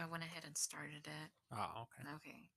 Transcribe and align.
So 0.00 0.06
I 0.06 0.10
went 0.10 0.24
ahead 0.24 0.44
and 0.46 0.56
started 0.56 1.04
it. 1.06 1.30
Oh, 1.52 1.82
okay. 1.82 2.08
Okay. 2.16 2.48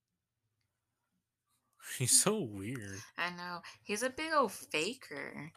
He's 1.97 2.17
so 2.17 2.39
weird. 2.39 2.99
I 3.17 3.31
know. 3.31 3.59
He's 3.83 4.01
a 4.01 4.09
big 4.09 4.31
old 4.33 4.53
faker. 4.53 5.51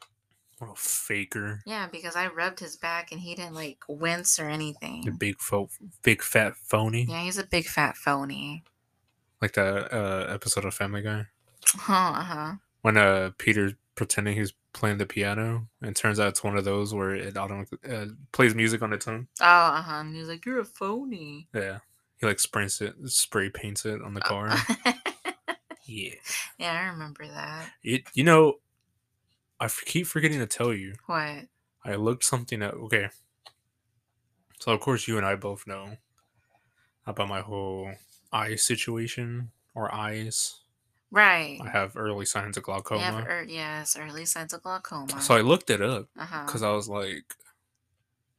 What 0.58 0.72
a 0.72 0.74
faker. 0.74 1.60
Yeah, 1.64 1.86
because 1.86 2.16
I 2.16 2.26
rubbed 2.26 2.58
his 2.58 2.76
back 2.76 3.12
and 3.12 3.20
he 3.20 3.36
didn't 3.36 3.54
like 3.54 3.78
wince 3.88 4.40
or 4.40 4.48
anything. 4.48 5.02
The 5.04 5.12
big 5.12 5.38
fo- 5.38 5.68
big 6.02 6.22
fat 6.22 6.56
phony. 6.56 7.06
Yeah, 7.08 7.22
he's 7.22 7.38
a 7.38 7.46
big 7.46 7.66
fat 7.66 7.96
phony. 7.96 8.64
Like 9.40 9.52
that 9.52 9.92
uh, 9.92 10.26
episode 10.32 10.64
of 10.64 10.74
Family 10.74 11.02
Guy 11.02 11.26
Huh, 11.66 11.92
uh-huh. 12.16 12.52
when 12.82 12.96
uh 12.96 13.30
Peter's 13.38 13.74
pretending 13.96 14.36
he's 14.36 14.52
playing 14.72 14.98
the 14.98 15.06
piano, 15.06 15.66
and 15.82 15.96
turns 15.96 16.20
out 16.20 16.28
it's 16.28 16.44
one 16.44 16.56
of 16.56 16.64
those 16.64 16.94
where 16.94 17.14
it 17.14 17.36
automatically 17.36 17.78
uh, 17.90 18.06
plays 18.32 18.54
music 18.54 18.82
on 18.82 18.92
its 18.92 19.08
own. 19.08 19.26
Oh, 19.40 19.44
uh-huh. 19.44 20.00
And 20.00 20.14
he's 20.14 20.28
like, 20.28 20.46
You're 20.46 20.60
a 20.60 20.64
phony. 20.64 21.48
Yeah. 21.54 21.78
He 22.18 22.26
like 22.26 22.40
sprays 22.40 22.80
it, 22.80 22.94
spray 23.06 23.50
paints 23.50 23.84
it 23.84 24.00
on 24.00 24.14
the 24.14 24.20
car. 24.20 24.48
yeah. 25.84 26.14
yeah, 26.58 26.72
I 26.72 26.86
remember 26.86 27.26
that. 27.26 27.70
It. 27.82 28.04
You 28.14 28.24
know, 28.24 28.54
I 29.60 29.66
f- 29.66 29.82
keep 29.84 30.06
forgetting 30.06 30.38
to 30.38 30.46
tell 30.46 30.72
you. 30.72 30.94
What? 31.06 31.46
I 31.84 31.94
looked 31.96 32.24
something 32.24 32.62
up. 32.62 32.74
Okay. 32.74 33.08
So 34.60 34.72
of 34.72 34.80
course 34.80 35.06
you 35.06 35.18
and 35.18 35.26
I 35.26 35.34
both 35.36 35.66
know 35.66 35.98
about 37.06 37.28
my 37.28 37.40
whole 37.40 37.92
eye 38.32 38.56
situation 38.56 39.50
or 39.74 39.94
eyes. 39.94 40.60
Right. 41.16 41.58
I 41.64 41.70
have 41.70 41.96
early 41.96 42.26
signs 42.26 42.58
of 42.58 42.60
You 42.60 42.64
glaucoma. 42.64 43.00
have 43.00 43.26
er- 43.26 43.46
yes, 43.48 43.96
early 43.98 44.26
signs 44.26 44.52
of 44.52 44.62
glaucoma. 44.62 45.18
So 45.22 45.34
I 45.34 45.40
looked 45.40 45.70
it 45.70 45.80
up 45.80 46.08
uh-huh. 46.18 46.44
because 46.44 46.62
I 46.62 46.72
was 46.72 46.90
like, 46.90 47.24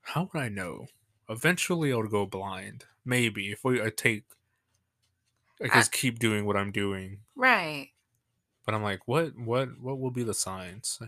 how 0.02 0.30
would 0.32 0.40
I 0.40 0.50
know? 0.50 0.86
Eventually 1.28 1.92
I'll 1.92 2.04
go 2.04 2.28
blind. 2.28 2.86
Maybe 3.04 3.52
if 3.52 3.64
we 3.64 3.82
I 3.82 3.90
take 3.90 4.26
I 5.60 5.70
just 5.70 5.92
keep 5.92 6.20
doing 6.20 6.46
what 6.46 6.56
I'm 6.56 6.72
doing. 6.72 7.22
Right. 7.36 7.90
But 8.64 8.76
I'm 8.76 8.84
like, 8.84 9.08
what 9.08 9.36
what 9.36 9.70
what 9.82 10.00
will 10.00 10.12
be 10.12 10.24
the 10.24 10.36
signs? 10.36 11.00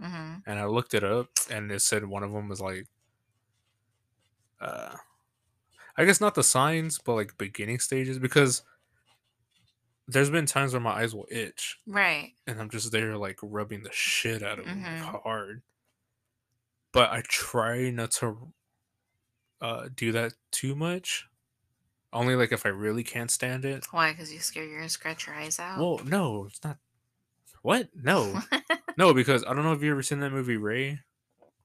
Mm-hmm. 0.00 0.34
And 0.46 0.58
I 0.60 0.66
looked 0.66 0.94
it 0.94 1.02
up 1.02 1.30
and 1.50 1.72
it 1.72 1.82
said 1.82 2.04
one 2.04 2.22
of 2.22 2.30
them 2.30 2.48
was 2.48 2.60
like 2.60 2.86
uh 4.60 4.94
I 5.96 6.04
guess 6.04 6.20
not 6.20 6.36
the 6.36 6.44
signs, 6.44 7.00
but 7.00 7.14
like 7.14 7.36
beginning 7.38 7.80
stages 7.80 8.20
because 8.20 8.62
there's 10.08 10.30
been 10.30 10.46
times 10.46 10.72
where 10.72 10.80
my 10.80 10.92
eyes 11.02 11.14
will 11.14 11.26
itch 11.30 11.78
Right. 11.86 12.32
and 12.46 12.60
I'm 12.60 12.70
just 12.70 12.90
there 12.90 13.16
like 13.16 13.38
rubbing 13.42 13.82
the 13.82 13.92
shit 13.92 14.42
out 14.42 14.58
of 14.58 14.64
them 14.64 14.82
Mhm. 14.82 15.04
like, 15.12 15.22
hard. 15.22 15.62
But 16.92 17.10
I 17.10 17.22
try 17.28 17.90
not 17.90 18.10
to 18.12 18.52
uh 19.60 19.88
do 19.94 20.12
that 20.12 20.32
too 20.50 20.74
much. 20.74 21.26
Only 22.12 22.34
like 22.36 22.52
if 22.52 22.64
I 22.64 22.70
really 22.70 23.04
can't 23.04 23.30
stand 23.30 23.64
it. 23.64 23.86
Why? 23.90 24.12
Because 24.12 24.32
you 24.32 24.38
scare 24.38 24.64
you're 24.64 24.78
gonna 24.78 24.88
scratch 24.88 25.26
your 25.26 25.36
eyes 25.36 25.58
out? 25.60 25.78
Well, 25.78 26.00
no, 26.04 26.46
it's 26.46 26.62
not. 26.64 26.78
What? 27.62 27.90
No, 27.94 28.40
no, 28.96 29.12
because 29.12 29.44
I 29.44 29.52
don't 29.52 29.64
know 29.64 29.72
if 29.72 29.82
you 29.82 29.90
ever 29.90 30.02
seen 30.02 30.20
that 30.20 30.30
movie 30.32 30.56
Ray. 30.56 31.00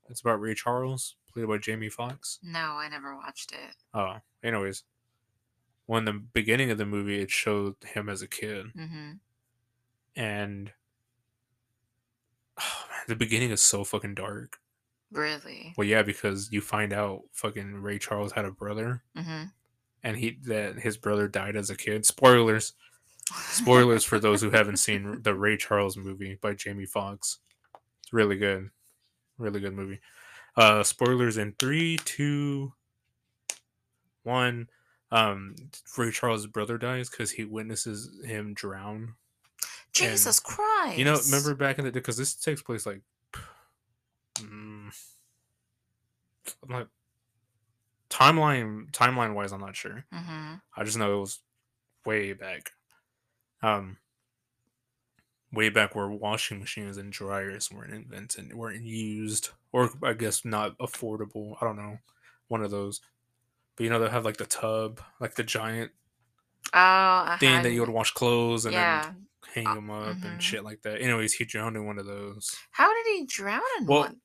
It's 0.09 0.19
about 0.19 0.41
Ray 0.41 0.53
Charles, 0.53 1.15
played 1.31 1.47
by 1.47 1.59
Jamie 1.59 1.87
Foxx. 1.89 2.39
no, 2.43 2.59
I 2.77 2.89
never 2.89 3.15
watched 3.15 3.53
it. 3.53 3.75
Oh, 3.93 4.17
anyways, 4.43 4.83
when 5.85 6.05
the 6.05 6.13
beginning 6.13 6.71
of 6.71 6.77
the 6.77 6.85
movie 6.85 7.19
it 7.21 7.31
showed 7.31 7.75
him 7.85 8.09
as 8.09 8.21
a 8.21 8.27
kid, 8.27 8.67
Mm-hmm. 8.77 9.11
and 10.15 10.71
oh 12.59 12.85
man, 12.89 12.99
the 13.07 13.15
beginning 13.15 13.51
is 13.51 13.61
so 13.61 13.83
fucking 13.83 14.15
dark. 14.15 14.57
Really? 15.11 15.73
Well, 15.77 15.87
yeah, 15.87 16.01
because 16.01 16.51
you 16.51 16.61
find 16.61 16.91
out 16.91 17.21
fucking 17.33 17.75
Ray 17.75 17.99
Charles 17.99 18.31
had 18.31 18.45
a 18.45 18.51
brother, 18.51 19.03
Mm-hmm. 19.17 19.43
and 20.03 20.17
he 20.17 20.37
that 20.45 20.79
his 20.79 20.97
brother 20.97 21.27
died 21.27 21.55
as 21.55 21.69
a 21.69 21.75
kid. 21.77 22.05
Spoilers, 22.05 22.73
spoilers 23.49 24.03
for 24.03 24.19
those 24.19 24.41
who 24.41 24.49
haven't 24.51 24.77
seen 24.77 25.19
the 25.23 25.35
Ray 25.35 25.57
Charles 25.57 25.97
movie 25.97 26.37
by 26.41 26.53
Jamie 26.53 26.85
Foxx. 26.85 27.39
It's 28.01 28.11
really 28.13 28.37
good, 28.37 28.69
really 29.37 29.59
good 29.59 29.73
movie. 29.73 29.99
Uh, 30.55 30.83
spoilers 30.83 31.37
in 31.37 31.55
three, 31.59 31.97
two, 32.05 32.73
one. 34.23 34.67
Um, 35.13 35.55
Ray 35.95 36.09
Charles' 36.09 36.47
brother 36.47 36.79
dies 36.79 37.07
because 37.07 37.29
he 37.29 37.45
witnesses 37.45 38.09
him 38.25 38.55
drown. 38.55 39.13
Jesus 39.91 40.39
Christ! 40.39 40.97
You 40.97 41.05
know, 41.05 41.19
remember 41.25 41.53
back 41.53 41.77
in 41.77 41.85
the 41.85 41.91
day 41.91 41.99
because 41.99 42.17
this 42.17 42.33
takes 42.33 42.63
place 42.63 42.87
like, 42.87 43.01
mm, 44.39 44.91
I'm 46.63 46.73
like 46.73 46.87
timeline 48.09 48.89
timeline 48.91 49.35
wise, 49.35 49.51
I'm 49.51 49.61
not 49.61 49.75
sure. 49.75 50.03
Mm-hmm. 50.11 50.55
I 50.75 50.83
just 50.83 50.97
know 50.97 51.17
it 51.17 51.19
was 51.19 51.39
way 52.07 52.33
back. 52.33 52.71
Um, 53.61 53.97
way 55.51 55.69
back 55.69 55.93
where 55.93 56.09
washing 56.09 56.59
machines 56.59 56.97
and 56.97 57.13
dryers 57.13 57.69
weren't 57.71 57.93
invented, 57.93 58.51
weren't 58.55 58.83
used, 58.83 59.49
or 59.71 59.91
I 60.01 60.13
guess 60.13 60.43
not 60.43 60.75
affordable. 60.79 61.55
I 61.61 61.65
don't 61.65 61.77
know, 61.77 61.99
one 62.47 62.63
of 62.63 62.71
those. 62.71 62.99
But 63.75 63.83
you 63.85 63.89
know 63.89 63.99
they'll 63.99 64.09
have 64.09 64.25
like 64.25 64.37
the 64.37 64.45
tub, 64.45 65.01
like 65.19 65.35
the 65.35 65.43
giant 65.43 65.91
Oh, 66.73 66.79
uh 66.79 67.37
thing 67.37 67.61
that 67.63 67.71
you 67.71 67.81
would 67.81 67.89
wash 67.89 68.11
clothes 68.11 68.65
and 68.65 68.73
Yeah. 68.73 69.01
then 69.03 69.27
hang 69.53 69.67
Uh, 69.67 69.75
them 69.75 69.89
up 69.89 70.17
mhm. 70.17 70.25
and 70.25 70.41
shit 70.43 70.63
like 70.63 70.81
that. 70.83 71.01
Anyways, 71.01 71.33
he 71.33 71.45
drowned 71.45 71.75
in 71.75 71.85
one 71.85 71.99
of 71.99 72.05
those 72.05 72.55
How 72.71 72.91
did 72.93 73.05
he 73.19 73.25
drown 73.25 73.61
in 73.79 73.85
Well, 73.85 74.01
one? 74.01 74.21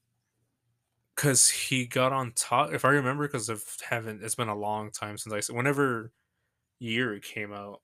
because 1.14 1.48
he 1.50 1.86
got 1.86 2.12
on 2.12 2.32
top. 2.32 2.72
If 2.72 2.84
I 2.84 2.90
remember, 2.90 3.26
because 3.26 3.48
of 3.48 3.64
haven't, 3.88 4.22
it's 4.22 4.34
been 4.36 4.48
a 4.48 4.54
long 4.54 4.90
time 4.90 5.18
since 5.18 5.32
I 5.34 5.40
said. 5.40 5.56
Whenever 5.56 6.12
year 6.78 7.14
it 7.14 7.24
came 7.24 7.52
out, 7.52 7.82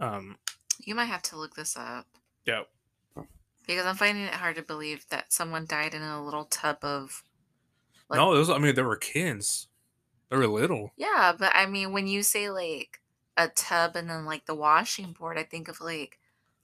um, 0.00 0.36
You 0.78 0.94
might 0.94 1.06
have 1.06 1.22
to 1.22 1.36
look 1.36 1.56
this 1.56 1.76
up 1.76 2.06
yeah, 2.44 2.62
because 3.66 3.84
I'm 3.84 3.96
finding 3.96 4.24
it 4.24 4.34
hard 4.34 4.56
to 4.56 4.62
believe 4.62 5.06
that 5.08 5.32
someone 5.32 5.66
died 5.66 5.92
in 5.94 6.02
a 6.02 6.24
little 6.24 6.44
tub 6.44 6.78
of. 6.82 7.24
Like- 8.08 8.18
no, 8.18 8.32
those. 8.34 8.48
I 8.48 8.58
mean, 8.58 8.74
there 8.74 8.86
were 8.86 8.96
kids. 8.96 9.67
They 10.30 10.36
were 10.36 10.46
little. 10.46 10.92
Yeah, 10.96 11.32
but 11.38 11.52
I 11.54 11.66
mean, 11.66 11.92
when 11.92 12.06
you 12.06 12.22
say 12.22 12.50
like 12.50 13.00
a 13.36 13.48
tub 13.48 13.96
and 13.96 14.08
then 14.10 14.24
like 14.24 14.46
the 14.46 14.54
washing 14.54 15.12
board, 15.12 15.38
I 15.38 15.42
think 15.44 15.68
of 15.68 15.80
like 15.80 16.18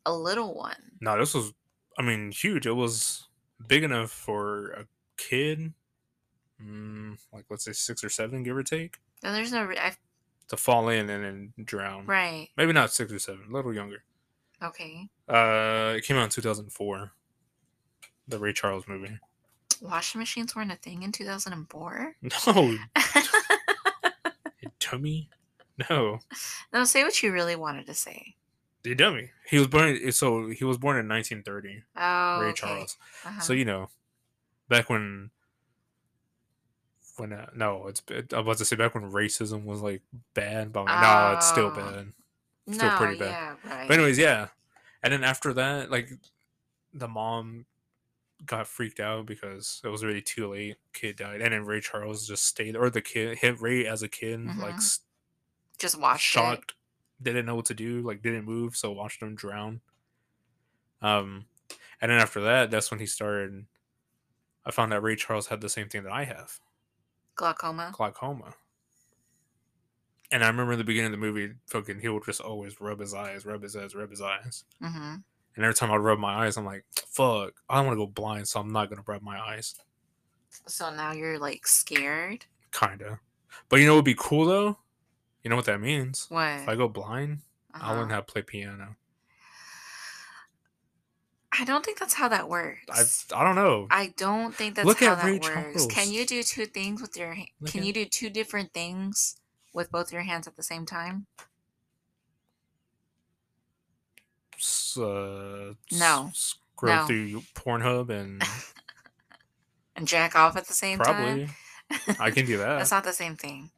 a 0.05 0.13
little 0.15 0.55
one. 0.55 0.93
No, 1.01 1.19
this 1.19 1.35
was. 1.35 1.53
I 1.99 2.03
mean, 2.03 2.31
huge. 2.33 2.67
It 2.67 2.73
was 2.73 3.29
big 3.67 3.83
enough 3.85 4.11
for 4.11 4.71
a 4.73 4.87
kid. 5.17 5.73
Mm, 6.63 7.19
like 7.33 7.45
let's 7.51 7.65
say 7.65 7.73
six 7.73 8.03
or 8.05 8.09
seven, 8.09 8.43
give 8.43 8.57
or 8.57 8.63
take, 8.63 8.99
And 9.23 9.35
there's 9.35 9.53
no 9.53 9.65
re- 9.65 9.79
I, 9.79 9.93
to 10.49 10.57
fall 10.57 10.89
in 10.89 11.11
and 11.11 11.25
then 11.25 11.53
drown. 11.65 12.07
right. 12.07 12.49
Maybe 12.57 12.73
not 12.73 12.93
six 12.93 13.13
or 13.13 13.19
seven, 13.19 13.47
a 13.51 13.53
little 13.53 13.75
younger. 13.75 14.03
Okay. 14.63 15.09
Uh, 15.29 15.95
it 15.97 16.05
came 16.05 16.17
out 16.17 16.25
in 16.25 16.31
two 16.31 16.41
thousand 16.43 16.71
four. 16.71 17.13
The 18.29 18.39
Ray 18.39 18.53
Charles 18.53 18.87
movie. 18.89 19.19
Washing 19.83 20.19
machines 20.21 20.55
weren't 20.57 20.73
a 20.73 20.77
thing 20.77 21.03
in 21.03 21.13
2004. 21.13 22.17
No, 22.47 22.77
dummy. 24.81 25.29
No, 25.91 26.21
no, 26.73 26.85
say 26.85 27.03
what 27.03 27.21
you 27.23 27.33
really 27.33 27.57
wanted 27.57 27.87
to 27.87 27.95
say. 27.95 28.37
you 28.85 28.95
dummy. 28.95 29.31
He 29.49 29.59
was 29.59 29.67
born. 29.67 30.13
So 30.13 30.49
he 30.49 30.65
was 30.65 30.79
born 30.79 30.97
in 30.99 31.09
1930. 31.09 31.83
Oh, 31.97 32.41
Ray 32.41 32.49
okay. 32.49 32.55
Charles. 32.55 32.97
Uh-huh. 33.25 33.41
So 33.41 33.53
you 33.53 33.65
know, 33.65 33.89
back 34.69 34.89
when. 34.89 35.31
When 37.17 37.33
uh, 37.33 37.47
no, 37.55 37.87
it's 37.87 38.03
it, 38.09 38.33
I 38.35 38.39
was 38.39 38.43
about 38.45 38.57
to 38.59 38.65
say 38.65 38.75
back 38.77 38.95
when 38.95 39.11
racism 39.13 39.65
was 39.65 39.81
like 39.81 40.03
bad, 40.35 40.73
but 40.73 40.85
I'm 40.89 41.01
no, 41.33 41.37
it's 41.37 41.49
still 41.49 41.67
Oh. 41.67 41.71
bad. 41.71 42.13
still 42.75 42.89
no, 42.91 42.97
pretty 42.97 43.19
bad. 43.19 43.29
Yeah, 43.65 43.71
right. 43.73 43.87
But 43.89 43.95
anyways, 43.95 44.19
yeah. 44.19 44.49
And 45.03 45.13
then 45.13 45.23
after 45.23 45.53
that, 45.55 45.93
like 45.93 46.11
the 46.93 47.07
mom 47.07 47.67
got 48.47 48.67
freaked 48.67 49.01
out 49.01 49.27
because 49.27 49.81
it 49.85 49.89
was 49.89 50.05
really 50.05 50.23
too 50.23 50.49
late. 50.51 50.77
Kid 50.93 51.17
died, 51.17 51.41
and 51.41 51.53
then 51.53 51.65
Ray 51.65 51.81
Charles 51.81 52.27
just 52.27 52.45
stayed, 52.47 52.77
or 52.77 52.91
the 52.91 53.01
kid 53.03 53.39
hit 53.39 53.61
Ray 53.61 53.87
as 53.87 54.03
a 54.03 54.09
kid, 54.09 54.45
like 54.45 54.75
Mhm. 54.75 54.79
s- 54.79 55.01
Just 55.79 55.99
watch 55.99 56.21
shocked, 56.21 56.75
didn't 57.23 57.47
know 57.47 57.55
what 57.57 57.65
to 57.67 57.75
do, 57.75 58.01
like 58.03 58.23
didn't 58.23 58.45
move, 58.45 58.77
so 58.77 58.93
watched 58.93 59.21
him 59.23 59.35
drown. 59.35 59.81
Um, 61.03 61.47
and 62.01 62.11
then 62.11 62.21
after 62.21 62.41
that, 62.43 62.71
that's 62.71 62.91
when 62.91 63.01
he 63.01 63.07
started. 63.07 63.67
I 64.65 64.71
found 64.71 64.93
that 64.93 65.03
Ray 65.03 65.17
Charles 65.17 65.49
had 65.49 65.61
the 65.61 65.69
same 65.69 65.89
thing 65.89 66.05
that 66.05 66.13
I 66.13 66.25
have, 66.25 66.61
Glaucoma. 67.35 67.93
glaucoma. 67.95 68.55
And 70.31 70.43
I 70.43 70.49
remember 70.49 70.73
in 70.73 70.79
the 70.79 70.85
beginning 70.85 71.13
of 71.13 71.21
the 71.21 71.27
movie, 71.27 71.55
fucking, 71.67 72.01
he 72.01 72.09
would 72.09 72.25
just 72.25 72.41
always 72.41 72.81
rub 72.81 72.99
his 72.99 73.15
eyes, 73.15 73.45
rub 73.47 73.63
his 73.63 73.77
eyes, 73.77 73.95
rub 73.95 74.11
his 74.11 74.21
eyes. 74.23 74.65
Mm-hmm. 74.83 75.17
And 75.57 75.65
every 75.65 75.75
time 75.75 75.91
I 75.93 75.97
rub 75.97 76.19
my 76.19 76.47
eyes, 76.47 76.57
I'm 76.57 76.65
like, 76.65 76.85
fuck, 77.09 77.53
I 77.69 77.77
don't 77.77 77.87
want 77.87 77.99
to 77.99 78.05
go 78.05 78.11
blind, 78.11 78.49
so 78.49 78.61
I'm 78.61 78.73
not 78.73 78.91
going 78.91 79.03
to 79.03 79.11
rub 79.11 79.23
my 79.23 79.39
eyes. 79.41 79.75
So 80.67 80.93
now 80.95 81.13
you're 81.13 81.39
like 81.39 81.67
scared. 81.67 82.47
Kinda. 82.73 83.21
But 83.69 83.81
you 83.81 83.87
know 83.87 83.93
what 83.93 83.99
would 83.99 84.05
be 84.05 84.17
cool 84.19 84.47
though? 84.47 84.79
You 85.43 85.51
know 85.51 85.57
what 85.57 85.67
that 85.67 85.81
means? 85.81 86.27
What? 86.29 86.61
If 86.61 86.69
I 86.69 86.75
go 86.75 86.89
blind, 86.89 87.41
Uh-huh. 87.75 87.93
I 87.93 87.97
learn 87.97 88.11
how 88.11 88.17
to 88.17 88.23
play 88.23 88.43
piano. 88.43 88.97
I 91.57 91.65
don't 91.65 91.85
think 91.85 92.01
that's 92.01 92.15
how 92.15 92.27
that 92.29 92.49
works. 92.49 93.27
I 93.33 93.45
don't 93.45 93.55
know. 93.55 93.87
I 93.91 94.13
don't 94.17 94.53
think 94.53 94.75
that's 94.75 94.87
Look 94.87 94.99
how 95.01 95.13
at 95.13 95.19
that 95.19 95.25
Ray 95.25 95.39
works. 95.39 95.87
Can 95.87 96.11
you 96.11 96.27
do 96.27 96.43
two 96.43 96.67
things 96.67 97.01
with 97.01 97.17
your? 97.17 97.37
Look 97.61 97.71
Can 97.71 97.81
at- 97.83 97.87
you 97.87 97.93
do 97.93 98.05
two 98.07 98.29
different 98.29 98.73
things 98.73 99.37
with 99.73 99.93
both 99.93 100.13
your 100.13 100.23
hands 100.23 100.49
at 100.49 100.57
the 100.57 100.65
same 100.65 100.85
time? 100.85 101.27
S- 101.39 101.47
uh, 104.97 105.75
No. 105.93 106.31
Scroll 106.35 106.95
No. 106.97 107.07
through 107.07 107.41
Pornhub 107.55 108.11
and 108.11 108.43
And 109.97 110.09
jack 110.09 110.35
off 110.35 110.57
at 110.57 110.67
the 110.67 110.73
same 110.75 110.99
probably 110.99 111.47
time? 111.91 112.17
I 112.19 112.31
can 112.31 112.47
do 112.47 112.57
that. 112.59 112.79
That's 112.79 112.91
not 112.91 113.05
the 113.05 113.13
same 113.13 113.37
thing. 113.37 113.71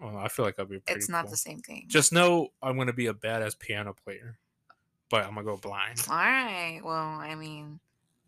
well, 0.00 0.16
I 0.16 0.28
feel 0.28 0.44
like 0.44 0.58
I'll 0.58 0.64
be 0.64 0.78
pretty 0.78 0.98
It's 0.98 1.08
not 1.08 1.24
cool. 1.24 1.30
the 1.32 1.36
same 1.36 1.60
thing. 1.60 1.84
Just 1.88 2.12
know 2.12 2.48
I'm 2.62 2.76
gonna 2.78 2.92
be 2.94 3.06
a 3.08 3.14
badass 3.14 3.58
piano 3.58 3.94
player, 4.04 4.38
but 5.10 5.24
I'm 5.24 5.34
gonna 5.34 5.44
go 5.44 5.56
blind. 5.58 6.02
All 6.08 6.16
right. 6.16 6.80
Well, 6.82 6.94
I 6.94 7.34
mean, 7.34 7.80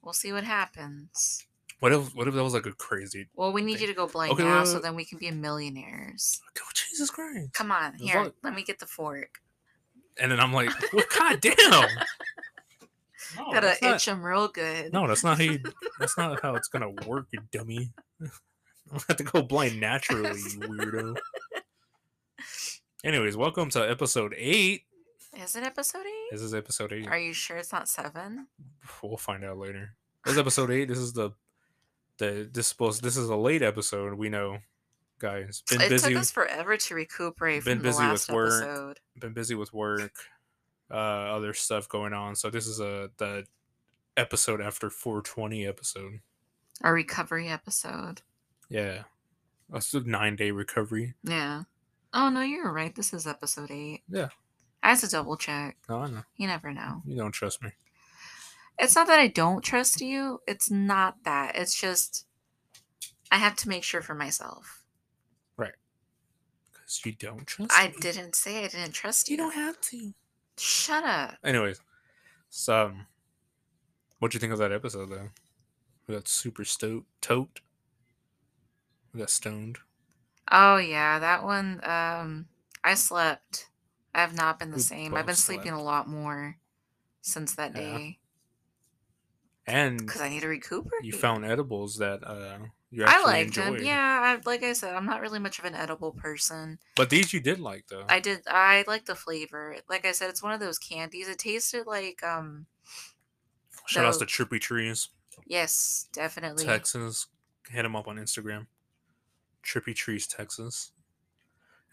we'll 0.03 0.13
see 0.13 0.33
what 0.33 0.45
happens. 0.45 1.47
What 1.81 1.93
if 1.93 2.15
what 2.15 2.27
if 2.29 2.35
that 2.35 2.43
was 2.43 2.53
like 2.55 2.67
a 2.67 2.73
crazy? 2.73 3.29
Well, 3.35 3.53
we 3.53 3.63
need 3.63 3.75
Okay. 3.77 3.83
you 3.83 3.87
to 3.89 3.95
go 3.95 4.07
blind 4.07 4.33
Okay, 4.33 4.43
now 4.45 4.59
wait, 4.59 4.67
so 4.67 4.79
then 4.81 4.95
we 4.97 5.05
can 5.07 5.17
be 5.19 5.31
millionaires. 5.31 6.43
Oh, 6.61 6.69
Jesus 6.75 7.09
Christ! 7.09 7.53
Come 7.55 7.71
on, 7.73 7.95
here. 7.95 8.17
long- 8.17 8.33
Let 8.43 8.55
me 8.55 8.65
get 8.65 8.81
the 8.81 8.87
fork. 8.87 9.41
And 10.21 10.31
then 10.33 10.41
I'm 10.41 10.53
like, 10.53 10.71
well, 10.93 11.05
God 11.17 11.41
damn! 11.41 11.55
No, 13.37 13.53
Gotta 13.53 13.67
that's 13.67 13.83
not- 13.83 13.95
itch 13.97 14.07
them 14.07 14.23
real 14.25 14.49
good. 14.49 14.91
No, 14.93 15.07
that's 15.07 15.23
not 15.23 15.37
how 15.37 15.45
you. 15.45 15.61
That's 16.01 16.17
not 16.17 16.41
how 16.43 16.55
it's 16.55 16.69
gonna 16.69 16.91
work, 17.07 17.27
you 17.31 17.41
dummy. 17.53 17.91
I 18.23 18.99
have 19.07 19.17
to 19.19 19.23
go 19.23 19.43
blind 19.43 19.79
naturally, 19.79 20.31
you 20.31 20.59
weirdo. 20.61 21.17
Anyways, 23.05 23.37
welcome 23.37 23.69
to 23.71 23.81
episode 23.89 24.35
eight. 24.37 24.85
Is 25.37 25.55
it 25.57 25.63
episode 25.63 26.07
eight? 26.07 26.29
This 26.33 26.41
is 26.41 26.55
episode 26.55 26.93
eight. 26.93 27.07
Are 27.07 27.19
you 27.19 27.33
sure 27.35 27.59
it's 27.59 27.71
not 27.73 27.89
seven? 27.89 28.47
We'll 29.03 29.19
find 29.19 29.45
out 29.45 29.59
later. 29.59 29.95
This 30.25 30.33
is 30.33 30.39
episode 30.39 30.71
eight. 30.71 30.89
This 30.89 30.99
is 30.99 31.13
the 31.13 31.33
the 32.17 32.49
this 32.51 32.67
supposed 32.67 33.03
this 33.03 33.17
is 33.17 33.29
a 33.29 33.37
late 33.37 33.63
episode. 33.63 34.15
We 34.15 34.31
know, 34.31 34.59
guys. 35.19 35.63
Been 35.69 35.81
it 35.81 35.89
busy. 35.89 36.13
took 36.13 36.21
us 36.21 36.31
forever 36.31 36.77
to 36.77 36.95
recuperate 36.95 37.65
been 37.65 37.79
from 37.79 37.83
busy 37.83 38.03
the 38.05 38.13
with 38.13 38.29
last 38.29 38.33
work. 38.33 38.63
episode. 38.63 39.01
Been 39.19 39.33
busy 39.33 39.55
with 39.55 39.73
work, 39.73 40.13
uh, 40.91 40.95
other 40.95 41.53
stuff 41.55 41.89
going 41.89 42.13
on. 42.13 42.37
So 42.37 42.51
this 42.51 42.67
is 42.67 42.81
a 42.81 43.11
the 43.19 43.45
episode 44.17 44.61
after 44.61 44.91
420 44.91 45.67
episode. 45.67 46.21
Our 46.83 46.93
recovery 46.95 47.49
episode. 47.49 48.23
Yeah, 48.69 49.05
that's 49.71 49.93
a 49.95 50.01
nine 50.01 50.37
day 50.37 50.51
recovery. 50.51 51.15
Yeah. 51.25 51.63
Oh 52.15 52.29
no, 52.31 52.41
you're 52.43 52.73
right. 52.73 52.95
This 52.95 53.13
is 53.13 53.27
episode 53.27 53.71
eight. 53.71 54.03
Yeah. 54.09 54.29
I 54.83 54.91
have 54.91 55.01
to 55.01 55.09
double 55.09 55.37
check. 55.37 55.77
Oh, 55.89 55.99
I 55.99 56.09
know. 56.09 56.23
You 56.37 56.47
never 56.47 56.73
know. 56.73 57.03
You 57.05 57.17
don't 57.17 57.33
trust 57.33 57.63
me. 57.63 57.71
It's 58.79 58.95
not 58.95 59.09
that 59.09 59.19
I 59.19 59.27
don't 59.27 59.63
trust 59.63 60.01
you. 60.01 60.41
It's 60.47 60.71
not 60.71 61.17
that. 61.25 61.57
It's 61.57 61.79
just 61.79 62.27
I 63.31 63.37
have 63.39 63.57
to 63.57 63.69
make 63.69 63.83
sure 63.83 64.01
for 64.03 64.15
myself. 64.15 64.78
Because 66.89 67.05
you 67.07 67.13
don't 67.13 67.47
trust 67.47 67.71
I 67.73 67.87
me. 67.87 67.93
didn't 68.01 68.35
say 68.35 68.65
I 68.65 68.69
didn't 68.69 68.93
trust 68.93 69.29
you. 69.29 69.35
You 69.35 69.37
don't 69.39 69.55
have 69.55 69.81
to. 69.81 70.15
Shut 70.59 71.05
up. 71.05 71.39
Anyways, 71.43 71.81
so 72.51 72.87
um, 72.89 73.07
what'd 74.19 74.35
you 74.35 74.41
think 74.41 74.53
of 74.53 74.59
that 74.59 74.73
episode 74.73 75.07
though? 75.11 75.31
We 76.07 76.15
got 76.15 76.29
super 76.29 76.65
stoked, 76.65 77.09
tote. 77.23 77.61
We 79.13 79.19
got 79.21 79.29
stoned. 79.29 79.81
Oh 80.51 80.77
yeah, 80.77 81.19
that 81.19 81.43
one. 81.45 81.81
Um, 81.85 82.49
I 82.85 82.95
slept. 82.95 83.71
I 84.15 84.21
have 84.21 84.35
not 84.35 84.59
been 84.59 84.71
the 84.71 84.79
We 84.79 84.81
same. 84.81 85.17
I've 85.17 85.27
been 85.27 85.37
sleeping 85.37 85.73
a 85.73 85.83
lot 85.83 86.09
more 86.09 86.59
since 87.23 87.55
that 87.57 87.75
Yeah. 87.75 88.01
day 88.01 88.21
And 89.67 90.01
because 90.07 90.21
I 90.21 90.29
need 90.29 90.41
to 90.41 90.49
recuperate. 90.49 91.05
you 91.05 91.13
found 91.13 91.45
edibles 91.45 91.97
that 91.99 92.25
uh 92.25 92.59
I 93.07 93.23
liked 93.25 93.55
them. 93.55 93.77
Yeah, 93.83 94.39
I, 94.39 94.49
like 94.49 94.63
I 94.63 94.73
said, 94.73 94.95
I'm 94.95 95.05
not 95.07 95.21
really 95.21 95.39
much 95.39 95.59
of 95.59 95.65
an 95.65 95.75
edible 95.75 96.13
person. 96.13 96.79
But 96.97 97.11
these 97.11 97.33
you 97.33 97.41
did 97.41 97.61
like 97.61 97.87
though. 97.89 98.05
I 98.09 98.21
did. 98.21 98.41
I 98.47 98.85
like 98.87 99.05
the 99.05 99.15
flavor. 99.15 99.77
Like 99.89 100.07
I 100.07 100.13
said, 100.13 100.31
it's 100.31 100.43
one 100.43 100.53
of 100.53 100.61
those 100.61 100.79
candies. 100.79 101.29
It 101.29 101.39
tasted 101.39 101.87
like 101.87 102.23
um. 102.23 102.67
Shout 103.87 104.05
outs 104.05 104.19
the- 104.19 104.27
to 104.27 104.45
Trippy 104.45 104.61
Trees, 104.61 105.09
Yes, 105.47 106.09
definitely. 106.13 106.65
Texas. 106.65 107.27
Hit 107.71 107.83
them 107.83 107.97
up 107.97 108.09
on 108.09 108.17
Instagram. 108.17 108.67
Trippy 109.65 109.95
Trees, 109.95 110.27
Texas. 110.27 110.93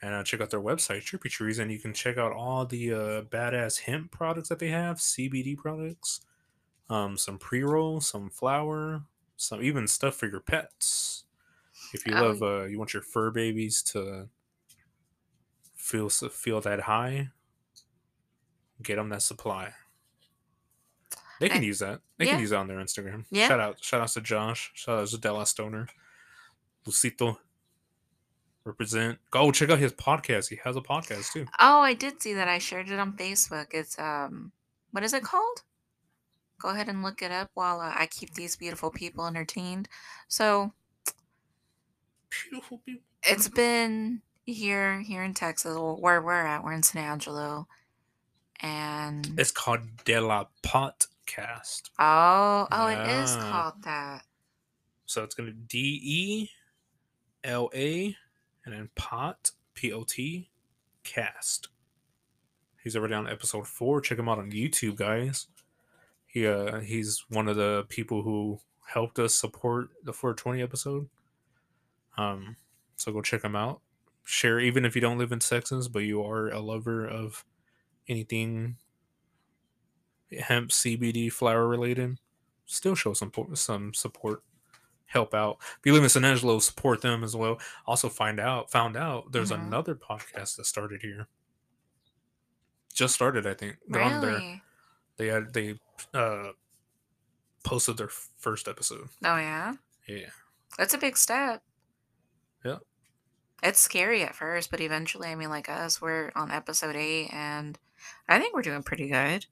And 0.02 0.14
uh, 0.14 0.24
check 0.24 0.42
out 0.42 0.50
their 0.50 0.62
website, 0.62 1.04
Trippy 1.04 1.30
Trees, 1.30 1.58
and 1.58 1.72
you 1.72 1.80
can 1.80 1.94
check 1.94 2.18
out 2.18 2.34
all 2.34 2.66
the 2.66 2.92
uh, 2.94 3.22
badass 3.24 3.82
hemp 3.82 4.12
products 4.12 4.50
that 4.50 4.60
they 4.60 4.68
have, 4.68 4.98
CBD 4.98 5.58
products, 5.58 6.22
um, 6.90 7.18
some 7.18 7.38
pre 7.38 7.64
roll, 7.64 8.02
some 8.02 8.30
flour, 8.30 9.04
some 9.38 9.62
even 9.64 9.88
stuff 9.88 10.16
for 10.16 10.28
your 10.28 10.40
pets. 10.40 11.24
If 11.94 12.06
you 12.06 12.14
Oh, 12.16 12.22
love, 12.28 12.44
uh, 12.44 12.64
you 12.66 12.78
want 12.78 12.94
your 12.94 13.02
fur 13.04 13.32
babies 13.32 13.82
to 13.94 14.30
feel 15.76 16.10
feel 16.10 16.62
that 16.62 16.82
high, 16.82 17.30
get 18.82 18.96
them 18.96 19.10
that 19.10 19.22
supply. 19.22 19.74
They 21.40 21.48
can 21.50 21.58
And- 21.58 21.66
use 21.66 21.80
that. 21.80 22.02
They 22.18 22.26
yeah. 22.26 22.32
can 22.32 22.40
use 22.42 22.52
that 22.52 22.58
on 22.60 22.68
their 22.68 22.78
Instagram. 22.78 23.26
Yeah. 23.30 23.48
Shout 23.48 23.60
out, 23.60 23.84
shout 23.84 24.02
out 24.02 24.08
to 24.10 24.22
Josh. 24.22 24.72
Shout 24.74 25.00
out 25.00 25.08
to 25.10 25.18
Della 25.18 25.46
Stoner, 25.46 25.88
Lucito. 26.86 27.38
Represent. 28.64 29.20
Go 29.30 29.52
check 29.52 29.70
out 29.70 29.78
his 29.78 29.94
podcast. 29.94 30.50
He 30.50 30.56
has 30.64 30.76
a 30.76 30.82
podcast 30.82 31.32
too. 31.34 31.46
Oh, 31.60 31.82
I 31.82 31.94
did 31.94 32.20
see 32.20 32.34
that. 32.34 32.48
I 32.48 32.58
shared 32.58 32.90
it 32.90 33.00
on 33.00 33.14
Facebook. 33.14 33.68
It's 33.74 34.00
um, 34.00 34.54
what 34.90 35.04
is 35.04 35.14
it 35.14 35.22
called? 35.24 35.62
Go 36.66 36.72
ahead 36.72 36.90
and 36.90 37.04
look 37.04 37.22
it 37.22 37.32
up 37.32 37.52
while 37.54 37.80
uh, 37.80 37.94
I 37.96 38.08
keep 38.08 38.34
these 38.34 38.56
beautiful 38.56 38.90
people 38.90 39.28
entertained. 39.28 39.88
So 40.28 40.74
Beautiful 42.32 42.80
people. 42.84 43.04
it's 43.22 43.48
been 43.48 44.24
here 44.48 45.00
here 45.02 45.22
in 45.22 45.36
Texas, 45.36 45.78
where 45.78 46.24
we're 46.24 46.44
at. 46.44 46.64
We're 46.64 46.74
in 46.74 46.82
San 46.82 47.04
Angelo, 47.04 47.68
and 48.62 49.36
It's 49.38 49.52
called 49.52 49.82
De 50.06 50.20
La 50.20 50.46
Podcast. 50.64 51.92
oh, 52.00 52.68
oh, 52.72 52.88
it 52.88 53.10
is 53.12 53.36
called 53.36 53.84
that. 53.84 54.24
So 55.06 55.24
it's 55.24 55.36
gonna 55.36 55.52
D 55.52 56.00
E 56.04 56.50
L 57.44 57.70
A 57.76 58.16
and 58.66 58.74
then 58.74 58.90
pot 58.96 59.52
P 59.76 59.94
O 59.94 60.04
T 60.04 60.50
cast. 61.04 61.68
He's 62.84 62.96
already 62.96 63.14
on 63.14 63.30
episode 63.30 63.68
four. 63.68 64.02
Check 64.02 64.18
him 64.18 64.28
out 64.28 64.40
on 64.40 64.50
YouTube, 64.50 64.96
guys. 64.96 65.46
He 66.36 66.46
uh 66.46 66.82
he's 66.82 67.24
one 67.30 67.48
of 67.48 67.56
the 67.56 67.86
people 67.88 68.22
who 68.22 68.60
helped 68.90 69.20
us 69.20 69.34
support 69.34 69.88
the 70.04 70.12
420 70.12 70.62
episode. 70.62 71.08
Um, 72.18 72.58
so 72.98 73.14
go 73.14 73.22
check 73.22 73.42
him 73.42 73.56
out. 73.56 73.80
Share 74.26 74.60
even 74.60 74.84
if 74.84 74.96
you 74.96 75.02
don't 75.02 75.18
live 75.18 75.32
in 75.32 75.40
Texas, 75.40 75.88
but 75.88 76.00
you 76.00 76.22
are 76.26 76.50
a 76.50 76.60
lover 76.60 77.08
of 77.08 77.46
anything 78.10 78.76
hemp, 80.38 80.72
CBD, 80.72 81.32
flower 81.32 81.70
related. 81.70 82.18
Still 82.66 82.96
show 82.96 83.14
some 83.14 83.32
some 83.54 83.94
support 83.94 84.44
help 85.06 85.34
out. 85.34 85.60
If 85.62 85.86
you 85.86 85.94
live 85.94 86.04
in 86.04 86.10
San 86.10 86.26
Angelo, 86.26 86.60
support 86.60 87.02
them 87.02 87.24
as 87.24 87.34
well. 87.34 87.62
Also, 87.86 88.10
find 88.10 88.42
out 88.42 88.70
found 88.70 88.98
out 88.98 89.32
there's 89.32 89.52
Mhm. 89.52 89.68
another 89.68 89.96
podcast 89.96 90.58
that 90.58 90.66
started 90.66 91.02
here. 91.02 91.28
Just 92.94 93.16
started, 93.16 93.48
I 93.48 93.54
think. 93.54 93.78
They're 93.88 94.02
on 94.02 94.20
there. 94.22 94.62
They 95.18 95.28
had 95.28 95.54
they 95.54 95.80
uh 96.14 96.52
posted 97.64 97.98
their 97.98 98.10
first 98.38 98.68
episode. 98.68 99.08
Oh 99.24 99.38
yeah, 99.38 99.74
Yeah, 100.08 100.30
that's 100.78 100.94
a 100.94 100.98
big 100.98 101.18
step. 101.18 101.62
Yeah. 102.64 102.78
It's 103.64 103.80
scary 103.80 104.22
at 104.24 104.36
first, 104.36 104.70
but 104.70 104.82
eventually, 104.82 105.30
I 105.30 105.36
mean, 105.36 105.50
like 105.50 105.70
us, 105.70 106.02
we're 106.02 106.32
on 106.36 106.52
episode 106.52 106.96
eight, 106.96 107.30
and 107.34 107.80
I 108.28 108.38
think 108.40 108.54
we're 108.54 108.62
doing 108.62 108.84
pretty 108.84 109.08
good. 109.08 109.46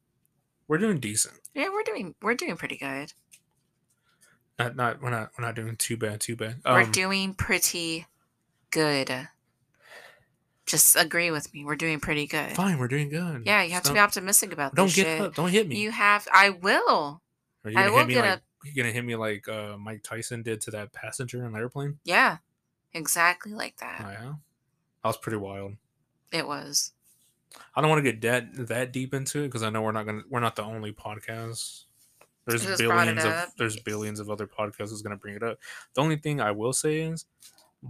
we're 0.68 0.78
doing 0.78 1.00
decent. 1.00 1.36
Yeah, 1.56 1.70
we're 1.72 1.84
doing 1.84 2.14
we're 2.22 2.36
doing 2.36 2.58
pretty 2.58 2.78
good. 2.78 3.14
Not 4.60 4.76
not 4.76 5.02
we're 5.02 5.10
not 5.10 5.32
we're 5.38 5.46
not 5.46 5.56
doing 5.56 5.76
too 5.78 5.98
bad. 5.98 6.20
Too 6.22 6.36
bad. 6.36 6.58
we're 6.66 6.82
Um, 6.84 6.92
doing 6.92 7.34
pretty 7.34 8.06
good. 8.70 9.30
Just 10.66 10.96
agree 10.96 11.30
with 11.30 11.54
me. 11.54 11.66
We're 11.66 11.76
doing 11.76 12.00
pretty 12.00 12.26
good. 12.26 12.52
fine. 12.52 12.78
We're 12.78 12.88
doing 12.88 13.10
good. 13.10 13.44
Yeah, 13.46 13.64
you 13.64 13.72
have 13.74 13.84
to 13.84 13.92
be 13.92 13.96
don't- 13.96 14.04
optimistic 14.06 14.54
about 14.54 14.74
this. 14.74 14.78
Don't 14.78 14.94
get 14.94 15.06
shit. 15.18 15.22
up. 15.22 15.36
Don't 15.36 15.50
hit 15.50 15.68
me. 15.68 15.78
You 15.82 15.92
have. 15.92 16.28
I 16.34 16.52
will. 16.52 17.22
Are 17.66 17.70
you 17.72 17.78
I 17.78 17.84
gonna 17.84 17.92
will 17.92 17.98
hit 18.00 18.08
me 18.08 18.14
get 18.14 18.22
like 18.26 18.40
a- 18.40 18.42
You're 18.66 18.76
gonna 18.84 18.94
hit 18.94 19.04
me 19.06 19.16
like 19.16 19.48
uh, 19.50 19.78
Mike 19.78 20.04
Tyson 20.04 20.42
did 20.42 20.62
to 20.62 20.72
that 20.72 20.94
passenger 20.94 21.46
on 21.46 21.52
the 21.54 21.60
airplane? 21.60 22.00
Yeah, 22.06 22.38
exactly 22.94 23.54
like 23.54 23.78
that. 23.78 24.02
Oh, 24.06 24.10
yeah, 24.10 24.34
that 25.04 25.08
was 25.10 25.18
pretty 25.18 25.38
wild. 25.38 25.74
It 26.32 26.48
was. 26.48 26.94
I 27.76 27.82
don't 27.82 27.90
want 27.90 28.04
to 28.04 28.12
get 28.12 28.22
that 28.22 28.68
that 28.70 28.92
deep 28.94 29.14
into 29.14 29.40
it 29.44 29.48
because 29.50 29.64
I 29.64 29.70
know 29.70 29.82
we're 29.82 29.92
not 29.92 30.06
gonna 30.06 30.24
we're 30.30 30.40
not 30.40 30.56
the 30.56 30.64
only 30.64 30.92
podcast. 30.94 31.84
There's 32.46 32.66
Just 32.66 32.84
brought 32.84 33.08
it 33.08 33.16
billions 33.16 33.26
of 33.26 33.52
there's 33.58 33.80
billions 33.80 34.20
of 34.20 34.30
other 34.30 34.48
podcasts 34.48 34.90
who's 34.90 35.02
gonna 35.02 35.18
bring 35.18 35.36
it 35.36 35.44
up. 35.44 35.60
The 35.94 36.02
only 36.02 36.16
thing 36.18 36.42
I 36.42 36.52
will 36.52 36.74
say 36.74 37.02
is, 37.02 37.26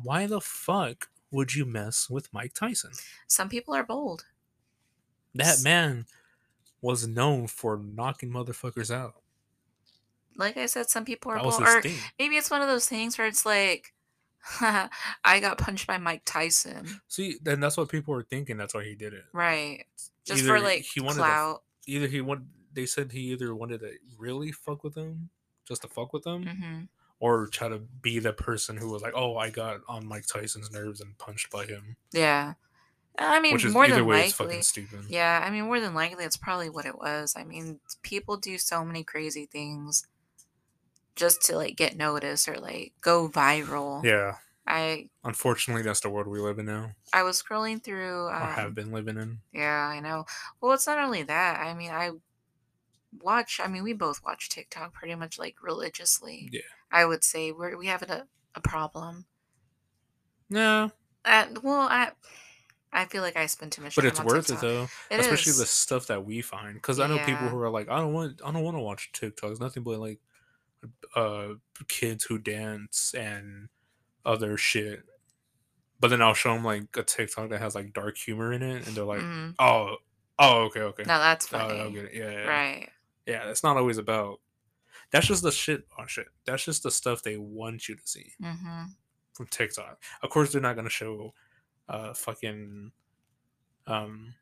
why 0.04 0.26
the 0.28 0.42
fuck 0.42 1.10
would 1.34 1.54
you 1.56 1.66
mess 1.66 2.10
with 2.10 2.32
Mike 2.34 2.54
Tyson? 2.54 2.92
Some 3.28 3.50
people 3.50 3.74
are 3.74 3.84
bold. 3.84 4.24
That 5.36 5.62
man 5.64 6.06
was 6.82 7.08
known 7.08 7.48
for 7.48 7.78
knocking 7.78 8.30
motherfuckers 8.30 8.94
out. 8.94 9.16
Like 10.38 10.58
I 10.58 10.68
said, 10.68 10.90
some 10.90 11.06
people 11.06 11.32
are 11.32 11.40
bold. 11.40 11.62
Or 11.62 11.82
thing. 11.82 11.96
maybe 12.18 12.36
it's 12.38 12.50
one 12.52 12.62
of 12.62 12.68
those 12.68 12.88
things 12.88 13.18
where 13.18 13.28
it's 13.28 13.46
like, 13.46 13.94
I 14.62 15.40
got 15.40 15.58
punched 15.58 15.88
by 15.88 15.98
Mike 15.98 16.24
Tyson. 16.26 17.02
See, 17.08 17.36
then 17.42 17.60
that's 17.60 17.78
what 17.78 17.90
people 17.90 18.14
were 18.14 18.24
thinking. 18.24 18.58
That's 18.58 18.74
why 18.74 18.84
he 18.84 18.96
did 18.96 19.14
it. 19.14 19.24
Right. 19.34 19.86
Just 20.26 20.44
Either 20.44 20.58
for 20.58 20.64
like 20.64 20.82
he 20.84 21.02
wanted 21.02 21.16
to- 21.18 21.22
clout. 21.24 21.64
Either 21.88 22.08
he 22.08 22.22
wanted. 22.22 22.48
they 22.74 22.86
said 22.86 23.12
he 23.12 23.32
either 23.32 23.54
wanted 23.54 23.82
to 23.82 23.92
really 24.18 24.52
fuck 24.52 24.84
with 24.84 24.94
them, 24.96 25.30
just 25.68 25.82
to 25.82 25.88
fuck 25.88 26.14
with 26.14 26.24
them, 26.24 26.44
hmm 26.46 26.82
or 27.24 27.48
try 27.48 27.70
to 27.70 27.80
be 27.80 28.20
the 28.20 28.34
person 28.34 28.76
who 28.76 28.90
was 28.90 29.02
like, 29.02 29.14
"Oh, 29.16 29.38
I 29.38 29.50
got 29.50 29.80
on 29.88 30.06
Mike 30.06 30.26
Tyson's 30.28 30.72
nerves 30.72 31.00
and 31.00 31.18
punched 31.18 31.50
by 31.50 31.66
him," 31.66 31.96
Yeah. 32.12 32.56
I 33.18 33.40
mean, 33.40 33.54
which 33.54 33.64
is 33.64 33.74
more 33.74 33.86
either 33.86 33.96
than 33.96 34.06
way, 34.08 34.26
it's 34.26 34.40
likely. 34.40 34.56
fucking 34.56 34.64
stupid. 34.64 35.06
Yeah, 35.08 35.42
I 35.46 35.50
mean, 35.52 35.66
more 35.66 35.80
than 35.80 35.94
likely, 35.94 36.26
it's 36.26 36.36
probably 36.36 36.70
what 36.70 36.86
it 36.86 36.98
was. 36.98 37.36
I 37.38 37.44
mean, 37.44 37.80
people 38.02 38.38
do 38.38 38.58
so 38.58 38.84
many 38.84 39.04
crazy 39.04 39.46
things 39.46 40.06
just 41.16 41.42
to 41.44 41.56
like 41.56 41.76
get 41.76 41.96
noticed 41.96 42.48
or 42.50 42.56
like 42.58 42.94
go 43.02 43.30
viral. 43.30 44.04
Yeah. 44.04 44.38
I 44.66 45.10
Unfortunately, 45.24 45.84
that's 45.84 46.00
the 46.00 46.10
world 46.10 46.28
we 46.28 46.40
live 46.40 46.58
in 46.60 46.66
now, 46.66 46.92
I 47.14 47.24
was 47.24 47.42
scrolling 47.42 47.84
through. 47.84 48.26
or 48.28 48.34
have 48.34 48.68
Um, 48.68 48.74
been 48.74 48.92
living 48.92 49.18
in. 49.18 49.40
yeah, 49.54 49.88
I 49.88 50.00
know. 50.00 50.26
Well, 50.60 50.72
it's 50.74 50.88
not 50.88 50.98
only 51.00 51.24
that. 51.24 51.60
I 51.60 51.74
mean, 51.74 51.92
I 51.92 52.12
watch. 53.22 53.60
I 53.64 53.68
mean, 53.68 53.84
we 53.84 53.94
both 53.94 54.22
watch 54.24 54.50
TikTok 54.50 54.94
pretty 54.94 55.16
much 55.16 55.38
like 55.40 55.56
religiously. 55.62 56.50
Yeah. 56.52 56.62
I 56.92 57.06
would 57.06 57.24
say 57.24 57.52
we're 57.52 57.78
we 57.78 57.88
have 57.88 58.02
a 58.04 58.28
a 58.56 58.62
problem. 58.62 59.26
No. 60.50 60.92
Uh, 61.26 61.46
well, 61.64 61.88
I 61.90 62.12
I 62.92 63.06
feel 63.06 63.22
like 63.24 63.36
I 63.36 63.48
spend 63.48 63.72
too 63.72 63.82
much 63.82 63.96
but 63.96 64.06
it's 64.06 64.22
worth 64.22 64.48
TikTok. 64.48 64.64
it 64.64 64.68
though, 64.68 64.84
It 65.10 65.20
especially 65.20 65.52
is. 65.52 65.58
the 65.58 65.66
stuff 65.66 66.08
that 66.08 66.26
we 66.26 66.42
find. 66.42 66.76
Because 66.76 67.00
I 67.00 67.08
know 67.08 67.18
people 67.20 67.50
who 67.50 67.58
are 67.60 67.70
like, 67.70 67.90
"I 67.90 67.98
don't 67.98 68.14
want, 68.14 68.42
I 68.46 68.52
don't 68.52 68.64
want 68.64 68.78
to 68.78 68.82
watch 68.82 69.12
TikTok. 69.14 69.52
It's 69.52 69.60
nothing 69.60 69.84
but 69.84 70.00
like, 70.00 70.20
uh, 71.16 71.56
kids 71.88 72.26
who 72.26 72.38
dance 72.38 73.14
and 73.18 73.70
other 74.26 74.58
shit." 74.58 75.04
But 76.00 76.10
then 76.10 76.22
I'll 76.22 76.34
show 76.34 76.54
them 76.54 76.64
like 76.64 76.96
a 76.98 77.04
TikTok 77.04 77.50
that 77.50 77.62
has 77.62 77.74
like 77.76 77.94
dark 77.94 78.18
humor 78.18 78.54
in 78.54 78.62
it, 78.62 78.86
and 78.86 78.96
they're 78.96 79.06
like, 79.06 79.22
Mhm. 79.22 79.56
"Oh, 79.58 79.98
oh, 80.38 80.64
okay, 80.66 80.82
okay, 80.82 81.04
No, 81.04 81.18
that's 81.18 81.48
oh, 81.54 81.58
funny. 81.58 81.92
Get 81.94 82.06
it. 82.06 82.14
Yeah, 82.14 82.32
yeah, 82.32 82.48
Right. 82.48 82.90
Yeah." 83.26 83.50
It's 83.50 83.64
not 83.64 83.78
always 83.78 83.98
about. 83.98 84.40
That's 85.12 85.28
just 85.28 85.44
the 85.44 85.52
shit 85.52 85.86
on 85.98 86.08
shit. 86.08 86.28
That's 86.46 86.66
just 86.66 86.84
the 86.84 86.92
stuff 86.92 87.22
they 87.24 87.38
want 87.38 87.88
you 87.88 87.96
to 87.96 88.02
see 88.08 88.32
Mm-hmm. 88.42 88.84
from 89.34 89.48
TikTok. 89.48 90.02
Of 90.24 90.30
course, 90.30 90.52
they're 90.52 90.62
not 90.62 90.76
gonna 90.76 90.90
show, 90.90 91.34
uh, 91.90 92.14
fucking, 92.14 92.92
um, 93.88 94.34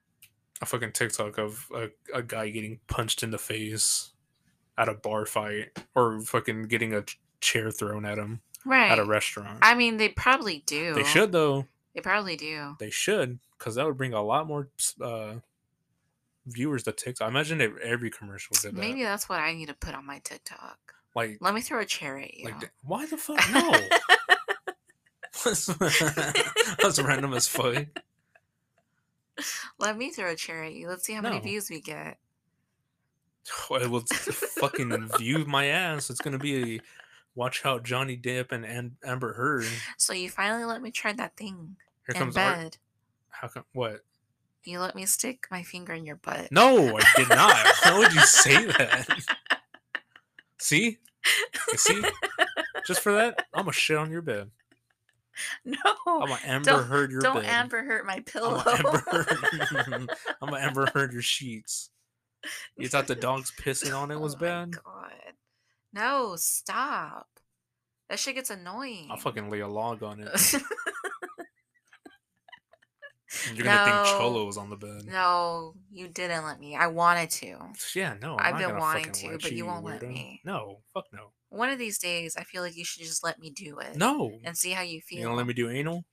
a 0.61 0.65
fucking 0.65 0.91
TikTok 0.93 1.37
of 1.39 1.67
a, 1.75 1.89
a 2.13 2.21
guy 2.23 2.49
getting 2.49 2.79
punched 2.87 3.23
in 3.23 3.31
the 3.31 3.37
face 3.37 4.11
at 4.77 4.87
a 4.89 4.93
bar 4.93 5.25
fight 5.25 5.77
or 5.95 6.21
fucking 6.21 6.63
getting 6.63 6.93
a 6.93 7.01
ch- 7.01 7.19
chair 7.41 7.71
thrown 7.71 8.05
at 8.05 8.17
him 8.17 8.41
Right. 8.65 8.91
at 8.91 8.99
a 8.99 9.05
restaurant. 9.05 9.59
I 9.61 9.73
mean, 9.75 9.97
they 9.97 10.09
probably 10.09 10.63
do. 10.65 10.93
They 10.93 11.03
should 11.03 11.31
though. 11.31 11.67
They 11.95 12.01
probably 12.01 12.37
do. 12.37 12.75
They 12.79 12.89
should 12.91 13.39
because 13.57 13.75
that 13.75 13.85
would 13.85 13.97
bring 13.97 14.13
a 14.13 14.21
lot 14.21 14.47
more 14.47 14.69
uh, 15.01 15.35
viewers 16.51 16.83
to 16.83 16.91
TikTok. 16.91 17.25
I 17.25 17.29
imagine 17.29 17.61
if 17.61 17.71
every 17.83 18.09
commercial 18.11 18.55
did 18.61 18.75
that. 18.75 18.79
Maybe 18.79 19.03
that's 19.03 19.27
what 19.29 19.39
I 19.39 19.53
need 19.53 19.67
to 19.67 19.73
put 19.73 19.95
on 19.95 20.05
my 20.05 20.19
TikTok. 20.19 20.77
like, 21.15 21.37
Let 21.41 21.53
me 21.53 21.61
throw 21.61 21.79
a 21.79 21.85
chair 21.85 22.17
at 22.19 22.33
you. 22.33 22.45
like, 22.45 22.71
why 22.83 23.05
the 23.05 23.17
fuck 23.17 23.39
no? 23.51 23.71
That's 25.43 27.01
random 27.01 27.33
as 27.33 27.47
fuck. 27.47 27.85
Let 29.79 29.97
me 29.97 30.11
throw 30.11 30.31
a 30.31 30.35
chair 30.35 30.63
at 30.63 30.73
you. 30.73 30.87
Let's 30.87 31.03
see 31.05 31.13
how 31.13 31.21
many 31.21 31.39
views 31.39 31.69
we 31.69 31.81
get. 31.81 32.17
It 33.71 33.89
will 33.89 34.01
fucking 34.59 35.09
view 35.17 35.45
my 35.45 35.65
ass. 35.65 36.09
It's 36.11 36.21
gonna 36.21 36.37
be 36.37 36.75
a 36.75 36.81
watch 37.33 37.65
out 37.65 37.83
Johnny 37.83 38.15
Depp 38.15 38.51
and 38.51 38.63
Am- 38.65 38.97
Amber 39.03 39.33
Heard. 39.33 39.65
So 39.97 40.13
you 40.13 40.29
finally 40.29 40.63
let 40.63 40.81
me 40.81 40.91
try 40.91 41.11
that 41.13 41.35
thing 41.37 41.75
Here 42.05 42.13
in 42.13 42.19
comes 42.19 42.37
Art. 42.37 42.57
bed. 42.57 42.77
How 43.29 43.47
come? 43.47 43.63
What? 43.73 44.01
You 44.63 44.79
let 44.79 44.95
me 44.95 45.05
stick 45.05 45.47
my 45.49 45.63
finger 45.63 45.93
in 45.93 46.05
your 46.05 46.17
butt. 46.17 46.51
No, 46.51 46.97
I 46.97 47.01
did 47.15 47.29
not. 47.29 47.55
How 47.81 47.97
would 47.97 48.13
you 48.13 48.21
say 48.21 48.65
that? 48.65 49.07
See, 50.59 50.97
You 51.71 51.77
see, 51.77 52.01
just 52.85 53.01
for 53.01 53.11
that, 53.13 53.45
I'm 53.53 53.63
gonna 53.63 53.73
shit 53.73 53.97
on 53.97 54.11
your 54.11 54.21
bed. 54.21 54.49
No. 55.65 55.77
I'm 56.05 56.27
gonna 56.27 56.39
Amber 56.45 56.65
Don't- 56.71 56.87
Heard 56.87 57.11
your 57.11 57.21
Don't 57.21 57.35
bed. 57.37 57.45
Amber 57.45 57.83
hurt 57.83 58.05
my 58.05 58.15
I'm 58.15 58.23
pillow. 58.23 58.61
gonna 58.63 58.77
Amber 58.77 58.97
Heard. 59.07 60.09
I'm 60.41 60.49
gonna 60.49 60.57
Amber 60.59 60.91
Heard 60.93 61.13
your 61.13 61.21
sheets. 61.21 61.89
You 62.77 62.87
thought 62.89 63.07
the 63.07 63.15
dog's 63.15 63.51
pissing 63.59 63.97
on 63.97 64.11
it 64.11 64.19
was 64.19 64.35
Oh 64.35 64.39
bad? 64.39 64.71
God. 64.83 65.11
No, 65.93 66.35
stop. 66.37 67.27
That 68.09 68.19
shit 68.19 68.35
gets 68.35 68.49
annoying. 68.49 69.07
I'll 69.09 69.17
fucking 69.17 69.49
lay 69.49 69.61
a 69.61 69.67
log 69.67 70.03
on 70.03 70.19
it. 70.19 70.29
You're 73.53 73.65
gonna 73.65 73.85
think 73.85 73.95
No. 73.95 74.17
Cholo 74.17 74.45
was 74.45 74.57
on 74.57 74.69
the 74.69 74.75
bed. 74.75 75.05
no, 75.05 75.75
you 75.91 76.07
didn't 76.07 76.43
let 76.43 76.59
me. 76.59 76.75
I 76.75 76.87
wanted 76.87 77.29
to. 77.31 77.57
Yeah, 77.95 78.15
no. 78.21 78.37
I'm 78.37 78.55
I've 78.55 78.59
been 78.59 78.77
wanting 78.77 79.11
to, 79.11 79.37
but 79.41 79.51
you 79.51 79.65
won't 79.65 79.85
let 79.85 80.01
me. 80.01 80.41
No, 80.43 80.79
fuck 80.93 81.05
no. 81.13 81.31
One 81.49 81.69
of 81.69 81.79
these 81.79 81.97
days, 81.97 82.35
I 82.37 82.43
feel 82.43 82.61
like 82.61 82.77
you 82.77 82.85
should 82.85 83.03
just 83.03 83.23
let 83.23 83.39
me 83.39 83.49
do 83.49 83.79
it. 83.79 83.95
No. 83.95 84.39
And 84.43 84.57
see 84.57 84.71
how 84.71 84.81
you 84.81 85.01
feel. 85.01 85.19
You 85.19 85.25
gonna 85.25 85.37
let 85.37 85.47
me 85.47 85.53
do 85.53 85.69
anal? 85.69 86.05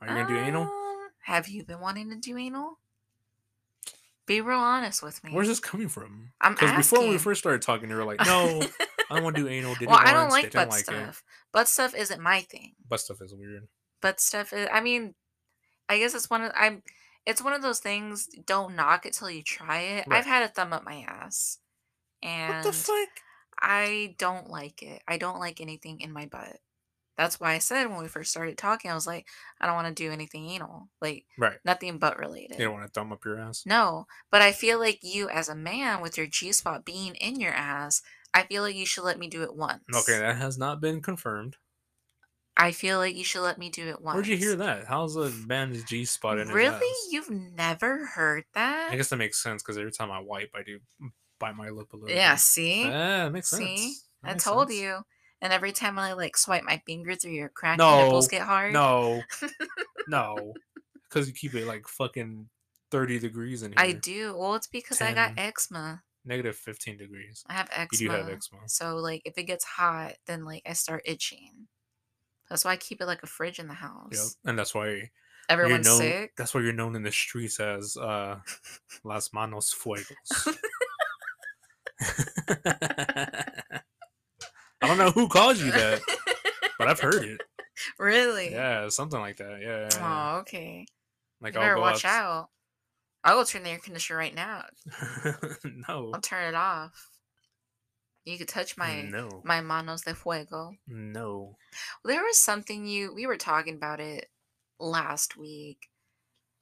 Are 0.00 0.08
you 0.08 0.14
gonna 0.14 0.28
do 0.28 0.38
anal? 0.38 0.62
Um, 0.62 1.08
Have 1.24 1.48
you 1.48 1.64
been 1.64 1.80
wanting 1.80 2.10
to 2.10 2.16
do 2.16 2.36
anal? 2.36 2.78
Be 4.26 4.42
real 4.42 4.58
honest 4.58 5.02
with 5.02 5.24
me. 5.24 5.30
Where's 5.32 5.48
this 5.48 5.58
coming 5.58 5.88
from? 5.88 6.32
I'm 6.40 6.52
Because 6.52 6.76
before 6.76 7.08
we 7.08 7.16
first 7.16 7.40
started 7.40 7.62
talking, 7.62 7.88
you 7.88 7.96
were 7.96 8.04
like, 8.04 8.20
"No, 8.26 8.60
I 9.10 9.14
don't 9.14 9.24
want 9.24 9.36
to 9.36 9.42
do 9.42 9.48
anal." 9.48 9.74
Did 9.74 9.88
well, 9.88 9.98
I 9.98 10.12
don't 10.12 10.28
once, 10.28 10.32
like 10.32 10.52
butt 10.52 10.52
didn't 10.52 10.70
like 10.70 10.84
stuff. 10.84 11.24
Butt 11.50 11.68
stuff 11.68 11.94
isn't 11.94 12.20
my 12.20 12.40
thing. 12.40 12.74
Butt 12.88 13.00
stuff 13.00 13.22
is 13.22 13.34
weird. 13.34 13.66
Butt 14.02 14.20
stuff 14.20 14.52
is. 14.52 14.68
I 14.70 14.82
mean, 14.82 15.14
I 15.88 15.98
guess 15.98 16.14
it's 16.14 16.30
one 16.30 16.42
of 16.42 16.52
I'm. 16.54 16.82
It's 17.26 17.42
one 17.42 17.52
of 17.52 17.62
those 17.62 17.80
things. 17.80 18.28
Don't 18.46 18.74
knock 18.74 19.04
it 19.04 19.12
till 19.12 19.30
you 19.30 19.42
try 19.42 19.80
it. 19.80 20.06
Right. 20.06 20.18
I've 20.18 20.26
had 20.26 20.42
a 20.42 20.48
thumb 20.48 20.72
up 20.72 20.84
my 20.84 21.04
ass, 21.06 21.58
What 22.20 22.30
and 22.30 22.64
the 22.64 22.72
fuck? 22.72 23.08
I 23.60 24.14
don't 24.18 24.48
like 24.48 24.82
it. 24.82 25.02
I 25.06 25.18
don't 25.18 25.40
like 25.40 25.60
anything 25.60 26.00
in 26.00 26.12
my 26.12 26.26
butt. 26.26 26.58
That's 27.18 27.40
why 27.40 27.54
I 27.54 27.58
said 27.58 27.86
when 27.86 27.98
we 28.00 28.06
first 28.06 28.30
started 28.30 28.56
talking, 28.56 28.90
I 28.92 28.94
was 28.94 29.06
like, 29.06 29.26
I 29.60 29.66
don't 29.66 29.74
want 29.74 29.88
to 29.88 30.02
do 30.02 30.12
anything 30.12 30.48
anal, 30.50 30.88
like 31.02 31.26
Right. 31.36 31.58
nothing 31.64 31.98
butt 31.98 32.16
related. 32.16 32.60
You 32.60 32.66
don't 32.66 32.74
want 32.74 32.86
to 32.86 32.92
thumb 32.92 33.12
up 33.12 33.24
your 33.24 33.40
ass. 33.40 33.64
No, 33.66 34.06
but 34.30 34.40
I 34.40 34.52
feel 34.52 34.78
like 34.78 35.00
you, 35.02 35.28
as 35.28 35.48
a 35.48 35.56
man 35.56 36.00
with 36.00 36.16
your 36.16 36.28
G 36.28 36.52
spot 36.52 36.84
being 36.84 37.16
in 37.16 37.40
your 37.40 37.52
ass, 37.52 38.02
I 38.32 38.44
feel 38.44 38.62
like 38.62 38.76
you 38.76 38.86
should 38.86 39.02
let 39.02 39.18
me 39.18 39.26
do 39.26 39.42
it 39.42 39.56
once. 39.56 39.82
Okay, 39.92 40.18
that 40.20 40.36
has 40.36 40.56
not 40.56 40.80
been 40.80 41.02
confirmed. 41.02 41.56
I 42.60 42.72
feel 42.72 42.98
like 42.98 43.14
you 43.16 43.22
should 43.22 43.42
let 43.42 43.56
me 43.56 43.70
do 43.70 43.86
it 43.88 44.02
once. 44.02 44.14
Where'd 44.16 44.26
you 44.26 44.36
hear 44.36 44.56
that? 44.56 44.86
How's 44.86 45.14
a 45.16 45.30
man's 45.46 45.84
G 45.84 46.04
spot 46.04 46.38
in 46.38 46.48
Really? 46.48 46.74
ass? 46.74 47.08
You've 47.12 47.30
never 47.30 48.04
heard 48.06 48.44
that? 48.54 48.90
I 48.90 48.96
guess 48.96 49.10
that 49.10 49.16
makes 49.16 49.40
sense 49.42 49.62
because 49.62 49.78
every 49.78 49.92
time 49.92 50.10
I 50.10 50.18
wipe, 50.18 50.50
I 50.56 50.62
do 50.64 50.80
bite 51.38 51.54
my 51.56 51.68
lip 51.70 51.92
a 51.92 51.96
little. 51.96 52.14
yeah, 52.14 52.32
bit. 52.32 52.40
see? 52.40 52.82
Yeah, 52.82 53.26
it 53.26 53.30
makes 53.30 53.48
sense. 53.50 53.62
See? 53.62 53.94
That 54.24 54.30
I 54.32 54.38
told 54.38 54.70
sense. 54.70 54.80
you. 54.80 54.98
And 55.40 55.52
every 55.52 55.70
time 55.70 56.00
I 56.00 56.14
like 56.14 56.36
swipe 56.36 56.64
my 56.64 56.82
finger 56.84 57.14
through 57.14 57.30
your 57.30 57.48
crack, 57.48 57.78
No, 57.78 58.02
nipples 58.04 58.26
get 58.26 58.42
hard. 58.42 58.72
No, 58.72 59.22
no, 60.08 60.52
because 61.08 61.28
you 61.28 61.34
keep 61.34 61.54
it 61.54 61.64
like 61.66 61.86
fucking 61.86 62.48
thirty 62.90 63.20
degrees 63.20 63.62
in 63.62 63.70
here. 63.70 63.78
I 63.78 63.92
do. 63.92 64.36
Well, 64.36 64.56
it's 64.56 64.66
because 64.66 65.00
I 65.00 65.12
got 65.14 65.36
10. 65.36 65.46
eczema. 65.46 66.02
Negative 66.24 66.56
fifteen 66.56 66.96
degrees. 66.96 67.44
I 67.46 67.52
have 67.54 67.68
eczema. 67.70 67.88
You 67.92 68.08
do 68.08 68.14
have 68.16 68.28
eczema. 68.28 68.62
So 68.66 68.96
like 68.96 69.22
if 69.24 69.38
it 69.38 69.44
gets 69.44 69.64
hot, 69.64 70.14
then 70.26 70.44
like 70.44 70.62
I 70.66 70.72
start 70.72 71.02
itching. 71.04 71.68
That's 72.50 72.64
why 72.64 72.72
I 72.72 72.76
keep 72.76 73.00
it 73.00 73.06
like 73.06 73.22
a 73.22 73.26
fridge 73.26 73.58
in 73.58 73.68
the 73.68 73.74
house. 73.74 74.12
Yep, 74.12 74.50
and 74.50 74.58
that's 74.58 74.74
why 74.74 75.10
Everyone's 75.48 75.86
known. 75.86 75.98
sick. 75.98 76.32
That's 76.36 76.54
why 76.54 76.60
you're 76.60 76.72
known 76.72 76.94
in 76.94 77.02
the 77.02 77.12
streets 77.12 77.58
as 77.60 77.96
uh, 77.96 78.38
Las 79.04 79.32
Manos 79.32 79.74
Fuegos. 79.74 80.56
I 84.80 84.86
don't 84.86 84.98
know 84.98 85.10
who 85.10 85.28
calls 85.28 85.60
you 85.60 85.72
that, 85.72 86.00
but 86.78 86.88
I've 86.88 87.00
heard 87.00 87.24
it. 87.24 87.40
really? 87.98 88.52
Yeah, 88.52 88.88
something 88.88 89.18
like 89.18 89.38
that. 89.38 89.60
Yeah. 89.60 89.68
yeah, 89.68 89.88
yeah. 89.92 90.34
Oh, 90.34 90.38
okay. 90.40 90.86
like 91.40 91.54
you 91.54 91.60
I'll 91.60 91.66
better 91.66 91.80
watch 91.80 92.04
out. 92.04 92.50
I 93.24 93.34
will 93.34 93.44
turn 93.44 93.64
the 93.64 93.70
air 93.70 93.78
conditioner 93.78 94.18
right 94.18 94.34
now. 94.34 94.64
no. 95.88 96.12
I'll 96.14 96.20
turn 96.20 96.48
it 96.48 96.54
off. 96.54 97.08
You 98.28 98.36
could 98.36 98.48
touch 98.48 98.76
my 98.76 99.02
no. 99.02 99.40
my 99.44 99.60
manos 99.60 100.02
de 100.02 100.14
fuego. 100.14 100.76
No. 100.86 101.56
There 102.04 102.22
was 102.22 102.38
something 102.38 102.86
you 102.86 103.14
we 103.14 103.26
were 103.26 103.36
talking 103.36 103.74
about 103.74 104.00
it 104.00 104.28
last 104.78 105.36
week. 105.36 105.88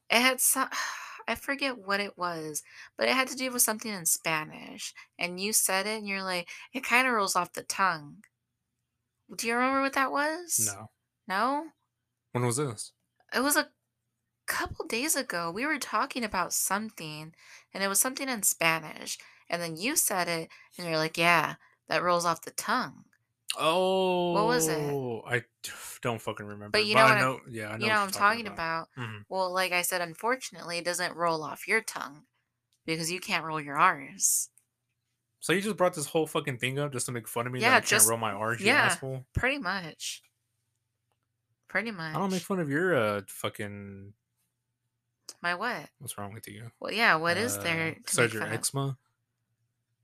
It 0.08 0.20
had 0.20 0.40
some 0.40 0.68
I 1.28 1.34
forget 1.34 1.76
what 1.76 1.98
it 1.98 2.16
was, 2.16 2.62
but 2.96 3.08
it 3.08 3.14
had 3.14 3.26
to 3.28 3.36
do 3.36 3.50
with 3.50 3.62
something 3.62 3.90
in 3.90 4.06
Spanish. 4.06 4.94
And 5.18 5.40
you 5.40 5.52
said 5.52 5.86
it 5.86 5.98
and 5.98 6.06
you're 6.06 6.22
like, 6.22 6.48
it 6.72 6.84
kind 6.84 7.08
of 7.08 7.14
rolls 7.14 7.34
off 7.34 7.52
the 7.52 7.64
tongue. 7.64 8.18
Do 9.36 9.48
you 9.48 9.56
remember 9.56 9.80
what 9.80 9.94
that 9.94 10.12
was? 10.12 10.72
No. 10.72 10.90
No? 11.26 11.64
When 12.30 12.46
was 12.46 12.58
this? 12.58 12.92
It 13.34 13.40
was 13.40 13.56
a 13.56 13.70
couple 14.46 14.86
days 14.86 15.16
ago. 15.16 15.50
We 15.50 15.66
were 15.66 15.78
talking 15.78 16.22
about 16.22 16.52
something 16.52 17.34
and 17.74 17.82
it 17.82 17.88
was 17.88 18.00
something 18.00 18.28
in 18.28 18.44
Spanish. 18.44 19.18
And 19.48 19.60
then 19.62 19.76
you 19.76 19.96
said 19.96 20.28
it 20.28 20.48
and 20.76 20.86
you're 20.88 20.96
like, 20.98 21.16
yeah, 21.16 21.54
that 21.88 22.02
rolls 22.02 22.24
off 22.26 22.42
the 22.42 22.50
tongue. 22.52 23.04
Oh, 23.58 24.32
what 24.32 24.46
was 24.46 24.68
it? 24.68 24.76
I 25.26 25.44
don't 26.02 26.20
fucking 26.20 26.44
remember. 26.46 26.70
But 26.70 26.86
you 26.86 26.94
know 26.94 27.04
what 27.04 27.12
I 27.12 27.14
I'm- 27.20 27.24
know, 27.24 27.40
yeah, 27.48 27.68
I 27.68 27.76
know 27.76 27.84
you 27.86 27.90
know 27.92 28.00
what 28.00 28.06
I'm 28.06 28.10
talking 28.10 28.44
you're 28.46 28.52
about. 28.54 28.88
Mhm. 28.98 29.24
Well, 29.28 29.52
like 29.52 29.72
I 29.72 29.82
said, 29.82 30.00
unfortunately, 30.00 30.78
it 30.78 30.84
doesn't 30.84 31.14
roll 31.16 31.42
off 31.42 31.66
your 31.68 31.80
tongue 31.80 32.22
because 32.84 33.10
you 33.10 33.20
can't 33.20 33.44
roll 33.44 33.60
your 33.60 33.76
R's. 33.78 34.50
So 35.40 35.52
you 35.52 35.60
just 35.60 35.76
brought 35.76 35.94
this 35.94 36.06
whole 36.06 36.26
fucking 36.26 36.58
thing 36.58 36.78
up 36.78 36.92
just 36.92 37.06
to 37.06 37.12
make 37.12 37.28
fun 37.28 37.46
of 37.46 37.52
me 37.52 37.60
Yeah, 37.60 37.70
that 37.70 37.76
I 37.76 37.80
can't 37.80 37.88
just- 37.88 38.08
roll 38.08 38.18
my 38.18 38.32
R's, 38.32 38.60
yeah. 38.60 38.74
asshole. 38.82 39.24
Pretty 39.32 39.58
much. 39.58 40.22
Pretty 41.68 41.90
much. 41.92 42.14
I 42.14 42.18
don't 42.18 42.30
make 42.32 42.42
fun 42.42 42.58
of 42.60 42.68
your 42.68 42.94
uh 42.96 43.20
fucking. 43.28 44.12
My 45.42 45.54
what? 45.54 45.88
What's 45.98 46.16
wrong 46.18 46.32
with 46.32 46.48
you? 46.48 46.70
Well, 46.80 46.92
yeah. 46.92 47.16
What 47.16 47.36
is 47.36 47.56
Uh, 47.56 47.62
there 47.62 47.94
to 47.94 48.00
Besides 48.00 48.32
your 48.32 48.42
fun 48.42 48.52
of? 48.52 48.54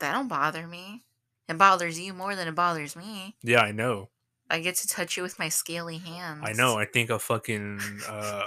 That 0.03 0.13
don't 0.15 0.27
bother 0.27 0.67
me. 0.67 1.05
It 1.49 1.57
bothers 1.57 2.01
you 2.01 2.13
more 2.13 2.35
than 2.35 2.49
it 2.49 2.57
bothers 2.57 2.97
me. 2.97 3.37
Yeah, 3.41 3.61
I 3.61 3.71
know. 3.71 4.09
I 4.51 4.59
get 4.59 4.75
to 4.79 4.89
touch 4.89 5.17
you 5.17 5.23
with 5.23 5.39
my 5.39 5.49
scaly 5.49 5.99
hands. 5.99 6.41
I 6.43 6.55
know. 6.55 6.77
I 6.77 6.87
think 6.87 7.09
a 7.09 7.21
fucking 7.21 7.79
uh, 8.09 8.43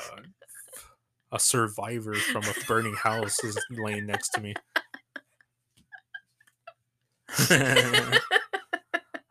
a 1.32 1.40
survivor 1.40 2.14
from 2.14 2.44
a 2.44 2.54
burning 2.68 2.96
house 2.96 3.42
is 3.42 3.58
laying 3.72 4.06
next 4.06 4.32
to 4.32 4.42
me. 4.42 4.54
I 7.40 8.20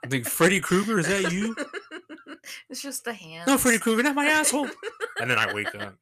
think 0.09 0.25
Freddy 0.25 0.61
Krueger 0.61 0.99
is 0.99 1.09
that 1.09 1.31
you? 1.31 1.55
it's 2.71 2.81
just 2.81 3.05
the 3.05 3.13
hands. 3.13 3.49
No, 3.49 3.59
Freddy 3.59 3.79
Krueger, 3.79 4.03
not 4.03 4.15
my 4.15 4.27
asshole. 4.27 4.69
And 5.21 5.31
then 5.31 5.39
I 5.39 5.55
wake 5.55 5.73
up. 5.77 5.95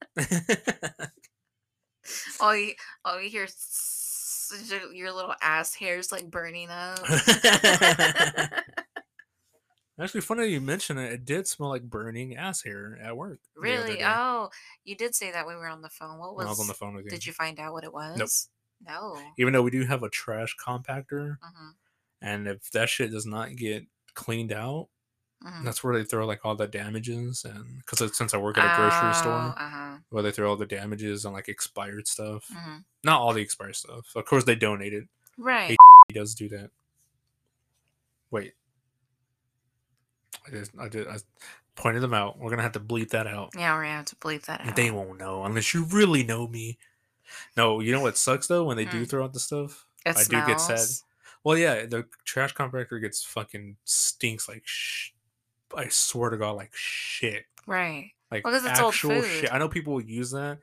all 2.41 2.57
you, 2.57 2.73
all 3.05 3.21
you 3.21 3.29
hear 3.29 3.45
is 3.45 3.55
your, 4.71 4.93
your 4.93 5.13
little 5.13 5.35
ass 5.41 5.75
hairs 5.75 6.13
like 6.13 6.31
burning 6.31 6.69
up. 6.71 6.99
Actually, 10.01 10.23
funny 10.23 10.47
you 10.47 10.61
mention 10.61 10.99
it. 10.99 11.13
It 11.13 11.25
did 11.25 11.47
smell 11.47 11.69
like 11.69 11.83
burning 11.83 12.37
ass 12.37 12.63
hair 12.63 12.99
at 13.01 13.17
work. 13.17 13.41
really? 13.57 14.03
Oh, 14.03 14.49
you 14.85 14.97
did 14.97 15.15
say 15.15 15.31
that 15.31 15.47
when 15.47 15.57
we 15.57 15.61
were 15.61 15.69
on 15.69 15.83
the 15.83 15.91
phone. 15.91 16.19
What 16.19 16.35
when 16.35 16.47
was? 16.47 16.47
I 16.47 16.51
was 16.51 16.61
on 16.61 16.67
the 16.67 16.75
phone 16.75 16.95
with 16.95 17.05
you. 17.05 17.11
Did 17.11 17.27
you 17.27 17.33
find 17.33 17.61
out 17.61 17.73
what 17.73 17.85
it 17.85 17.93
was? 17.93 18.17
Nope. 18.19 18.31
No. 18.85 19.17
Even 19.39 19.53
though 19.53 19.63
we 19.63 19.71
do 19.71 19.85
have 19.85 20.03
a 20.03 20.09
trash 20.09 20.57
compactor, 20.57 21.37
hmm 21.41 21.71
and 22.25 22.47
if 22.47 22.71
that 22.71 22.89
shit 22.89 23.11
does 23.11 23.27
not 23.27 23.57
get 23.57 23.85
cleaned 24.15 24.53
out, 24.53 24.89
hmm 25.43 25.65
that's 25.65 25.83
where 25.85 25.97
they 25.97 26.05
throw 26.05 26.27
like 26.27 26.41
all 26.45 26.57
the 26.57 26.67
damages. 26.67 27.45
And 27.45 27.79
because 27.79 28.17
since 28.17 28.35
I 28.35 28.39
work 28.39 28.59
at 28.59 28.65
a 28.65 28.73
grocery 28.77 29.15
store, 29.15 29.55
Uh 29.57 29.69
huh. 29.71 29.97
where 30.11 30.23
they 30.23 30.33
throw 30.33 30.49
all 30.51 30.57
the 30.57 30.67
damages 30.67 31.25
and 31.25 31.35
like 31.35 31.49
expired 31.49 32.09
stuff, 32.09 32.45
hmm 32.51 32.79
not 33.05 33.21
all 33.21 33.33
the 33.33 33.43
expired 33.43 33.77
stuff. 33.77 34.07
Of 34.15 34.25
course, 34.27 34.45
they 34.45 34.55
donate 34.55 34.93
it. 34.93 35.05
Right. 35.39 35.77
He 36.09 36.15
does 36.15 36.35
do 36.35 36.49
that. 36.51 36.71
Wait. 38.31 38.55
I 40.47 40.51
did. 40.51 40.71
I 40.79 40.89
did. 40.89 41.07
I 41.09 41.17
pointed 41.77 42.01
them 42.03 42.15
out. 42.15 42.39
We're 42.39 42.51
gonna 42.51 42.63
have 42.63 42.73
to 42.73 42.81
bleep 42.81 43.11
that 43.11 43.27
out. 43.27 43.51
Yeah, 43.57 43.75
we're 43.75 43.83
gonna 43.83 43.95
have 43.97 44.05
to 44.07 44.17
bleep 44.17 44.43
that 44.47 44.61
out. 44.61 44.75
They 44.77 44.91
won't 44.91 45.19
know 45.19 45.45
unless 45.45 45.73
you 45.75 45.85
really 45.85 46.25
know 46.25 46.49
me. 46.49 46.79
No, 47.57 47.81
you 47.81 47.93
know 47.93 48.01
what 48.01 48.19
sucks 48.19 48.47
though 48.49 48.65
when 48.65 48.77
they 48.77 48.85
do 48.85 49.03
Mm. 49.07 49.11
throw 49.11 49.25
out 49.25 49.33
the 49.33 49.41
stuff. 49.41 49.87
It 50.05 50.17
I 50.17 50.25
do 50.25 50.45
get 50.45 50.61
sad. 50.61 50.89
Well, 51.45 51.57
yeah, 51.57 51.87
the 51.87 52.07
trash 52.25 52.55
compactor 52.55 53.01
gets 53.01 53.25
fucking 53.25 53.77
stinks 53.85 54.49
like 54.49 54.63
sh. 54.65 55.12
I 55.77 55.89
swear 55.89 56.31
to 56.31 56.37
God, 56.37 56.53
like 56.57 56.71
shit. 56.75 57.45
Right. 57.67 58.13
Like 58.31 58.45
Well, 58.45 58.55
it's 58.55 58.65
old 58.65 58.73
actual 58.95 59.23
food. 59.23 59.25
shit. 59.25 59.53
I 59.53 59.59
know 59.59 59.69
people 59.69 59.95
will 59.95 60.03
use 60.03 60.31
that 60.33 60.59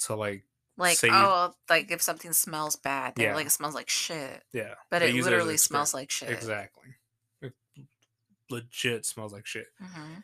to 0.00 0.14
like, 0.16 0.44
Like 0.76 0.96
Say- 0.96 1.08
oh, 1.10 1.54
like 1.70 1.90
if 1.92 2.02
something 2.02 2.32
smells 2.32 2.74
bad, 2.76 3.14
Yeah. 3.16 3.34
like 3.34 3.46
it 3.46 3.50
smells 3.50 3.74
like 3.74 3.88
shit. 3.88 4.42
yeah. 4.52 4.74
But 4.90 4.98
they 5.00 5.10
it 5.10 5.24
literally 5.24 5.54
a 5.54 5.58
smells 5.58 5.94
like 5.94 6.10
shit. 6.10 6.30
Exactly. 6.30 6.94
It 7.42 7.52
legit 8.50 9.06
smells 9.06 9.32
like 9.32 9.46
shit. 9.46 9.66
Mm-hmm. 9.82 10.14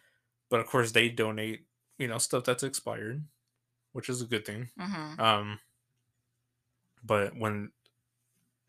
But 0.51 0.61
of 0.61 0.67
course, 0.67 0.91
they 0.93 1.09
donate, 1.09 1.67
you 1.99 2.09
know, 2.09 2.19
stuff 2.19 2.45
that's 2.45 2.63
expired, 2.65 3.25
which 3.93 4.09
is 4.09 4.21
a 4.23 4.27
good 4.27 4.45
thing. 4.45 4.71
Mm-hmm. 4.79 5.21
Um, 5.21 5.61
but 7.05 7.37
when 7.37 7.71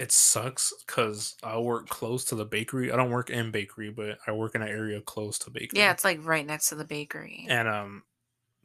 it 0.01 0.11
sucks 0.11 0.73
because 0.85 1.35
I 1.43 1.57
work 1.59 1.87
close 1.89 2.25
to 2.25 2.35
the 2.35 2.45
bakery. 2.45 2.91
I 2.91 2.95
don't 2.97 3.11
work 3.11 3.29
in 3.29 3.51
bakery, 3.51 3.91
but 3.91 4.17
I 4.27 4.31
work 4.31 4.55
in 4.55 4.61
an 4.61 4.67
area 4.69 5.01
close 5.01 5.37
to 5.39 5.51
bakery. 5.51 5.79
Yeah, 5.79 5.91
it's 5.91 6.03
like 6.03 6.25
right 6.25 6.45
next 6.45 6.69
to 6.69 6.75
the 6.75 6.85
bakery. 6.85 7.45
and 7.49 7.67
um, 7.67 8.03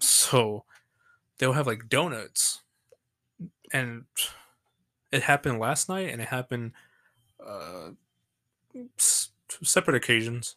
so 0.01 0.65
they'll 1.39 1.55
have 1.55 1.67
like 1.67 1.89
donuts, 1.89 2.63
and 3.73 4.05
it 5.13 5.23
happened 5.23 5.59
last 5.59 5.89
night, 5.89 6.11
and 6.11 6.21
it 6.21 6.29
happened 6.29 6.73
uh 7.45 7.91
s- 8.99 9.31
separate 9.63 9.97
occasions. 9.97 10.57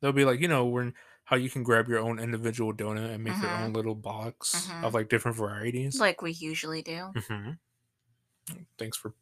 They'll 0.00 0.12
be 0.12 0.24
like, 0.24 0.40
you 0.40 0.48
know, 0.48 0.66
when 0.66 0.94
how 1.24 1.36
you 1.36 1.50
can 1.50 1.62
grab 1.62 1.88
your 1.88 2.00
own 2.00 2.18
individual 2.18 2.74
donut 2.74 3.14
and 3.14 3.24
make 3.24 3.40
your 3.40 3.52
Mhm. 3.52 3.64
own 3.66 3.72
little 3.74 3.94
box 3.94 4.68
Mhm. 4.68 4.84
of 4.84 4.94
like 4.94 5.08
different 5.08 5.36
varieties. 5.36 6.00
like 6.00 6.22
we 6.22 6.32
usually 6.32 6.82
do. 6.82 7.12
hmm 7.28 7.52
Thanks 8.78 8.96
for 8.96 9.14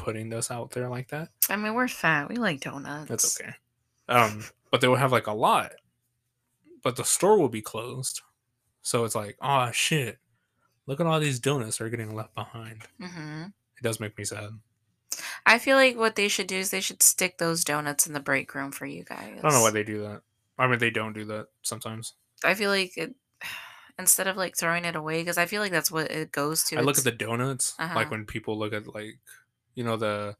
putting 0.00 0.28
those 0.30 0.50
out 0.50 0.70
there 0.72 0.88
like 0.88 1.08
that. 1.08 1.28
I 1.48 1.56
mean, 1.56 1.74
we're 1.74 1.88
fat. 1.88 2.28
We 2.28 2.36
like 2.36 2.60
donuts. 2.60 3.08
That's 3.08 3.40
okay. 3.40 3.52
Um, 4.08 4.44
but 4.70 4.80
they 4.80 4.88
will 4.88 4.96
have 4.96 5.12
like 5.12 5.26
a 5.26 5.32
lot, 5.32 5.72
but 6.82 6.96
the 6.96 7.04
store 7.04 7.38
will 7.38 7.48
be 7.48 7.62
closed. 7.62 8.22
So 8.82 9.04
it's 9.04 9.14
like, 9.14 9.36
oh 9.42 9.70
shit! 9.72 10.18
Look 10.86 11.00
at 11.00 11.06
all 11.06 11.20
these 11.20 11.38
donuts 11.38 11.80
are 11.80 11.90
getting 11.90 12.14
left 12.14 12.34
behind. 12.34 12.82
hmm 13.00 13.42
It 13.76 13.82
does 13.82 14.00
make 14.00 14.16
me 14.18 14.24
sad. 14.24 14.50
I 15.44 15.58
feel 15.58 15.76
like 15.76 15.96
what 15.96 16.16
they 16.16 16.28
should 16.28 16.46
do 16.46 16.56
is 16.56 16.70
they 16.70 16.80
should 16.80 17.02
stick 17.02 17.38
those 17.38 17.64
donuts 17.64 18.06
in 18.06 18.12
the 18.14 18.20
break 18.20 18.54
room 18.54 18.72
for 18.72 18.86
you 18.86 19.04
guys. 19.04 19.28
I 19.38 19.42
don't 19.42 19.52
know 19.52 19.60
why 19.62 19.70
they 19.70 19.84
do 19.84 20.02
that. 20.02 20.22
I 20.58 20.66
mean, 20.66 20.78
they 20.78 20.90
don't 20.90 21.12
do 21.12 21.24
that 21.26 21.46
sometimes. 21.62 22.14
I 22.44 22.54
feel 22.54 22.70
like 22.70 22.96
it, 22.96 23.14
instead 23.98 24.26
of 24.26 24.36
like 24.36 24.56
throwing 24.56 24.84
it 24.84 24.96
away, 24.96 25.20
because 25.20 25.38
I 25.38 25.46
feel 25.46 25.60
like 25.60 25.72
that's 25.72 25.90
what 25.90 26.10
it 26.10 26.32
goes 26.32 26.64
to. 26.64 26.78
I 26.78 26.80
look 26.82 26.98
at 26.98 27.04
the 27.04 27.10
donuts 27.12 27.74
Uh-huh. 27.78 27.94
like 27.94 28.10
when 28.10 28.24
people 28.24 28.58
look 28.58 28.72
at 28.72 28.92
like, 28.94 29.18
you 29.74 29.84
know 29.84 29.96
the 29.96 30.36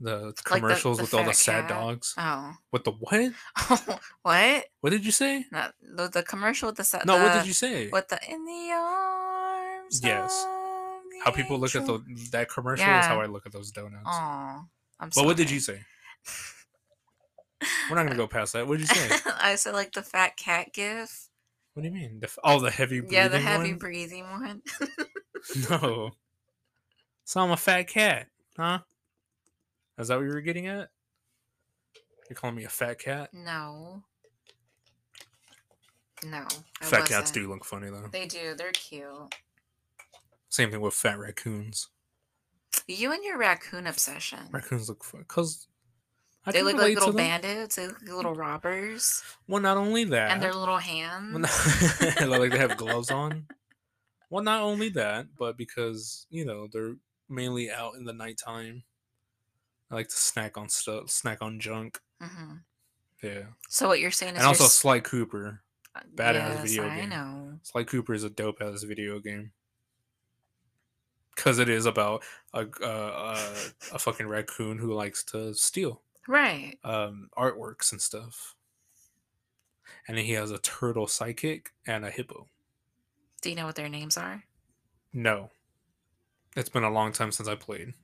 the 0.00 0.26
Like 0.26 0.34
the- 0.36 0.42
commercials 0.44 0.98
the 0.98 1.02
with 1.04 1.14
all 1.14 1.24
the 1.24 1.32
sad 1.34 1.62
cat? 1.66 1.70
dogs. 1.70 2.14
Oh, 2.16 2.54
What 2.70 2.84
the 2.84 2.92
what? 2.92 3.32
what? 4.22 4.64
What 4.80 4.90
did 4.90 5.04
you 5.04 5.10
say? 5.12 5.44
Not 5.50 5.74
the, 5.82 6.08
the 6.08 6.22
commercial 6.22 6.68
with 6.68 6.76
the 6.76 6.84
sad. 6.84 7.04
No, 7.06 7.16
what 7.22 7.32
did 7.34 7.46
you 7.46 7.52
say? 7.52 7.88
With 7.88 8.08
the 8.08 8.18
in 8.30 8.44
the 8.44 8.70
arms. 8.74 10.00
Yes. 10.02 10.44
of 10.44 11.24
How 11.24 11.30
the 11.32 11.36
people 11.36 11.58
look 11.58 11.74
at 11.74 11.84
the 11.86 12.00
that 12.30 12.48
commercial 12.48 12.84
is 12.86 13.06
how 13.06 13.20
I 13.20 13.26
look 13.26 13.44
at 13.46 13.52
those 13.52 13.70
donuts. 13.72 14.04
Oh, 14.06 14.64
I'm 15.00 15.10
But 15.14 15.24
what 15.24 15.36
did 15.36 15.50
you 15.50 15.60
say? 15.60 15.80
We're 17.90 17.96
not 17.96 18.04
gonna 18.04 18.14
go 18.16 18.28
past 18.28 18.52
that. 18.52 18.68
What 18.68 18.78
did 18.78 18.88
you 18.88 18.94
say? 18.94 19.18
I 19.40 19.56
said 19.56 19.74
like 19.74 19.92
the 19.92 20.02
fat 20.02 20.36
cat 20.36 20.72
gif. 20.72 21.28
What 21.74 21.82
do 21.82 21.88
you 21.88 21.94
mean? 21.94 22.20
The, 22.20 22.28
oh, 22.44 22.60
the 22.60 22.70
heavy 22.70 23.00
breathing 23.00 23.14
Yeah, 23.16 23.28
the 23.28 23.40
heavy 23.40 23.70
one? 23.70 23.78
breathing 23.78 24.24
one. 24.30 24.62
No. 25.70 26.10
So 27.28 27.42
I'm 27.42 27.50
a 27.50 27.58
fat 27.58 27.88
cat, 27.88 28.28
huh? 28.56 28.78
Is 29.98 30.08
that 30.08 30.16
what 30.16 30.24
you 30.24 30.30
were 30.32 30.40
getting 30.40 30.66
at? 30.66 30.88
You're 32.30 32.36
calling 32.36 32.56
me 32.56 32.64
a 32.64 32.70
fat 32.70 32.98
cat? 32.98 33.28
no. 33.34 34.02
No. 36.24 36.46
Fat 36.80 37.00
cats 37.00 37.10
wasn't. 37.10 37.34
do 37.34 37.48
look 37.50 37.66
funny 37.66 37.90
though. 37.90 38.08
They 38.10 38.24
do. 38.24 38.54
They're 38.56 38.72
cute. 38.72 39.34
Same 40.48 40.70
thing 40.70 40.80
with 40.80 40.94
fat 40.94 41.18
raccoons. 41.18 41.88
You 42.86 43.12
and 43.12 43.22
your 43.22 43.36
raccoon 43.36 43.86
obsession. 43.86 44.48
Raccoons 44.50 44.88
look 44.88 45.04
fun 45.04 45.20
because 45.28 45.68
they 46.50 46.62
look 46.62 46.78
like 46.78 46.94
little 46.94 47.12
bandits. 47.12 47.76
They 47.76 47.88
look 47.88 48.00
like 48.00 48.10
little 48.10 48.34
robbers. 48.34 49.22
Well, 49.46 49.60
not 49.60 49.76
only 49.76 50.04
that, 50.04 50.30
And 50.30 50.42
their 50.42 50.54
little 50.54 50.78
hands. 50.78 51.30
well, 51.30 51.40
not- 51.42 52.26
like 52.40 52.52
they 52.52 52.58
have 52.58 52.78
gloves 52.78 53.10
on. 53.10 53.46
Well, 54.30 54.42
not 54.42 54.62
only 54.62 54.88
that, 54.90 55.26
but 55.38 55.58
because 55.58 56.26
you 56.30 56.46
know 56.46 56.68
they're 56.72 56.94
mainly 57.28 57.70
out 57.70 57.94
in 57.94 58.04
the 58.04 58.12
nighttime. 58.12 58.82
I 59.90 59.94
like 59.94 60.08
to 60.08 60.16
snack 60.16 60.58
on 60.58 60.68
stuff, 60.68 61.10
snack 61.10 61.40
on 61.42 61.60
junk. 61.60 62.00
hmm 62.20 62.56
Yeah, 63.22 63.44
So 63.68 63.88
what 63.88 64.00
you're 64.00 64.10
saying 64.10 64.34
is 64.34 64.38
and 64.40 64.46
also 64.46 64.64
Sly 64.64 65.00
Cooper. 65.00 65.62
badass 66.14 66.34
yes, 66.34 66.62
video 66.62 66.88
I 66.88 66.96
game. 67.00 67.08
know. 67.10 67.58
Sly 67.62 67.84
Cooper 67.84 68.14
is 68.14 68.24
a 68.24 68.30
dope 68.30 68.60
ass 68.60 68.82
video 68.82 69.18
game. 69.18 69.52
Because 71.34 71.58
it 71.60 71.68
is 71.68 71.86
about 71.86 72.24
a, 72.52 72.66
uh, 72.82 72.84
uh, 72.84 73.54
a 73.92 73.98
fucking 73.98 74.26
raccoon 74.26 74.76
who 74.78 74.92
likes 74.92 75.22
to 75.24 75.54
steal 75.54 76.02
Right. 76.26 76.78
um, 76.84 77.30
artworks 77.38 77.92
and 77.92 78.00
stuff. 78.02 78.56
And 80.06 80.16
then 80.18 80.24
he 80.24 80.32
has 80.32 80.50
a 80.50 80.58
turtle 80.58 81.06
psychic 81.06 81.72
and 81.86 82.04
a 82.04 82.10
hippo. 82.10 82.48
Do 83.40 83.50
you 83.50 83.56
know 83.56 83.66
what 83.66 83.76
their 83.76 83.88
names 83.88 84.16
are? 84.16 84.42
No. 85.12 85.50
It's 86.58 86.68
been 86.68 86.82
a 86.82 86.90
long 86.90 87.12
time 87.12 87.30
since 87.30 87.48
I 87.48 87.54
played. 87.54 87.94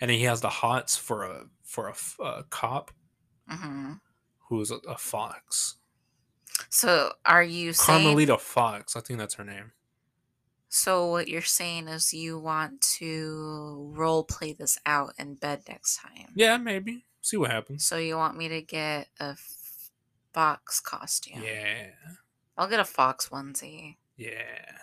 And 0.00 0.10
he 0.10 0.22
has 0.22 0.40
the 0.40 0.48
hots 0.48 0.96
for 0.96 1.24
a 1.24 1.44
for 1.62 1.92
a 2.20 2.44
cop 2.48 2.90
hmm 3.48 3.92
who's 4.48 4.70
a, 4.70 4.76
a 4.88 4.96
fox. 4.96 5.76
So 6.70 7.12
are 7.24 7.42
you 7.42 7.72
saying? 7.72 8.02
Carmelita 8.02 8.38
Fox, 8.38 8.96
I 8.96 9.00
think 9.00 9.18
that's 9.18 9.34
her 9.34 9.44
name. 9.44 9.72
So 10.68 11.06
what 11.06 11.28
you're 11.28 11.42
saying 11.42 11.88
is 11.88 12.14
you 12.14 12.38
want 12.38 12.80
to 12.98 13.92
role 13.94 14.24
play 14.24 14.52
this 14.52 14.78
out 14.86 15.12
in 15.18 15.34
bed 15.34 15.62
next 15.68 15.96
time. 15.96 16.32
Yeah, 16.34 16.56
maybe. 16.56 17.04
See 17.20 17.36
what 17.36 17.50
happens. 17.50 17.86
So 17.86 17.98
you 17.98 18.16
want 18.16 18.36
me 18.36 18.48
to 18.48 18.62
get 18.62 19.08
a 19.20 19.36
fox 20.32 20.80
costume? 20.80 21.42
Yeah. 21.42 21.88
I'll 22.56 22.68
get 22.68 22.80
a 22.80 22.84
fox 22.84 23.28
onesie. 23.28 23.96
Yeah. 24.16 24.76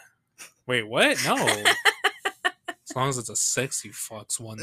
Wait, 0.68 0.88
what? 0.88 1.18
No. 1.26 1.36
as 2.90 2.96
long 2.96 3.10
as 3.10 3.18
it's 3.18 3.30
a 3.30 3.36
sexy 3.36 3.90
fox 3.90 4.40
one. 4.40 4.60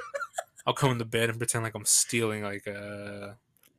I'll 0.66 0.74
come 0.74 0.92
into 0.92 1.04
bed 1.04 1.30
and 1.30 1.38
pretend 1.38 1.64
like 1.64 1.74
I'm 1.74 1.84
stealing 1.84 2.42
like 2.42 2.66
uh 2.68 3.32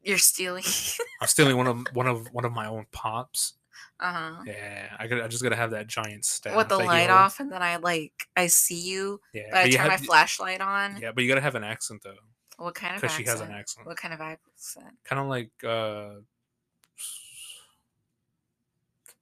You're 0.04 0.18
stealing. 0.18 0.64
I'm 1.22 1.28
stealing 1.28 1.58
one 1.58 1.68
of 1.68 1.86
one 1.94 2.08
of 2.08 2.28
one 2.34 2.46
of 2.46 2.52
my 2.52 2.68
own 2.68 2.86
pops. 2.92 3.54
uh 4.00 4.12
huh. 4.12 4.44
Yeah, 4.46 4.96
I 4.98 5.08
got 5.08 5.22
I 5.22 5.28
just 5.28 5.44
gotta 5.44 5.56
have 5.56 5.72
that 5.72 5.88
giant 5.88 6.26
staff. 6.26 6.56
With 6.56 6.70
the 6.70 6.78
light 6.78 7.10
off, 7.10 7.40
and 7.40 7.52
then 7.52 7.62
I 7.62 7.78
like 7.78 8.28
I 8.36 8.48
see 8.48 8.80
you, 8.80 9.22
Yeah, 9.34 9.44
but 9.52 9.58
I 9.60 9.64
you 9.66 9.78
turn 9.78 9.88
my 9.88 9.98
flashlight 9.98 10.62
on. 10.62 11.00
Yeah, 11.00 11.12
but 11.12 11.24
you 11.24 11.28
gotta 11.30 11.42
have 11.42 11.56
an 11.56 11.64
accent 11.64 12.02
though, 12.04 12.16
What 12.58 12.74
kind 12.76 12.96
of 12.96 13.02
because 13.02 13.16
she 13.16 13.24
has 13.26 13.42
an 13.42 13.52
accent. 13.52 13.86
What 13.88 13.98
kind 13.98 14.14
of 14.14 14.22
accent? 14.22 14.98
Kind 15.04 15.20
of 15.22 15.28
like 15.28 15.52
uh, 15.64 16.22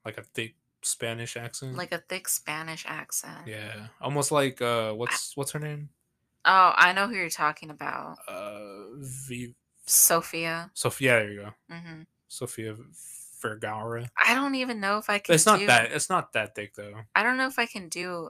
like 0.06 0.18
a 0.18 0.24
thick 0.24 0.56
Spanish 0.82 1.36
accent. 1.38 1.76
Like 1.76 1.92
a 1.92 2.00
thick 2.00 2.28
Spanish 2.28 2.86
accent. 2.88 3.48
yeah, 3.48 3.88
almost 4.02 4.32
like 4.32 4.62
uh, 4.62 4.94
what's 4.94 5.36
what's 5.36 5.52
her 5.52 5.60
name? 5.60 5.90
Oh, 6.46 6.74
I 6.76 6.94
know 6.94 7.08
who 7.08 7.16
you're 7.16 7.30
talking 7.30 7.70
about. 7.70 8.18
Uh, 8.28 8.96
v- 8.98 9.56
Sofia. 9.86 10.72
Sofia. 10.74 11.10
There 11.12 11.32
you 11.32 11.42
go, 11.42 11.76
hmm 11.76 12.02
Sofia 12.28 12.76
Vergara. 13.42 14.10
I 14.18 14.36
don't 14.36 14.56
even 14.56 14.80
know 14.80 14.98
if 14.98 15.10
I 15.10 15.20
can. 15.20 15.36
It's 15.36 15.46
not 15.46 15.60
do, 15.60 15.66
that. 15.68 15.92
It's 15.92 16.10
not 16.10 16.34
that 16.34 16.56
thick 16.56 16.76
though. 16.76 17.02
I 17.16 17.24
don't 17.24 17.38
know 17.38 17.48
if 17.48 17.58
I 17.60 17.66
can 17.66 17.90
do. 17.90 18.30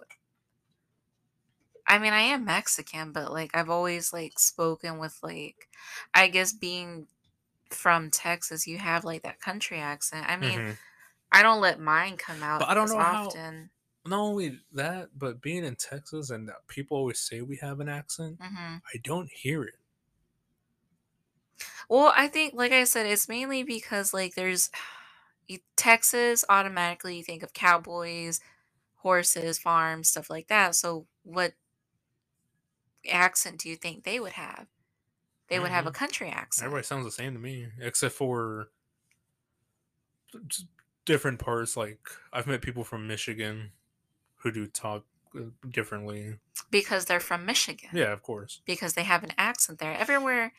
I 1.88 1.98
mean, 1.98 2.14
I 2.14 2.22
am 2.22 2.46
Mexican, 2.46 3.12
but 3.12 3.32
like 3.32 3.56
I've 3.56 3.70
always 3.70 4.14
like 4.14 4.38
spoken 4.40 5.00
with 5.00 5.18
like, 5.24 5.68
I 6.14 6.28
guess 6.28 6.54
being 6.54 7.08
from 7.72 8.12
Texas, 8.12 8.68
you 8.68 8.78
have 8.78 9.04
like 9.04 9.24
that 9.24 9.40
country 9.42 9.80
accent. 9.80 10.26
I 10.30 10.36
mean, 10.38 10.60
Mhm. 10.60 10.78
I 11.32 11.44
don't 11.44 11.62
let 11.62 11.80
mine 11.80 12.18
come 12.18 12.44
out 12.44 12.62
But 12.62 12.70
I 12.70 12.74
don't 12.74 12.86
as 12.86 12.92
know 12.92 13.00
how- 13.00 13.26
often. 13.28 13.72
Not 14.06 14.20
only 14.20 14.60
that, 14.72 15.18
but 15.20 15.42
being 15.42 15.66
in 15.66 15.76
Texas 15.76 16.30
and 16.30 16.48
that 16.50 16.66
people 16.68 16.98
always 16.98 17.20
say 17.20 17.42
we 17.42 17.58
have 17.58 17.80
an 17.80 17.90
accent, 17.90 18.40
hmm 18.42 18.78
I 18.94 18.98
don't 19.04 19.30
hear 19.32 19.64
it. 19.64 19.76
Well, 21.90 22.14
I 22.16 22.28
think, 22.28 22.54
like 22.54 22.72
I 22.72 22.84
said, 22.84 23.06
it's 23.06 23.28
mainly 23.28 23.64
because 23.64 24.14
like 24.14 24.36
there's 24.36 24.70
Texas 25.76 26.46
automatically 26.50 27.18
you 27.18 27.24
think 27.24 27.44
of 27.44 27.54
cowboys, 27.54 28.40
horses, 28.96 29.60
farms, 29.60 30.10
stuff 30.10 30.30
like 30.30 30.48
that. 30.50 30.76
So 30.76 31.08
what 31.24 31.54
accent 33.10 33.60
do 33.60 33.70
you 33.70 33.76
think 33.76 34.04
they 34.04 34.20
would 34.20 34.34
have? 34.34 34.68
They 35.50 35.60
would 35.60 35.72
have 35.72 35.88
a 35.88 35.92
Mhm. 35.92 35.96
country 35.96 36.30
accent. 36.30 36.68
Everybody 36.68 36.86
sounds 36.86 37.06
the 37.06 37.12
same 37.12 37.34
to 37.34 37.40
me, 37.40 37.72
except 37.80 38.16
for 38.16 38.72
just 40.48 40.68
different 41.10 41.40
parts. 41.40 41.76
Like 41.76 42.00
I've 42.32 42.46
met 42.46 42.62
people 42.62 42.84
from 42.84 43.08
Michigan 43.08 43.72
who 44.36 44.52
do 44.52 44.68
talk 44.68 45.06
uh, 45.36 45.46
differently. 45.70 46.36
because 46.70 47.06
they're 47.06 47.20
from 47.20 47.46
Michigan. 47.46 47.90
Yeah, 47.92 48.14
of 48.14 48.22
course. 48.22 48.62
Because 48.66 48.94
they 48.94 49.04
have 49.04 49.24
an 49.24 49.32
accent 49.38 49.80
there. 49.80 49.94
Everywhere 49.98 50.54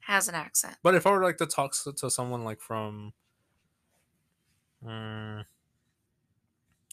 has 0.00 0.28
an 0.28 0.34
accent. 0.34 0.76
But 0.82 0.94
if 0.94 1.06
I 1.06 1.10
were 1.10 1.22
like 1.22 1.38
to 1.38 1.46
talk 1.46 1.72
to, 1.84 1.92
to 1.94 2.10
someone 2.10 2.44
like 2.44 2.60
from, 2.60 3.14
mm, 4.86 5.44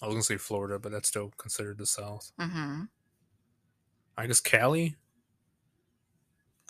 I 0.01 0.05
was 0.05 0.13
gonna 0.15 0.23
say 0.23 0.37
Florida, 0.37 0.79
but 0.79 0.93
that's 0.93 1.09
still 1.09 1.31
considered 1.37 1.77
the 1.77 1.85
South. 1.85 2.31
hmm 2.39 2.83
I 4.17 4.27
guess 4.27 4.39
Cali. 4.39 4.95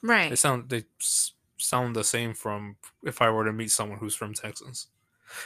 Right. 0.02 0.32
They 0.32 0.36
sound 0.36 0.70
they 0.70 0.86
sound 1.58 1.96
the 1.96 2.04
same 2.04 2.34
from 2.34 2.78
if 3.04 3.22
I 3.22 3.30
were 3.30 3.46
to 3.46 3.54
meet 3.54 3.70
someone 3.70 4.00
who's 4.00 4.16
from 4.16 4.34
Texas. 4.34 4.88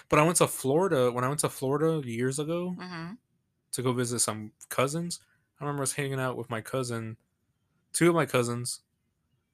But 0.09 0.19
I 0.19 0.23
went 0.25 0.37
to 0.37 0.47
Florida 0.47 1.11
when 1.11 1.23
I 1.23 1.27
went 1.29 1.41
to 1.41 1.49
Florida 1.49 2.07
years 2.07 2.39
ago 2.39 2.77
hmm 2.77 3.19
to 3.73 3.81
go 3.83 3.93
visit 3.93 4.19
some 4.19 4.53
cousins. 4.69 5.19
I 5.59 5.63
remember 5.65 5.81
I 5.81 5.83
was 5.83 5.93
hanging 5.93 6.19
out 6.19 6.37
with 6.37 6.49
my 6.49 6.61
cousin, 6.61 7.17
two 7.93 8.09
of 8.09 8.15
my 8.15 8.25
cousins, 8.27 8.81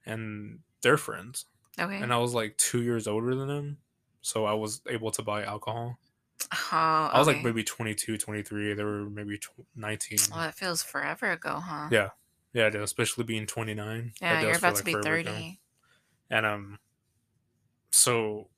and 0.06 0.60
their 0.82 0.98
friends. 0.98 1.46
Okay. 1.78 2.02
And 2.02 2.12
I 2.12 2.18
was 2.18 2.34
like 2.34 2.56
two 2.58 2.82
years 2.82 3.06
older 3.08 3.34
than 3.34 3.48
them. 3.48 3.78
So 4.22 4.46
I 4.46 4.54
was 4.54 4.82
able 4.88 5.10
to 5.12 5.22
buy 5.22 5.44
alcohol. 5.44 5.98
Oh, 6.52 6.56
I 7.12 7.18
was 7.18 7.26
like 7.26 7.42
maybe 7.42 7.64
22, 7.64 8.16
23. 8.18 8.74
They 8.74 8.84
were 8.84 9.08
maybe 9.10 9.40
19. 9.74 10.20
Well, 10.30 10.40
that 10.42 10.54
feels 10.54 10.82
forever 10.84 11.32
ago, 11.32 11.58
huh? 11.60 11.90
Yeah. 11.90 12.10
Yeah, 12.52 12.68
it 12.68 12.74
especially 12.74 13.24
being 13.24 13.46
29. 13.46 14.14
Yeah, 14.20 14.40
you're 14.40 14.56
about 14.56 14.74
like 14.74 14.84
to 14.84 14.84
be 14.84 14.94
forever 14.94 15.14
ago. 15.14 15.46
30. 15.46 15.60
And 16.30 16.46
um, 16.46 16.78
so 17.90 18.48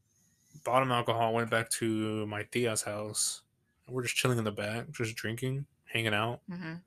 bought 0.64 0.82
him 0.82 0.92
alcohol. 0.92 1.34
Went 1.34 1.50
back 1.50 1.70
to 1.70 2.26
my 2.26 2.44
tia's 2.44 2.82
house. 2.82 3.42
We're 3.88 4.02
just 4.02 4.16
chilling 4.16 4.38
in 4.38 4.44
the 4.44 4.52
back, 4.52 4.90
just 4.90 5.16
drinking, 5.16 5.66
hanging 5.86 6.14
out. 6.14 6.42
hmm 6.48 6.82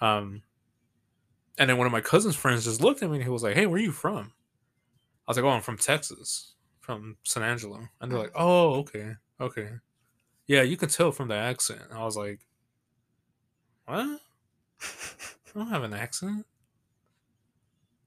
Um, 0.00 0.42
and 1.58 1.68
then 1.68 1.76
one 1.78 1.86
of 1.86 1.92
my 1.92 2.00
cousin's 2.00 2.36
friends 2.36 2.64
just 2.64 2.80
looked 2.80 3.02
at 3.02 3.10
me 3.10 3.16
and 3.16 3.24
he 3.24 3.30
was 3.30 3.42
like, 3.42 3.54
"Hey, 3.54 3.66
where 3.66 3.76
are 3.78 3.82
you 3.82 3.92
from?" 3.92 4.32
I 5.26 5.30
was 5.32 5.38
like, 5.38 5.44
"Oh, 5.44 5.50
I'm 5.50 5.62
from 5.62 5.78
Texas, 5.78 6.56
from 6.80 7.18
San 7.24 7.42
Angelo." 7.44 7.88
And 8.00 8.10
they're 8.12 8.18
like, 8.20 8.32
"Oh, 8.34 8.74
okay, 8.80 9.16
okay, 9.40 9.72
yeah, 10.46 10.62
you 10.62 10.76
can 10.76 10.88
tell 10.90 11.12
from 11.12 11.28
the 11.28 11.36
accent." 11.36 11.82
I 11.92 12.04
was 12.04 12.16
like, 12.16 12.46
"What? 13.86 14.20
I 14.80 15.52
don't 15.54 15.68
have 15.68 15.82
an 15.82 15.94
accent." 15.94 16.46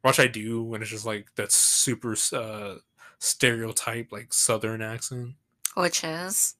Watch 0.04 0.20
I 0.20 0.28
do 0.28 0.74
and 0.74 0.82
it's 0.82 0.92
just 0.92 1.06
like 1.06 1.34
that 1.36 1.52
super 1.52 2.16
uh, 2.34 2.78
stereotype 3.22 4.12
like 4.12 4.34
Southern 4.34 4.82
accent. 4.82 5.36
Which 5.78 6.04
is? 6.04 6.56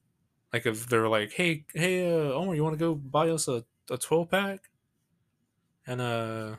Like 0.52 0.64
if 0.64 0.86
they're 0.88 1.08
like, 1.08 1.32
"Hey, 1.32 1.64
hey, 1.74 2.10
uh, 2.10 2.32
Omar, 2.32 2.54
you 2.54 2.62
want 2.62 2.74
to 2.78 2.78
go 2.78 2.94
buy 2.94 3.28
us 3.28 3.48
a 3.48 3.64
a 3.90 3.98
twelve 3.98 4.30
pack?" 4.30 4.70
And 5.86 6.00
uh, 6.00 6.56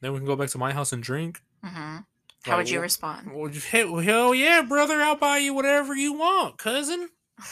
then 0.00 0.12
we 0.12 0.18
can 0.18 0.26
go 0.26 0.36
back 0.36 0.50
to 0.50 0.58
my 0.58 0.72
house 0.72 0.92
and 0.92 1.02
drink. 1.02 1.40
hmm 1.64 1.70
How 1.70 2.04
Like, 2.46 2.56
would 2.58 2.70
you 2.70 2.78
wh- 2.78 2.82
respond? 2.82 3.32
Well, 3.32 3.50
well, 3.72 4.02
hell 4.02 4.34
yeah, 4.34 4.62
brother! 4.62 5.00
I'll 5.00 5.16
buy 5.16 5.38
you 5.38 5.54
whatever 5.54 5.94
you 5.96 6.12
want, 6.12 6.58
cousin. 6.58 7.08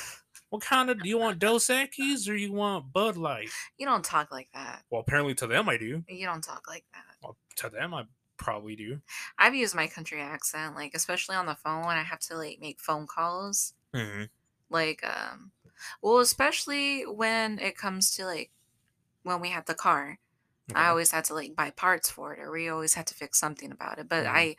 What 0.51 0.63
kind 0.63 0.89
of 0.89 1.03
do 1.03 1.09
you 1.09 1.19
want? 1.19 1.41
Dos 1.41 1.67
Equis 1.67 2.29
or 2.29 2.37
you 2.37 2.53
want 2.53 2.93
Bud 2.93 3.17
Light? 3.17 3.49
You 3.77 3.87
don't 3.87 4.05
talk 4.05 4.31
like 4.31 4.49
that. 4.55 4.85
Well, 4.89 5.01
apparently 5.01 5.35
to 5.37 5.49
them 5.49 5.69
I 5.69 5.77
do. 5.77 6.05
You 6.09 6.27
don't 6.27 6.45
talk 6.45 6.69
like 6.69 6.85
that. 6.93 7.17
Well, 7.21 7.37
to 7.57 7.71
them 7.71 7.93
I 7.93 8.05
probably 8.37 8.77
do. 8.77 9.01
I've 9.39 9.55
used 9.55 9.75
my 9.75 9.87
country 9.87 10.21
accent, 10.21 10.75
like 10.75 10.95
especially 10.95 11.37
on 11.37 11.47
the 11.47 11.55
phone 11.55 11.87
when 11.87 11.97
I 11.97 12.03
have 12.03 12.21
to 12.21 12.37
like 12.37 12.59
make 12.61 12.81
phone 12.81 13.07
calls. 13.07 13.75
Mm-hmm. 13.95 14.25
Like, 14.71 15.05
um, 15.05 15.53
well, 16.03 16.19
especially 16.19 17.03
when 17.03 17.59
it 17.59 17.77
comes 17.77 18.15
to 18.17 18.25
like 18.25 18.51
when 19.23 19.41
we 19.41 19.51
had 19.51 19.67
the 19.67 19.75
car, 19.75 20.19
I 20.75 20.89
always 20.89 21.11
had 21.11 21.25
to 21.25 21.35
like 21.35 21.55
buy 21.55 21.71
parts 21.71 22.11
for 22.11 22.35
it, 22.35 22.41
or 22.41 22.51
we 22.51 22.69
always 22.69 22.95
had 22.95 23.07
to 23.09 23.15
fix 23.15 23.39
something 23.39 23.71
about 23.71 23.99
it. 23.99 24.09
But 24.09 24.25
Mhm. 24.25 24.31
I 24.31 24.57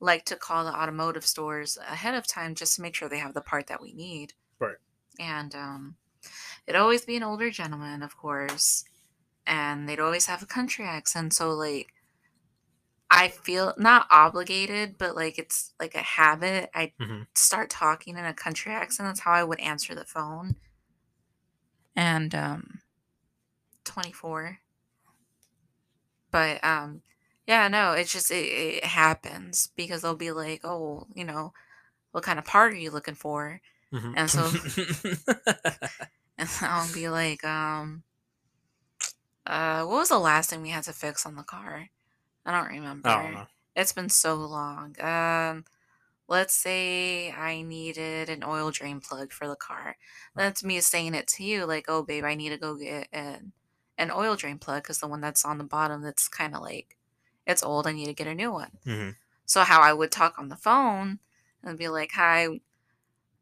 like 0.00 0.24
to 0.26 0.36
call 0.36 0.64
the 0.64 0.74
automotive 0.74 1.24
stores 1.26 1.78
ahead 1.78 2.14
of 2.14 2.26
time 2.26 2.54
just 2.54 2.76
to 2.76 2.82
make 2.82 2.94
sure 2.94 3.08
they 3.08 3.18
have 3.18 3.34
the 3.34 3.40
part 3.40 3.66
that 3.68 3.80
we 3.80 3.92
need. 3.94 4.34
Right. 4.58 4.76
And 5.18 5.54
um, 5.54 5.96
it'd 6.66 6.80
always 6.80 7.04
be 7.04 7.16
an 7.16 7.22
older 7.22 7.50
gentleman, 7.50 8.02
of 8.02 8.16
course, 8.16 8.84
and 9.46 9.88
they'd 9.88 10.00
always 10.00 10.26
have 10.26 10.42
a 10.42 10.46
country 10.46 10.84
accent. 10.84 11.32
So 11.32 11.50
like, 11.54 11.94
I 13.10 13.28
feel 13.28 13.74
not 13.78 14.06
obligated, 14.10 14.98
but 14.98 15.16
like 15.16 15.38
it's 15.38 15.72
like 15.80 15.94
a 15.94 15.98
habit. 16.02 16.70
I 16.74 16.92
hmm 16.98 17.22
start 17.34 17.70
talking 17.70 18.16
in 18.16 18.24
a 18.24 18.34
country 18.34 18.72
accent. 18.72 19.08
That's 19.08 19.20
how 19.20 19.32
I 19.32 19.44
would 19.44 19.60
answer 19.60 19.94
the 19.94 20.04
phone. 20.04 20.56
And 21.96 22.32
um 22.34 22.80
24. 23.84 24.60
But 26.30 26.62
um 26.64 27.02
yeah, 27.46 27.68
no, 27.68 27.92
it's 27.92 28.12
just 28.12 28.30
it, 28.30 28.34
it 28.46 28.84
happens 28.84 29.68
because 29.76 30.02
they'll 30.02 30.16
be 30.16 30.32
like, 30.32 30.62
"Oh, 30.64 31.06
you 31.14 31.24
know, 31.24 31.52
what 32.12 32.24
kind 32.24 32.38
of 32.38 32.44
part 32.44 32.72
are 32.74 32.76
you 32.76 32.90
looking 32.90 33.14
for?" 33.16 33.60
hmm 33.92 34.12
And 34.14 34.30
so- 34.30 34.52
And 36.38 36.48
I'll 36.62 36.88
be 36.92 37.08
like, 37.08 37.44
um 37.44 38.04
uh 39.46 39.84
what 39.84 39.96
was 39.98 40.08
the 40.08 40.18
last 40.18 40.50
thing 40.50 40.62
we 40.62 40.70
had 40.70 40.84
to 40.84 40.92
fix 40.92 41.24
on 41.26 41.36
the 41.36 41.42
car? 41.42 41.88
I 42.46 42.52
don't 42.52 42.70
remember. 42.70 43.10
I 43.10 43.22
don't 43.22 43.34
know. 43.34 43.46
It's 43.76 43.92
been 43.94 44.10
so 44.10 44.36
long. 44.36 45.00
Um, 45.02 45.66
let's 46.28 46.54
say 46.54 47.32
I 47.32 47.62
needed 47.62 48.28
an 48.30 48.44
oil 48.44 48.70
drain 48.72 49.00
plug 49.00 49.32
for 49.32 49.48
the 49.48 49.56
car. 49.56 49.96
That's 50.36 50.64
me 50.64 50.80
saying 50.80 51.14
it 51.14 51.28
to 51.28 51.44
you, 51.44 51.66
like, 51.66 51.86
"Oh, 51.88 52.02
babe, 52.04 52.24
I 52.24 52.34
need 52.36 52.50
to 52.50 52.58
go 52.58 52.76
get 52.76 53.08
an 53.12 53.52
an 53.98 54.10
oil 54.12 54.36
drain 54.36 54.58
plug 54.60 54.82
because 54.84 55.00
the 55.00 55.08
one 55.08 55.20
that's 55.22 55.44
on 55.46 55.58
the 55.58 55.64
bottom 55.64 56.02
that's 56.02 56.28
kind 56.28 56.54
of 56.56 56.62
like 56.62 56.98
it's 57.46 57.62
old. 57.64 57.86
I 57.88 57.92
need 57.92 58.06
to 58.06 58.14
get 58.14 58.28
a 58.28 58.34
new 58.36 58.52
one." 58.52 58.80
hmm 58.84 59.10
So 59.46 59.62
how 59.64 59.82
I 59.82 59.92
would 59.94 60.12
talk 60.12 60.38
on 60.38 60.48
the 60.50 60.56
phone 60.56 61.20
and 61.64 61.78
be 61.78 61.88
like, 61.88 62.12
"Hi," 62.14 62.60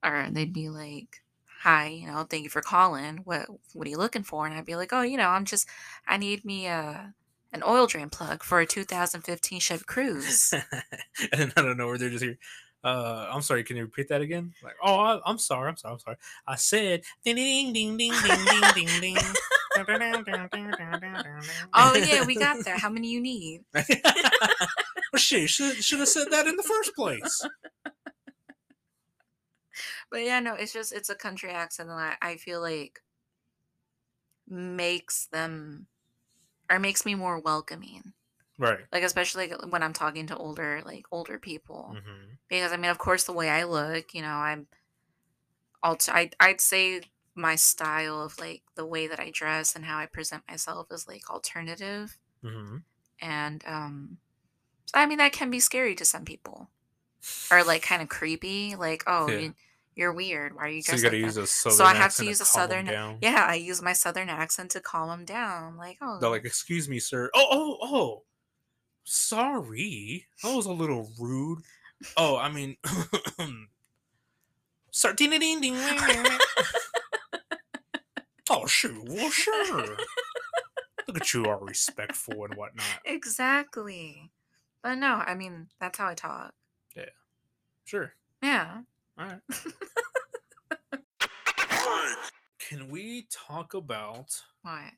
or 0.03 0.29
they'd 0.31 0.53
be 0.53 0.69
like, 0.69 1.23
"Hi, 1.63 1.87
you 1.89 2.07
know, 2.07 2.25
thank 2.25 2.45
you 2.45 2.51
for 2.51 2.63
calling. 2.63 3.19
What 3.19 3.49
what 3.73 3.87
are 3.87 3.91
you 3.91 3.99
looking 3.99 4.23
for?" 4.25 4.47
And 4.47 4.55
I'd 4.55 4.65
be 4.67 4.77
like, 4.77 4.93
"Oh, 4.93 5.03
you 5.03 5.17
know, 5.17 5.29
I'm 5.31 5.45
just 5.45 5.69
I 6.07 6.17
need 6.17 6.45
me 6.45 6.67
a 6.67 7.15
an 7.55 7.63
oil 7.67 7.87
drain 7.87 8.11
plug 8.11 8.43
for 8.43 8.61
a 8.61 8.67
2015 8.67 9.61
Chevy 9.61 9.85
Cruze. 9.85 10.53
and 11.33 11.53
I 11.57 11.63
don't 11.63 11.77
know 11.77 11.87
where 11.87 11.97
they're 11.97 12.11
just 12.11 12.25
here. 12.25 12.37
Uh, 12.83 13.29
I'm 13.33 13.41
sorry. 13.41 13.65
Can 13.65 13.77
you 13.77 13.85
repeat 13.85 14.09
that 14.09 14.21
again? 14.21 14.53
Like, 14.63 14.75
oh, 14.83 14.97
I, 14.97 15.21
I'm 15.25 15.39
sorry. 15.39 15.71
I'm 15.71 15.77
sorry. 15.77 15.95
I'm 15.95 16.01
sorry. 16.01 16.17
I 16.47 16.57
said 16.57 17.03
ding 17.25 17.37
ding 17.37 17.73
ding 17.73 17.97
ding 17.97 18.13
ding 18.13 18.45
ding 18.45 18.75
ding 18.75 19.01
ding. 19.01 19.17
"Oh, 21.75 21.97
yeah, 21.97 22.25
we 22.25 22.37
got 22.37 22.65
that. 22.65 22.79
How 22.79 22.91
many 22.91 23.09
you 23.09 23.21
need?" 23.21 23.63
well, 23.75 23.85
shit, 25.17 25.51
should 25.51 25.83
should 25.83 25.99
have 25.99 26.09
said 26.09 26.29
that 26.31 26.47
in 26.47 26.55
the 26.57 26.63
first 26.63 26.95
place. 26.95 27.45
But 30.11 30.23
yeah, 30.23 30.39
no, 30.39 30.55
it's 30.55 30.73
just 30.73 30.93
it's 30.93 31.11
a 31.11 31.17
country 31.17 31.51
accent 31.51 31.89
and 31.91 31.99
I, 31.99 32.15
I 32.23 32.37
feel 32.37 32.61
like 32.61 33.01
makes 34.47 35.27
them 35.33 35.89
or 36.71 36.79
makes 36.79 37.05
me 37.07 37.15
more 37.15 37.39
welcoming. 37.39 38.13
Right. 38.59 38.81
Like 38.93 39.03
especially 39.03 39.49
when 39.69 39.83
I'm 39.83 39.93
talking 39.93 40.27
to 40.29 40.37
older 40.37 40.83
like 40.85 41.07
older 41.13 41.39
people. 41.39 41.97
hmm 42.01 42.35
Because 42.49 42.73
I 42.73 42.77
mean, 42.77 42.91
of 42.91 42.99
course 42.99 43.25
the 43.25 43.33
way 43.33 43.51
I 43.51 43.65
look, 43.65 44.15
you 44.15 44.23
know, 44.23 44.29
I'm 44.29 44.69
also 45.83 46.13
I'd, 46.13 46.35
I'd 46.41 46.61
say 46.61 47.03
my 47.35 47.57
style 47.57 48.21
of 48.23 48.39
like 48.39 48.63
the 48.77 48.87
way 48.87 49.07
that 49.07 49.21
I 49.21 49.31
dress 49.31 49.75
and 49.75 49.85
how 49.85 49.99
I 49.99 50.07
present 50.07 50.45
myself 50.49 50.87
is 50.91 51.09
like 51.09 51.29
alternative. 51.31 52.17
hmm 52.43 52.77
And 53.21 53.65
um 53.67 54.19
so, 54.87 55.01
I 55.01 55.07
mean 55.07 55.19
that 55.19 55.33
can 55.33 55.51
be 55.51 55.61
scary 55.61 55.95
to 55.97 56.05
some 56.05 56.25
people. 56.25 56.71
Or 57.51 57.65
like 57.65 57.83
kind 57.83 58.03
of 58.03 58.09
creepy. 58.09 58.77
Like, 58.77 59.05
oh 59.07 59.31
Yeah. 59.31 59.41
you, 59.41 59.55
you're 59.97 60.13
weird. 60.13 60.55
Why 60.57 60.63
are 60.65 60.69
you 60.69 60.83
So 60.83 60.97
you 60.97 61.03
got 61.03 61.11
to 61.11 61.17
like 61.17 61.25
use 61.25 61.35
that? 61.37 61.43
a 61.43 61.47
southern 61.47 61.77
So 61.79 61.85
I 61.85 61.95
have 61.95 62.15
to 62.17 62.25
use 62.25 62.41
a 62.41 62.45
southern 62.45 62.87
yeah, 63.21 63.47
I 63.49 63.55
use 63.55 63.81
my 63.83 63.93
southern 63.93 64.29
accent 64.29 64.71
to 64.73 64.81
calm 64.81 65.09
them 65.09 65.25
down. 65.25 65.77
Like, 65.77 65.99
oh, 66.01 66.19
They're 66.21 66.31
like, 66.31 66.45
"Excuse 66.45 66.89
me, 66.89 66.99
sir." 66.99 67.31
Oh, 67.35 67.47
oh, 67.51 67.79
oh. 67.83 68.23
Sorry, 69.05 70.27
that 70.43 70.55
was 70.55 70.67
a 70.67 70.73
little 70.73 71.11
rude. 71.21 71.61
Oh, 72.17 72.37
I 72.37 72.51
mean, 72.51 72.77
ding, 73.39 73.69
ding, 75.31 75.61
ding. 75.61 75.77
oh, 78.51 78.67
shoot. 78.67 79.09
Well, 79.09 79.31
sure. 79.31 79.97
Look 81.07 81.17
at 81.21 81.35
you, 81.35 81.45
all 81.47 81.61
respectful 81.61 82.45
and 82.45 82.55
whatnot. 82.55 82.87
exactly. 83.05 84.31
But 84.83 84.97
no, 84.97 85.15
I 85.27 85.35
mean, 85.35 85.69
that's 85.81 85.99
how 85.99 86.09
I 86.09 86.15
talk. 86.15 86.53
Yeah. 86.97 87.05
Sure. 87.85 88.15
Yeah. 88.43 88.83
All 89.19 89.27
right. 89.27 89.41
Can 92.59 92.89
we 92.89 93.27
talk 93.31 93.75
about 93.75 94.43
What? 94.63 94.93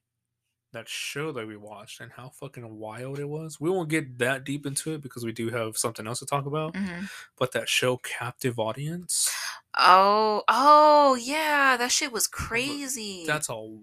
that 0.73 0.89
show 0.89 1.33
that 1.33 1.47
we 1.47 1.57
watched 1.57 2.01
and 2.01 2.13
how 2.13 2.29
fucking 2.31 2.79
wild 2.79 3.19
it 3.19 3.29
was? 3.29 3.61
We 3.61 3.71
won't 3.71 3.89
get 3.89 4.19
that 4.19 4.45
deep 4.45 4.67
into 4.67 4.93
it 4.95 5.03
because 5.03 5.25
we 5.25 5.33
do 5.33 5.51
have 5.51 5.77
something 5.77 6.07
else 6.07 6.21
to 6.21 6.27
talk 6.27 6.47
about. 6.47 6.77
hmm 6.77 7.05
But 7.39 7.53
that 7.53 7.69
show, 7.69 7.97
Captive 7.99 8.59
Audience, 8.59 9.35
Oh, 9.79 10.43
oh, 10.49 11.17
yeah, 11.17 11.77
that 11.77 11.93
shit 11.93 12.13
was 12.13 12.27
crazy. 12.27 13.25
that's 13.27 13.51
a 13.51 13.79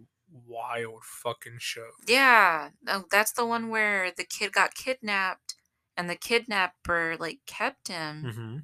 wild 0.48 1.04
fucking 1.04 1.58
show. 1.60 1.90
yeah. 2.08 2.70
Oh, 2.88 3.04
that's 3.12 3.34
the 3.34 3.46
one 3.46 3.70
where 3.70 4.12
the 4.16 4.24
kid 4.24 4.54
got 4.54 4.74
kidnapped 4.74 5.56
and 5.96 6.10
the 6.10 6.16
kidnapper 6.16 7.16
like 7.20 7.40
kept 7.46 7.90
him 7.90 8.32
hmm 8.34 8.58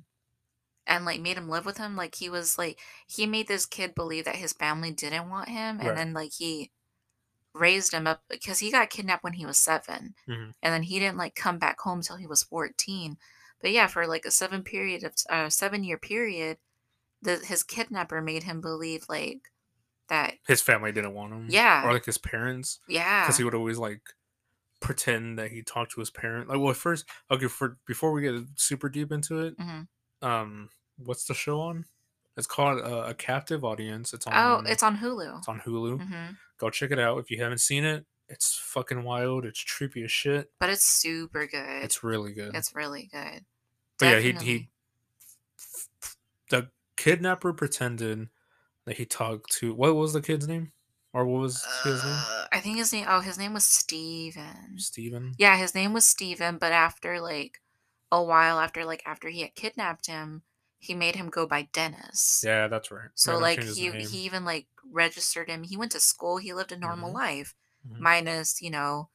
and 0.89 1.05
like 1.05 1.21
made 1.21 1.37
him 1.37 1.47
live 1.47 1.65
with 1.65 1.77
him. 1.77 1.95
Like 1.95 2.15
he 2.15 2.29
was 2.29 2.57
like 2.57 2.79
he 3.07 3.25
made 3.25 3.47
this 3.47 3.65
kid 3.65 3.95
believe 3.95 4.25
that 4.25 4.35
his 4.35 4.51
family 4.53 4.91
didn't 4.91 5.29
want 5.29 5.47
him 5.47 5.79
and 5.79 5.87
Right. 5.89 5.95
then 5.95 6.13
like 6.13 6.31
he 6.37 6.71
raised 7.53 7.93
him 7.93 8.05
up 8.07 8.23
because 8.29 8.59
he 8.59 8.71
got 8.71 8.89
kidnapped 8.89 9.23
when 9.23 9.33
he 9.33 9.45
was 9.45 9.57
7 9.57 10.13
Mhm. 10.27 10.53
and 10.61 10.73
then 10.73 10.83
he 10.83 10.99
didn't 10.99 11.17
like 11.17 11.33
come 11.35 11.57
back 11.57 11.79
home 11.79 12.01
till 12.01 12.15
he 12.17 12.27
was 12.27 12.43
14 12.43 13.17
but 13.59 13.71
yeah 13.71 13.87
for 13.87 14.05
like 14.05 14.23
a 14.25 14.31
seven 14.31 14.63
period 14.63 15.03
of 15.03 15.13
uh, 15.29 15.49
seven 15.49 15.83
year 15.83 15.97
period 15.97 16.57
the 17.21 17.37
his 17.37 17.63
kidnapper 17.63 18.21
made 18.21 18.43
him 18.43 18.61
believe 18.61 19.05
like 19.09 19.51
that 20.09 20.35
His 20.47 20.61
family 20.61 20.91
didn't 20.91 21.13
want 21.13 21.33
him. 21.33 21.47
Yeah. 21.49 21.85
Or 21.85 21.93
like 21.93 22.05
his 22.05 22.17
parents. 22.17 22.79
yeah 22.87 23.23
Because 23.25 23.37
he 23.37 23.43
would 23.43 23.53
always 23.55 23.77
like 23.77 24.01
pretend 24.81 25.37
that 25.37 25.51
he 25.51 25.61
talked 25.61 25.91
to 25.93 25.99
his 25.99 26.09
parent. 26.09 26.47
Like, 26.49 26.59
well, 26.59 26.73
first, 26.73 27.05
okay, 27.29 27.47
for 27.47 27.77
before 27.85 28.11
we 28.11 28.21
get 28.21 28.35
super 28.55 28.89
deep 28.89 29.11
into 29.11 29.39
it, 29.39 29.57
Mhm. 29.57 29.87
um, 30.21 30.69
what's 31.03 31.25
the 31.25 31.33
show 31.33 31.59
on? 31.61 31.85
It's 32.37 32.47
called 32.47 32.79
uh, 32.81 33.03
A 33.07 33.13
Captive 33.13 33.63
Audience. 33.65 34.13
It's 34.13 34.25
on. 34.27 34.33
oh 34.35 34.63
it's 34.69 34.83
on 34.83 34.97
hulu 34.97 35.39
It's 35.39 35.47
on 35.47 35.59
Hulu. 35.59 36.01
hmm 36.01 36.31
Go 36.57 36.69
check 36.69 36.91
it 36.91 36.99
out 36.99 37.17
if 37.19 37.31
you 37.31 37.41
haven't 37.41 37.59
seen 37.61 37.83
it. 37.85 38.05
It's 38.27 38.57
fucking 38.61 39.03
wild. 39.03 39.45
It's 39.45 39.63
trippy 39.63 40.03
as 40.05 40.11
shit. 40.11 40.51
but 40.59 40.69
it's 40.69 40.85
super 40.85 41.47
good 41.47 41.83
It's 41.83 42.03
really 42.03 42.33
good. 42.33 42.55
it's 42.55 42.73
really 42.75 43.09
good 43.11 43.45
but 43.97 44.05
yeah, 44.05 44.19
he 44.19 44.31
Definitely. 44.31 44.53
he. 44.53 44.69
The 46.49 46.69
kidnapper 46.97 47.53
pretended 47.53 48.29
that 48.85 48.97
he 48.97 49.05
talked 49.05 49.51
to. 49.57 49.73
What 49.73 49.95
was 49.95 50.13
the 50.13 50.21
kid's 50.21 50.47
name? 50.47 50.71
Or 51.13 51.25
what 51.25 51.41
was 51.41 51.65
his 51.83 52.03
name? 52.03 52.13
Uh, 52.15 52.45
I 52.53 52.59
think 52.59 52.77
his 52.77 52.93
name. 52.93 53.05
Oh, 53.09 53.19
his 53.19 53.37
name 53.37 53.53
was 53.53 53.63
Steven. 53.65 54.77
Steven. 54.77 55.33
Yeah, 55.37 55.57
his 55.57 55.73
name 55.75 55.91
was 55.93 56.05
Steven. 56.05 56.57
But 56.57 56.71
after 56.71 57.19
like 57.19 57.59
a 58.11 58.23
while, 58.23 58.59
after 58.59 58.85
like 58.85 59.03
after 59.05 59.29
he 59.29 59.41
had 59.41 59.55
kidnapped 59.55 60.07
him, 60.07 60.43
he 60.79 60.95
made 60.95 61.15
him 61.15 61.29
go 61.29 61.45
by 61.45 61.63
Dennis. 61.73 62.41
Yeah, 62.45 62.67
that's 62.67 62.89
right. 62.89 63.09
So 63.13 63.37
like 63.37 63.61
he 63.61 63.89
name. 63.89 64.07
he 64.07 64.19
even 64.19 64.45
like 64.45 64.67
registered 64.91 65.49
him. 65.49 65.63
He 65.63 65.77
went 65.77 65.91
to 65.91 65.99
school. 65.99 66.37
He 66.37 66.53
lived 66.53 66.71
a 66.71 66.77
normal 66.77 67.11
Mhm. 67.11 67.15
life, 67.15 67.55
Mhm. 67.87 67.99
minus 67.99 68.61
you 68.61 68.69
know 68.71 69.09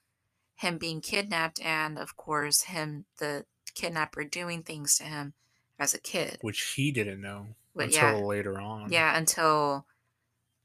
him 0.56 0.78
being 0.78 1.00
kidnapped 1.00 1.60
and 1.60 1.98
of 1.98 2.16
course 2.16 2.62
him 2.62 3.06
the 3.18 3.44
kidnapper 3.74 4.22
doing 4.24 4.62
things 4.62 4.96
to 4.98 5.04
him 5.04 5.34
as 5.78 5.94
a 5.94 5.98
kid. 6.00 6.38
which 6.42 6.74
he 6.76 6.92
didn't 6.92 7.20
know 7.20 7.56
But 7.74 7.86
until 7.86 7.98
yeah, 8.20 8.24
later 8.24 8.60
on. 8.60 8.92
yeah, 8.92 9.16
until 9.16 9.86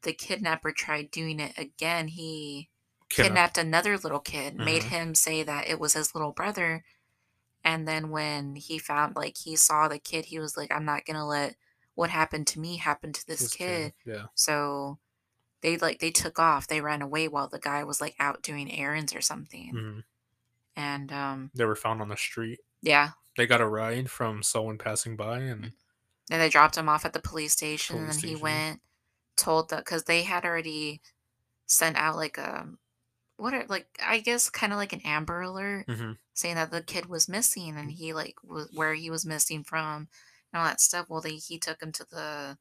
the 0.03 0.13
kidnapper 0.13 0.71
tried 0.71 1.09
doing 1.11 1.39
it 1.39 1.57
again. 1.57 2.09
He 2.09 2.69
Kidnap- 3.09 3.25
kidnapped 3.53 3.57
another 3.57 3.97
little 3.97 4.19
kid, 4.19 4.55
made 4.55 4.83
Mhm. 4.83 4.89
him 4.89 5.15
say 5.15 5.41
that 5.43 5.67
it 5.67 5.79
was 5.79 5.93
his 5.93 6.13
little 6.13 6.31
brother. 6.31 6.85
And 7.63 7.87
then 7.87 8.09
when 8.09 8.55
he 8.55 8.77
found, 8.79 9.15
like, 9.15 9.37
he 9.37 9.55
saw 9.55 9.87
the 9.87 9.99
kid, 9.99 10.25
he 10.25 10.39
was 10.39 10.55
like, 10.55 10.71
I'm 10.71 10.85
not 10.85 11.05
going 11.05 11.17
to 11.17 11.25
let 11.25 11.55
what 11.95 12.09
happened 12.09 12.47
to 12.47 12.59
me 12.59 12.77
happen 12.77 13.11
to 13.11 13.27
this, 13.27 13.39
this 13.41 13.53
kid. 13.53 13.93
Yeah. 14.05 14.27
So 14.33 14.99
they, 15.61 15.77
like, 15.77 15.99
they 15.99 16.11
took 16.11 16.39
off. 16.39 16.67
They 16.67 16.79
ran 16.81 17.01
away 17.01 17.27
while 17.27 17.49
the 17.49 17.59
guy 17.59 17.83
was, 17.83 17.99
like, 17.99 18.15
out 18.19 18.41
doing 18.41 18.71
errands 18.71 19.13
or 19.13 19.21
something. 19.21 19.73
Mhm. 19.73 20.03
And, 20.75 21.11
um, 21.11 21.51
They 21.53 21.65
were 21.65 21.75
found 21.75 22.01
on 22.01 22.07
the 22.07 22.17
street. 22.17 22.59
yeah. 22.81 23.11
They 23.37 23.45
got 23.47 23.61
a 23.61 23.67
ride 23.67 24.09
from 24.11 24.43
someone 24.43 24.77
passing 24.77 25.15
by, 25.15 25.39
and 25.39 25.73
Then 26.27 26.39
they 26.39 26.49
dropped 26.49 26.77
him 26.77 26.87
off 26.89 27.05
at 27.05 27.13
the 27.13 27.19
police 27.21 27.53
station, 27.53 27.97
Police 27.97 28.15
and 28.15 28.21
he 28.23 28.29
station. 28.29 28.41
went, 28.41 28.81
told 29.35 29.69
the 29.69 29.77
because 29.77 30.03
they 30.05 30.23
had 30.23 30.45
already 30.45 31.01
sent 31.65 31.95
out 31.97 32.15
like 32.15 32.37
a 32.37 32.67
what 33.39 33.53
are 33.53 33.65
like 33.67 33.87
I 34.03 34.19
guess 34.19 34.49
kind 34.49 34.73
of 34.73 34.77
like 34.77 34.93
an 34.93 35.01
Amber 35.05 35.41
Alert 35.41 35.87
Mhm. 35.87 36.17
saying 36.33 36.55
that 36.55 36.71
the 36.71 36.83
kid 36.83 37.07
was 37.07 37.29
missing 37.29 37.75
and 37.77 37.91
he 37.91 38.13
like 38.13 38.35
was 38.43 38.69
where 38.73 38.93
he 38.93 39.09
was 39.09 39.25
missing 39.25 39.63
from 39.63 40.09
and 40.53 40.59
all 40.61 40.65
that 40.65 40.81
stuff. 40.81 41.07
Well, 41.09 41.21
they 41.21 41.35
he 41.35 41.57
took 41.59 41.81
him 41.81 41.91
to 41.93 42.05
the 42.09 42.57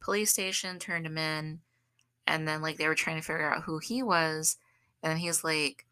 police 0.00 0.30
station, 0.32 0.78
turned 0.78 1.06
him 1.06 1.18
in, 1.18 1.62
and 2.26 2.48
then 2.48 2.62
like 2.62 2.78
they 2.78 2.88
were 2.88 2.94
trying 2.94 3.16
to 3.16 3.22
figure 3.26 3.52
out 3.52 3.64
who 3.64 3.78
he 3.78 4.02
was, 4.02 4.56
and 5.02 5.10
then 5.12 5.18
he's 5.18 5.44
like. 5.44 5.84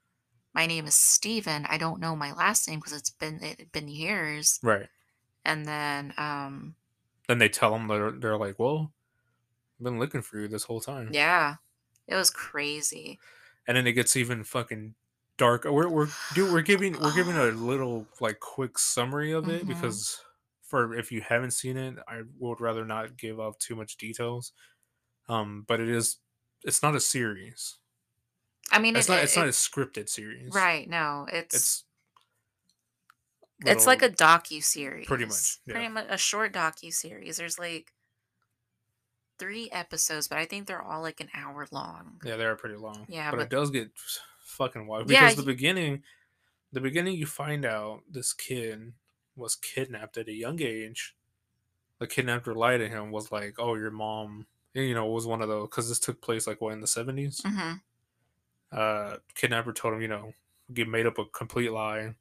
My 0.55 0.67
name 0.67 0.87
is 0.87 0.95
Steven. 0.95 1.67
I 1.67 1.77
don't 1.79 2.01
know 2.01 2.17
my 2.17 2.33
last 2.33 2.67
name 2.67 2.81
because 2.81 2.95
it's 2.95 3.11
been 3.11 3.43
it 3.43 3.59
had 3.61 3.73
been 3.73 3.89
years. 3.89 4.59
right. 4.63 4.89
And 5.45 5.67
then 5.67 6.15
um 6.19 6.77
Then 7.29 7.39
they 7.39 7.49
tell 7.51 7.75
him 7.77 7.89
they're 7.89 8.13
they're 8.13 8.39
like, 8.39 8.59
"Well, 8.59 8.93
I've 9.79 9.85
been 9.85 9.99
looking 9.99 10.23
for 10.23 10.39
you 10.41 10.49
this 10.49 10.65
whole 10.65 10.81
time." 10.81 11.11
Yeah. 11.13 11.57
It 12.07 12.15
was 12.17 12.31
crazy. 12.31 13.21
And 13.67 13.77
then 13.77 13.87
it 13.87 13.93
gets 13.93 14.17
even 14.17 14.45
fucking 14.45 14.95
dark. 15.39 15.65
We're 15.65 15.89
we're 15.89 16.09
do 16.35 16.51
we're 16.53 16.63
giving 16.73 16.99
we're 17.01 17.15
giving 17.15 17.37
a 17.37 17.45
little 17.53 18.07
like 18.21 18.41
quick 18.41 18.79
summary 18.79 19.33
of 19.33 19.49
it 19.49 19.65
Mhm. 19.65 19.69
because 19.69 20.21
for 20.63 20.95
if 20.95 21.13
you 21.13 21.21
haven't 21.21 21.53
seen 21.53 21.77
it, 21.77 21.97
I 22.09 22.23
would 22.39 22.61
rather 22.61 22.85
not 22.85 23.17
give 23.17 23.41
up 23.41 23.59
too 23.59 23.77
much 23.77 23.97
details. 23.97 24.53
Um, 25.29 25.65
but 25.69 25.81
it 25.81 25.89
is 25.89 26.19
it's 26.65 26.83
not 26.83 26.97
a 26.97 27.01
series. 27.01 27.79
I 28.71 28.79
mean, 28.79 28.97
It's 28.97 29.09
it, 29.09 29.13
not 29.13 29.21
it- 29.21 29.25
it's 29.25 29.37
not 29.37 29.47
a 29.47 29.51
scripted 29.51 30.09
series. 30.09 30.55
right. 30.55 30.89
No, 30.89 31.27
it's 31.33 31.55
It's 31.55 31.85
it's 33.65 33.87
like 33.87 34.03
a 34.03 34.09
docu 34.11 34.63
series. 34.63 35.07
Pretty 35.07 35.25
much, 35.25 35.59
yeah. 35.67 35.73
Pretty 35.75 35.89
much 35.89 36.07
a 36.09 36.19
short 36.19 36.53
docu 36.53 36.93
series. 36.93 37.37
There's 37.39 37.59
like 37.59 37.93
three 39.39 39.69
episodes, 39.71 40.29
but 40.29 40.39
I 40.39 40.45
think 40.47 40.67
they're 40.67 40.83
all 40.83 41.03
like 41.03 41.21
an 41.21 41.31
hour 41.35 41.67
long. 41.71 42.21
Yeah, 42.25 42.37
they 42.37 42.45
are 42.45 42.57
pretty 42.57 42.77
long. 42.77 43.07
Yeah, 43.09 43.31
but, 43.31 43.41
it 43.41 43.51
does 43.51 43.71
get 43.71 43.91
fucking 44.45 44.87
wild 44.87 45.11
Yeah, 45.11 45.23
because 45.23 45.37
the 45.37 45.43
y- 45.43 45.55
beginning, 45.55 46.03
the 46.73 46.81
beginning, 46.81 47.17
you 47.17 47.27
find 47.27 47.65
out 47.65 48.03
this 48.11 48.33
kid 48.33 48.93
was 49.35 49.55
kidnapped 49.55 50.17
at 50.17 50.29
a 50.29 50.33
young 50.33 50.61
age. 50.63 51.17
The 51.99 52.07
kidnapper 52.07 52.55
lied 52.55 52.81
to 52.81 52.89
him 52.89 53.11
was 53.11 53.33
like, 53.33 53.57
"Oh, 53.59 53.75
your 53.75 53.91
mom 53.91 54.47
you 54.85 54.95
know, 54.95 55.07
was 55.07 55.27
one 55.27 55.41
of 55.41 55.49
those 55.49 55.69
because 55.69 55.89
this 55.89 55.99
took 55.99 56.21
place 56.21 56.47
like 56.47 56.61
what 56.61 56.73
in 56.73 56.81
the 56.81 56.87
70s. 56.87 57.41
Mhm. 57.41 57.81
Uh, 58.71 59.17
kidnapper 59.35 59.73
told 59.73 59.95
him, 59.95 60.03
you 60.03 60.09
know, 60.09 60.33
get 60.73 60.89
made 60.89 61.07
up 61.07 61.19
a 61.19 61.25
complete 61.27 61.71
lie. 61.71 62.15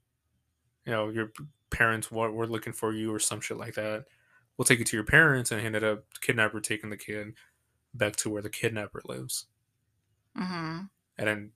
You 0.86 0.92
know, 0.92 1.10
your 1.10 1.32
parents 1.70 2.12
what 2.12 2.34
we're 2.34 2.46
looking 2.46 2.74
for 2.74 2.94
you 2.94 3.14
or 3.14 3.20
some 3.20 3.42
shit 3.42 3.58
like 3.58 3.74
that. 3.76 4.06
We'll 4.58 4.66
take 4.66 4.80
you 4.80 4.86
to 4.86 4.98
your 4.98 5.06
parents, 5.06 5.52
and 5.52 5.60
he 5.60 5.66
ended 5.68 5.84
up 5.84 6.06
kidnapper 6.22 6.62
taking 6.62 6.90
the 6.90 6.98
kid 6.98 7.34
back 7.94 8.16
to 8.18 8.30
where 8.30 8.42
the 8.42 8.50
kidnapper 8.50 9.02
lives. 9.06 9.48
Mhm. 10.38 10.90
And 11.18 11.28
then, 11.28 11.52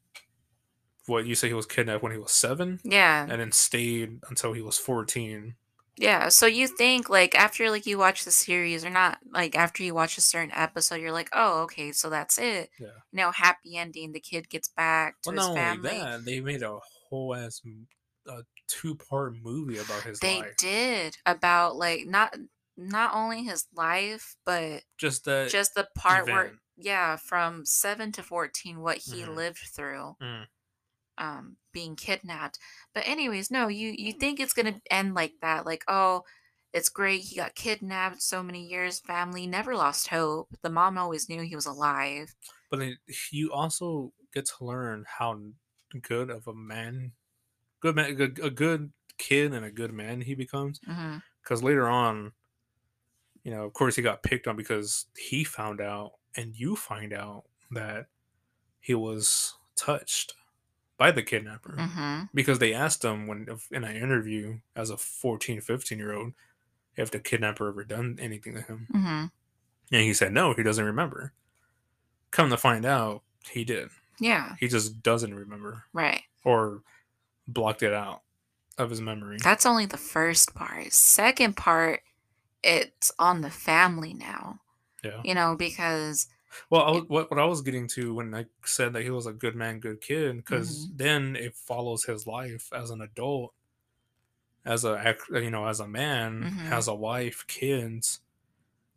what 1.05 1.25
you 1.25 1.35
say 1.35 1.47
he 1.47 1.53
was 1.53 1.65
kidnapped 1.65 2.03
when 2.03 2.11
he 2.11 2.17
was 2.17 2.31
seven, 2.31 2.79
Yeah. 2.83 3.25
and 3.29 3.41
then 3.41 3.51
stayed 3.51 4.19
until 4.29 4.53
he 4.53 4.61
was 4.61 4.77
fourteen. 4.77 5.55
Yeah, 5.95 6.29
so 6.29 6.45
you 6.45 6.67
think 6.67 7.09
like 7.09 7.35
after 7.35 7.69
like 7.69 7.85
you 7.85 7.97
watch 7.97 8.23
the 8.23 8.31
series 8.31 8.85
or 8.85 8.89
not 8.89 9.19
like 9.31 9.55
after 9.57 9.83
you 9.83 9.93
watch 9.93 10.17
a 10.17 10.21
certain 10.21 10.51
episode 10.53 11.01
you're 11.01 11.11
like, 11.11 11.29
"Oh, 11.33 11.63
okay, 11.63 11.91
so 11.91 12.09
that's 12.09 12.37
it." 12.37 12.69
Yeah. 12.79 12.87
You 13.11 13.17
know, 13.17 13.31
happy 13.31 13.75
ending, 13.75 14.13
the 14.13 14.21
kid 14.21 14.49
gets 14.49 14.69
back 14.69 15.21
to 15.23 15.31
Well, 15.31 15.35
his 15.35 15.41
not 15.47 15.49
only 15.49 15.61
family. 15.61 15.99
that, 15.99 16.25
they 16.25 16.39
made 16.39 16.63
a 16.63 16.79
whole 17.09 17.35
ass 17.35 17.61
a 18.27 18.43
two 18.67 18.95
part 18.95 19.35
movie 19.41 19.77
about 19.79 20.03
his 20.03 20.19
They 20.19 20.39
life. 20.41 20.55
did 20.57 21.17
about 21.25 21.75
like 21.75 22.05
not 22.05 22.33
not 22.79 23.13
only 23.15 23.43
his 23.43 23.67
life, 23.73 24.35
but 24.45 24.83
Just 24.97 25.23
the 25.25 25.55
just 25.55 25.75
the 25.75 25.89
part 25.95 26.29
where 26.29 26.53
yeah, 26.77 27.17
from 27.17 27.65
7 27.65 28.11
to 28.13 28.23
14 28.23 28.81
what 28.81 28.97
he 28.99 29.25
Mhm. 29.25 29.27
lived 29.27 29.59
through 29.59 30.17
Mm. 30.21 30.47
um 31.17 31.57
being 31.73 31.95
kidnapped. 31.95 32.59
But 32.93 33.07
anyways, 33.07 33.51
no, 33.51 33.67
you 33.67 33.93
you 33.97 34.13
think 34.13 34.39
it's 34.39 34.53
going 34.53 34.73
to 34.73 34.81
end 34.91 35.13
like 35.15 35.33
that 35.41 35.65
like, 35.65 35.83
"Oh, 35.87 36.23
it's 36.73 36.89
great. 36.89 37.21
He 37.21 37.35
got 37.35 37.55
kidnapped 37.55 38.21
so 38.21 38.41
many 38.43 38.65
years, 38.67 38.99
family 38.99 39.45
never 39.47 39.75
lost 39.75 40.07
hope. 40.09 40.49
The 40.63 40.69
mom 40.69 40.97
always 40.97 41.29
knew 41.29 41.41
he 41.43 41.55
was 41.55 41.65
alive." 41.65 42.35
But 42.69 42.79
then 42.79 42.97
you 43.31 43.51
also 43.51 44.13
get 44.33 44.45
to 44.45 44.65
learn 44.65 45.05
how 45.07 45.41
good 46.01 46.29
of 46.29 46.47
a 46.47 46.53
man, 46.53 47.13
good 47.81 47.95
man, 47.95 48.19
a 48.21 48.49
good 48.51 48.93
kid 49.17 49.53
and 49.53 49.65
a 49.65 49.71
good 49.71 49.93
man 49.93 50.21
he 50.21 50.35
becomes. 50.35 50.81
Because 51.43 51.63
later 51.63 51.87
on, 51.89 52.33
you 53.43 53.51
know, 53.51 53.63
of 53.65 53.73
course, 53.73 53.95
he 53.95 54.01
got 54.01 54.23
picked 54.23 54.47
on 54.47 54.55
because 54.55 55.05
he 55.17 55.43
found 55.43 55.81
out, 55.81 56.13
and 56.35 56.55
you 56.55 56.75
find 56.75 57.13
out 57.13 57.43
that 57.71 58.07
he 58.79 58.93
was 58.93 59.55
touched 59.75 60.33
by 60.97 61.11
the 61.11 61.23
kidnapper. 61.23 61.75
Mhm. 61.77 62.29
Because 62.33 62.59
they 62.59 62.73
asked 62.73 63.03
him 63.05 63.27
when 63.27 63.47
in 63.71 63.83
an 63.83 63.95
interview 63.95 64.59
as 64.75 64.89
a 64.89 64.97
14, 64.97 65.61
15 65.61 65.97
year 65.97 66.13
old 66.13 66.33
if 66.97 67.09
the 67.11 67.19
kidnapper 67.19 67.69
ever 67.69 67.83
done 67.85 68.17
anything 68.19 68.53
to 68.55 68.61
him. 68.61 68.87
Mhm. 68.93 69.31
And 69.91 70.01
he 70.03 70.13
said 70.13 70.33
no, 70.33 70.53
he 70.53 70.63
doesn't 70.63 70.83
remember. 70.83 71.33
Come 72.31 72.49
to 72.49 72.57
find 72.57 72.85
out, 72.85 73.23
he 73.49 73.63
did. 73.63 73.89
Yeah, 74.19 74.55
He 74.59 74.67
just 74.67 75.01
doesn't 75.01 75.33
remember 75.33 75.85
right. 75.93 76.23
or 76.43 76.83
blocked 77.47 77.81
it 77.83 77.93
out 77.93 78.21
of 78.77 78.89
his 78.89 78.99
memory. 78.99 79.37
That's 79.41 79.65
only 79.65 79.85
the 79.85 79.97
first 79.97 80.53
part. 80.53 80.91
Second 80.91 81.55
part, 81.55 82.01
it's 82.63 83.11
on 83.19 83.41
the 83.41 83.49
family 83.51 84.13
now. 84.13 84.59
Yeah. 85.03 85.23
You 85.23 85.35
know, 85.35 85.55
because 85.57 86.27
Well, 86.69 86.81
I 86.83 86.91
was, 86.91 87.03
what 87.07 87.29
what 87.29 87.39
I 87.39 87.45
was 87.45 87.61
getting 87.61 87.87
to 87.89 88.13
when 88.15 88.33
I 88.33 88.47
said 88.65 88.93
that 88.93 89.03
he 89.03 89.09
was 89.11 89.25
a 89.27 89.33
good 89.33 89.55
man, 89.55 89.79
good 89.79 90.01
kid, 90.01 90.37
because 90.37 90.87
Mm-hmm. 90.87 90.91
then 90.91 91.35
it 91.35 91.55
follows 91.55 92.05
his 92.05 92.25
life 92.25 92.71
as 92.73 92.89
an 92.89 93.01
adult, 93.01 93.53
as 94.65 94.85
a 94.85 95.15
you 95.31 95.49
know 95.49 95.65
as 95.67 95.79
a 95.79 95.87
man, 95.87 96.49
Mhm. 96.49 96.59
has 96.63 96.87
a 96.87 96.95
wife, 96.95 97.45
kids, 97.47 98.21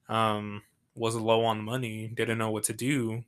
um, 0.08 0.64
was 0.94 1.16
low 1.16 1.44
on 1.44 1.62
money, 1.62 2.08
didn't 2.08 2.38
know 2.38 2.50
what 2.52 2.64
to 2.64 2.74
do, 2.74 3.24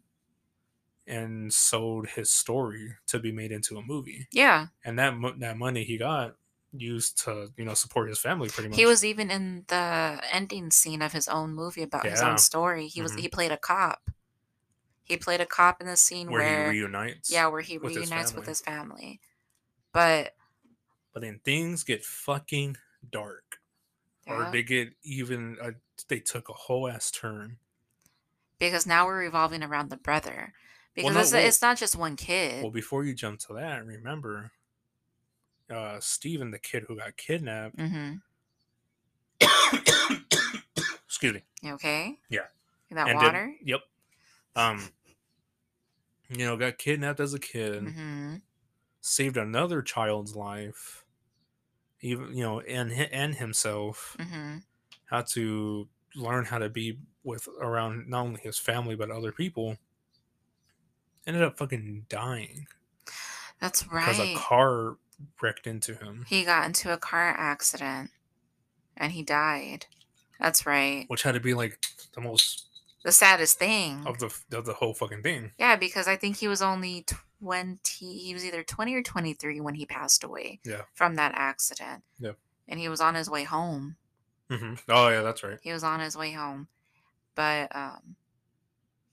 and 1.07 1.53
sold 1.53 2.09
his 2.11 2.31
story 2.31 2.97
to 3.07 3.19
be 3.19 3.33
made 3.33 3.53
into 3.53 3.77
a 3.77 3.83
movie, 3.83 4.29
yeah, 4.31 4.69
and 4.85 4.99
that 4.99 5.15
that 5.41 5.59
money 5.59 5.85
he 5.85 5.99
got 5.99 6.37
used 6.77 7.23
to 7.25 7.53
you 7.57 7.65
know 7.65 7.75
support 7.75 8.09
his 8.09 8.19
family 8.19 8.49
pretty 8.49 8.69
much. 8.69 8.79
he 8.79 8.85
was 8.87 9.05
even 9.05 9.31
in 9.31 9.65
the 9.69 10.21
ending 10.33 10.71
scene 10.71 11.03
of 11.03 11.13
his 11.13 11.29
own 11.29 11.55
movie 11.55 11.83
about 11.83 12.05
his 12.07 12.21
own 12.21 12.39
story. 12.39 12.89
He 12.89 13.01
was 13.03 13.13
Mhm. 13.13 13.21
he 13.21 13.29
played 13.29 13.53
a 13.53 13.57
cop. 13.57 14.11
He 15.05 15.17
played 15.17 15.41
a 15.41 15.47
cop 15.47 15.81
in 15.81 15.87
the 15.87 15.97
scene 15.97 16.31
where, 16.31 16.41
where, 16.41 16.73
he 16.73 16.81
reunites. 16.81 17.31
yeah, 17.31 17.47
where 17.47 17.61
he 17.61 17.79
with 17.79 17.95
his 17.95 18.09
reunites 18.11 18.33
with 18.35 18.47
his 18.47 18.61
family. 18.61 19.21
But 19.93 20.35
but 21.13 21.21
then 21.23 21.41
things 21.45 21.85
get 21.85 22.05
fucking 22.05 22.77
dark. 23.09 23.61
or 24.27 24.49
they 24.51 24.63
get 24.63 24.95
even 25.03 25.59
uh, 25.61 25.73
they 26.09 26.19
took 26.19 26.49
a 26.49 26.55
whole 26.55 26.89
ass 26.89 27.11
turn 27.11 27.59
because 28.59 28.87
now 28.87 29.05
we're 29.07 29.19
revolving 29.19 29.63
around 29.63 29.91
the 29.91 29.97
brother. 29.99 30.55
Because 30.95 31.15
no, 31.15 31.21
it's, 31.21 31.33
well- 31.33 31.47
it's 31.47 31.63
not 31.63 31.77
just 31.77 31.95
one 31.97 32.17
kid. 32.17 32.63
well 32.63 32.73
before 32.73 33.05
you 33.05 33.15
jump 33.15 33.39
to 33.41 33.53
that 33.55 33.85
remember 33.85 34.51
uh 35.71 35.99
steven 36.01 36.51
the 36.51 36.59
kid 36.59 36.85
who 36.89 36.97
got 36.97 37.17
kidnapped 37.17 37.77
mm-hmm. 37.77 38.15
excuse 41.07 41.35
me 41.35 41.43
You 41.63 41.75
okay? 41.75 42.19
Yeah. 42.29 42.41
That 42.91 43.09
and 43.09 43.19
did- 43.19 43.27
water? 43.27 43.55
yep 43.65 43.81
um 44.57 44.89
you 46.29 46.45
know 46.47 46.57
got 46.57 46.79
kidnapped 46.79 47.19
as 47.21 47.35
a 47.35 47.39
kid 47.41 47.83
mm-hmm. 47.83 48.37
saved 49.01 49.37
another 49.37 49.83
child's 49.83 50.37
life 50.37 51.05
even 52.01 52.37
you 52.37 52.43
know 52.45 52.61
and 52.61 52.93
and 52.93 53.35
himself 53.35 54.17
Mm-hmm. 54.21 54.59
had 55.07 55.27
to 55.29 55.89
learn 56.15 56.45
how 56.45 56.59
to 56.59 56.69
be 56.69 56.99
with 57.25 57.49
around 57.61 58.09
not 58.09 58.21
only 58.23 58.41
his 58.41 58.59
family 58.59 58.95
but 58.95 59.11
other 59.11 59.33
people 59.33 59.77
ended 61.27 61.43
up 61.43 61.59
fucking 61.59 62.07
dying 62.09 62.67
That's 63.61 63.87
right. 63.89 64.07
because 64.07 64.21
a 64.21 64.35
car 64.37 64.97
wrecked 65.41 65.67
into 65.67 65.95
him, 65.95 66.25
He 66.29 66.45
got 66.45 66.67
into 66.67 66.93
a 66.93 66.99
car 66.99 67.29
accident 67.37 68.11
and 68.97 69.13
he 69.13 69.23
died. 69.23 69.87
That's 70.41 70.67
right. 70.67 71.05
which 71.09 71.23
had 71.23 71.35
to 71.35 71.41
be 71.41 71.55
like 71.55 71.79
the 72.15 72.21
most 72.21 72.67
The 73.05 73.13
saddest 73.13 73.59
thing. 73.59 74.07
of 74.07 74.19
the 74.19 74.35
of 74.57 74.65
the 74.67 74.75
whole 74.75 74.95
fucking 74.95 75.23
thing. 75.23 75.53
Yeah, 75.59 75.77
because 75.77 76.07
I 76.09 76.17
think 76.17 76.37
he 76.37 76.49
was 76.49 76.61
only 76.63 77.05
20. 77.41 77.79
He 78.19 78.33
was 78.35 78.45
either 78.45 78.63
20 78.63 78.95
or 78.95 79.03
23 79.03 79.61
when 79.61 79.75
he 79.75 79.87
passed 79.87 80.25
away 80.25 80.61
Yeah. 80.65 80.83
from 80.95 81.15
that 81.17 81.33
accident. 81.37 82.03
Yeah. 82.19 82.33
And 82.69 82.81
he 82.81 82.89
was 82.89 83.01
on 83.01 83.15
his 83.15 83.29
way 83.31 83.45
home. 83.45 83.97
hmm 84.51 84.75
Oh 84.89 85.09
yeah, 85.09 85.23
that's 85.23 85.43
right. 85.43 85.59
He 85.63 85.73
was 85.73 85.85
on 85.85 86.01
his 86.01 86.17
way 86.17 86.33
home. 86.33 86.69
But 87.35 87.75
um 87.75 88.17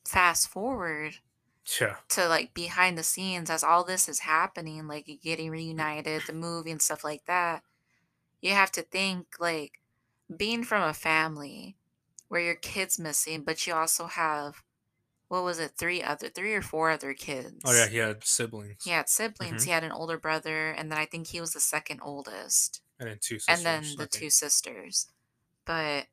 fast 0.05 0.47
forward 0.49 1.15
Yeah, 1.80 1.97
to 2.10 2.28
like 2.28 2.54
behind 2.54 2.97
the 2.97 3.04
scenes 3.04 3.50
as 3.50 3.63
all 3.63 3.84
this 3.84 4.10
is 4.10 4.19
happening, 4.19 4.88
like 4.88 5.08
getting 5.24 5.50
reunited, 5.52 6.24
the 6.28 6.34
movie 6.34 6.71
and 6.71 6.82
stuff 6.82 7.04
like 7.04 7.26
that, 7.26 7.63
you 8.41 8.52
have 8.52 8.71
to 8.74 8.82
think 8.82 9.28
like 9.39 9.80
being 10.36 10.63
from 10.63 10.82
a 10.84 10.93
family 10.93 11.76
where 12.28 12.41
your 12.41 12.56
kid's 12.56 12.97
missing, 13.00 13.43
but 13.43 13.65
you 13.67 13.74
also 13.74 14.06
have 14.08 14.63
what 15.28 15.43
was 15.43 15.60
it, 15.60 15.71
three 15.78 16.02
other 16.04 16.28
three 16.30 16.54
or 16.54 16.62
four 16.62 16.89
other 16.89 17.13
kids. 17.13 17.62
oh 17.65 17.74
yeah, 17.74 17.88
he 17.88 17.97
had 17.97 18.24
siblings. 18.24 18.84
He 18.84 18.89
had 18.91 19.08
siblings. 19.08 19.62
Mhm. 19.63 19.65
He 19.65 19.71
had 19.71 19.84
an 19.84 19.91
older 19.93 20.17
brother, 20.17 20.71
and 20.71 20.91
then 20.91 20.97
I 21.00 21.06
think 21.06 21.28
he 21.28 21.39
was 21.39 21.54
the 21.54 21.60
second 21.62 22.02
oldest. 22.04 22.82
and 23.00 23.08
then 23.10 23.17
two 23.21 23.39
sisters. 23.39 23.58
and 23.58 23.65
then 23.65 23.95
the 23.97 24.08
two 24.08 24.30
sisters. 24.30 25.08
But 25.65 26.08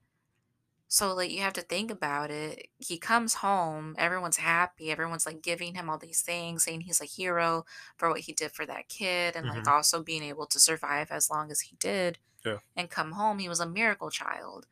so 0.88 1.14
like 1.14 1.30
you 1.30 1.40
have 1.42 1.52
to 1.54 1.62
think 1.62 1.90
about 1.90 2.30
it. 2.30 2.68
He 2.78 2.98
comes 2.98 3.34
home, 3.34 3.94
everyone's 3.98 4.38
happy, 4.38 4.90
everyone's 4.90 5.26
like 5.26 5.42
giving 5.42 5.74
him 5.74 5.90
all 5.90 5.98
these 5.98 6.22
things, 6.22 6.64
saying 6.64 6.82
he's 6.82 7.00
a 7.00 7.04
hero 7.04 7.64
for 7.96 8.08
what 8.10 8.20
he 8.20 8.32
did 8.32 8.52
for 8.52 8.66
that 8.66 8.88
kid 8.88 9.36
and 9.36 9.48
like 9.48 9.66
Mhm. 9.66 9.68
also 9.68 10.02
being 10.02 10.22
able 10.22 10.46
to 10.46 10.60
survive 10.60 11.10
as 11.10 11.30
long 11.30 11.50
as 11.50 11.60
he 11.62 11.76
did. 11.76 12.18
Yeah. 12.44 12.58
And 12.76 12.90
come 12.90 13.12
home, 13.12 13.38
he 13.40 13.48
was 13.48 13.60
a 13.60 13.68
miracle 13.68 14.10
child. 14.10 14.68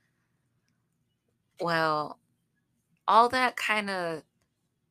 Well, 1.61 2.19
all 3.09 3.29
that 3.31 3.57
kind 3.57 3.91
of 3.91 4.25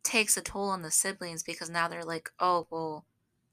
takes 0.03 0.38
a 0.38 0.41
toll 0.43 0.69
on 0.69 0.83
the 0.83 0.91
siblings 0.91 1.43
because 1.43 1.69
now 1.69 1.88
they're 1.89 2.05
like, 2.05 2.31
"Oh, 2.39 2.67
well, 2.71 3.07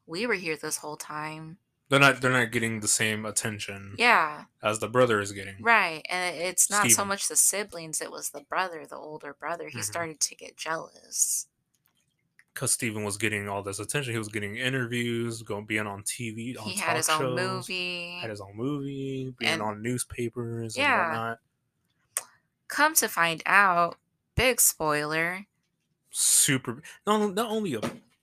we 0.07 0.27
were 0.27 0.35
here 0.35 0.57
this 0.57 0.79
whole 0.79 0.97
time." 0.99 1.59
They're 1.93 2.01
not 2.01 2.23
they're 2.23 2.31
not 2.33 2.53
getting 2.53 2.81
the 2.81 2.89
same 2.89 3.27
attention 3.27 3.97
Yeah. 3.99 4.45
as 4.63 4.79
the 4.79 4.89
brother 4.89 5.21
is 5.21 5.33
getting. 5.33 5.57
Right. 5.61 6.01
And 6.09 6.35
it's 6.35 6.71
not 6.71 6.85
so 6.85 6.89
Steven. 6.89 7.09
much 7.09 7.29
the 7.29 7.37
siblings, 7.37 8.01
it 8.01 8.11
was 8.11 8.31
the 8.31 8.41
brother, 8.41 8.87
the 8.89 8.97
older 8.97 9.35
brother. 9.39 9.69
He 9.69 9.77
Mhm. 9.81 9.85
started 9.85 10.19
to 10.21 10.35
get 10.35 10.57
jealous. 10.57 11.49
Because 12.55 12.73
Steven 12.73 13.05
was 13.05 13.19
getting 13.19 13.47
all 13.47 13.63
this 13.63 13.79
attention. 13.79 14.13
He 14.15 14.19
was 14.19 14.29
getting 14.29 14.57
interviews, 14.57 15.43
going 15.43 15.67
being 15.67 15.87
on 15.87 16.03
TV, 16.03 16.57
on 16.57 16.65
He 16.65 16.77
talk 16.77 16.85
had 16.89 16.97
his 16.97 17.11
own 17.11 17.35
movie. 17.37 18.19
had 18.23 18.31
his 18.31 18.41
own 18.41 18.57
movie, 18.57 19.35
being 19.39 19.53
And- 19.53 19.61
on 19.63 19.83
newspapers 19.83 20.75
and 20.77 20.83
Yeah. 20.83 21.09
whatnot. 21.09 21.41
Come 22.69 22.95
to 22.95 23.09
find 23.09 23.43
out, 23.45 23.99
big 24.35 24.63
spoiler, 24.63 25.45
Super. 26.11 26.83
No, 27.07 27.29
not 27.29 27.51
only 27.51 27.75
a, 27.75 27.81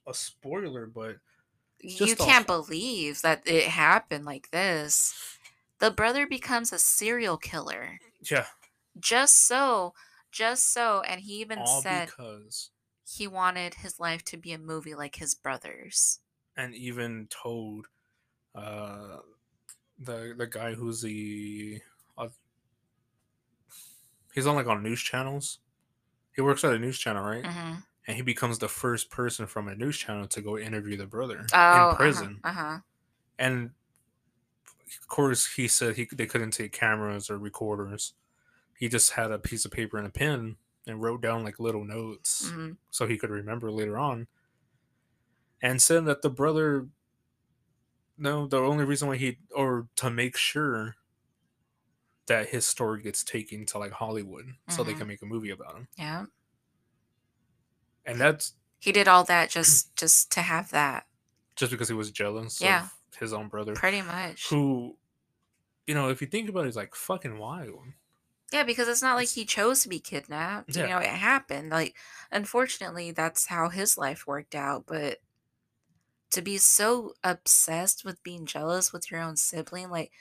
a 0.08 0.14
spoiler, 0.16 0.88
but 0.88 1.18
you 1.82 2.16
can't 2.16 2.48
believe 2.48 3.22
that 3.22 3.48
it 3.48 3.68
happened 3.70 4.26
like 4.26 4.52
this. 4.52 5.16
The 5.80 5.92
brother 5.92 6.28
becomes 6.28 6.74
a 6.74 6.80
serial 6.80 7.38
killer 7.38 8.00
yeah, 8.30 8.48
just 9.00 9.38
so 9.48 9.94
Just 10.32 10.72
so, 10.72 11.02
and 11.02 11.22
he 11.22 11.42
even 11.42 11.66
all 11.66 11.82
said 11.84 12.14
because 12.14 12.72
he 13.06 13.28
wanted 13.28 13.74
his 13.76 14.00
life 14.00 14.24
to 14.26 14.38
be 14.38 14.54
a 14.54 14.58
movie 14.58 14.96
like 14.96 15.18
his 15.18 15.36
brother's. 15.36 16.22
and 16.56 16.74
even 16.76 17.28
told 17.28 17.88
uh 18.56 19.20
the 20.00 20.36
the 20.38 20.48
guy 20.48 20.74
who's 20.76 21.02
the 21.02 21.82
uh, 22.18 22.30
he's 24.34 24.48
on 24.48 24.56
like 24.56 24.68
on 24.68 24.84
news 24.84 25.02
channels. 25.02 25.60
He 26.36 26.42
works 26.42 26.64
at 26.64 26.74
a 26.74 26.80
news 26.80 27.00
channel, 27.00 27.24
right? 27.24 27.46
hmm 27.46 27.84
And 28.10 28.18
he 28.18 28.24
becomes 28.24 28.60
the 28.60 28.70
first 28.70 29.12
person 29.12 29.48
from 29.48 29.70
a 29.70 29.76
news 29.76 29.98
channel 29.98 30.28
to 30.30 30.42
go 30.42 30.60
interview 30.60 30.98
the 30.98 31.08
brother 31.08 31.46
Oh, 31.54 31.58
in 31.72 31.88
prison. 31.98 32.44
Uh 32.44 32.52
huh. 32.54 32.80
And 33.40 33.74
of 35.02 35.08
course, 35.08 35.54
he 35.56 35.68
said 35.68 35.96
he 35.96 36.08
they 36.12 36.26
couldn't 36.26 36.52
take 36.52 36.72
cameras 36.72 37.30
or 37.30 37.38
recorders. 37.38 38.14
He 38.78 38.90
just 38.90 39.12
had 39.14 39.32
a 39.32 39.40
piece 39.40 39.66
of 39.66 39.72
paper 39.72 39.98
and 39.98 40.08
a 40.08 40.12
pen 40.12 40.58
and 40.88 41.02
wrote 41.02 41.22
down 41.22 41.44
like 41.44 41.60
little 41.60 41.86
notes 41.86 42.54
hmm 42.54 42.72
so 42.92 43.08
he 43.08 43.18
could 43.18 43.32
remember 43.32 43.72
later 43.72 43.98
on. 43.98 44.28
And 45.62 45.82
said 45.82 46.04
that 46.06 46.22
the 46.22 46.30
brother, 46.30 46.90
no, 48.18 48.46
the 48.48 48.58
only 48.58 48.86
reason 48.86 49.08
why 49.08 49.18
he, 49.18 49.40
or 49.56 49.90
to 49.96 50.10
make 50.10 50.36
sure 50.36 50.96
that 52.28 52.50
his 52.50 52.66
story 52.66 53.02
gets 53.02 53.24
taken 53.26 53.66
to 53.66 53.78
like 53.80 53.92
Hollywood 53.92 54.54
so 54.68 54.84
they 54.84 54.94
Mhm. 54.94 55.00
can 55.00 55.08
make 55.08 55.22
a 55.22 55.26
movie 55.26 55.50
about 55.50 55.76
him. 55.76 55.88
Yeah. 55.98 56.26
And 58.10 58.20
that's 58.20 58.54
He 58.80 58.92
did 58.92 59.08
all 59.08 59.24
that 59.26 59.50
just 59.50 59.96
just 59.96 60.32
to 60.34 60.42
have 60.42 60.72
that. 60.72 61.06
just 61.56 61.72
because 61.72 61.88
he 61.90 61.94
was 61.94 62.12
jealous 62.12 62.62
Yeah. 62.62 62.84
of 62.86 63.18
his 63.20 63.34
own 63.34 63.48
brother. 63.50 63.74
Pretty 63.74 64.02
much. 64.02 64.48
Who, 64.50 64.96
you 65.86 65.94
know, 65.94 66.10
if 66.10 66.22
you 66.22 66.28
think 66.28 66.50
about 66.50 66.66
it, 66.66 66.70
is 66.70 66.76
like 66.76 66.96
fucking 66.96 67.38
wild. 67.38 67.84
Yeah, 68.52 68.64
because 68.64 68.88
it's 68.88 69.02
not 69.02 69.16
like 69.16 69.30
he 69.30 69.46
chose 69.46 69.82
to 69.84 69.90
be 69.90 70.00
kidnapped. 70.00 70.76
Yeah. 70.76 70.84
You 70.84 70.90
know, 70.90 70.98
it 71.00 71.08
happened. 71.08 71.70
Like, 71.70 71.96
unfortunately, 72.32 73.12
that's 73.12 73.46
how 73.48 73.70
his 73.70 73.98
life 73.98 74.26
worked 74.26 74.56
out. 74.56 74.86
But 74.88 75.20
to 76.32 76.42
be 76.42 76.58
so 76.58 77.14
obsessed 77.24 78.06
with 78.06 78.24
being 78.24 78.46
jealous 78.46 78.92
with 78.94 79.12
your 79.12 79.20
own 79.22 79.36
sibling, 79.36 79.90
like, 79.90 80.12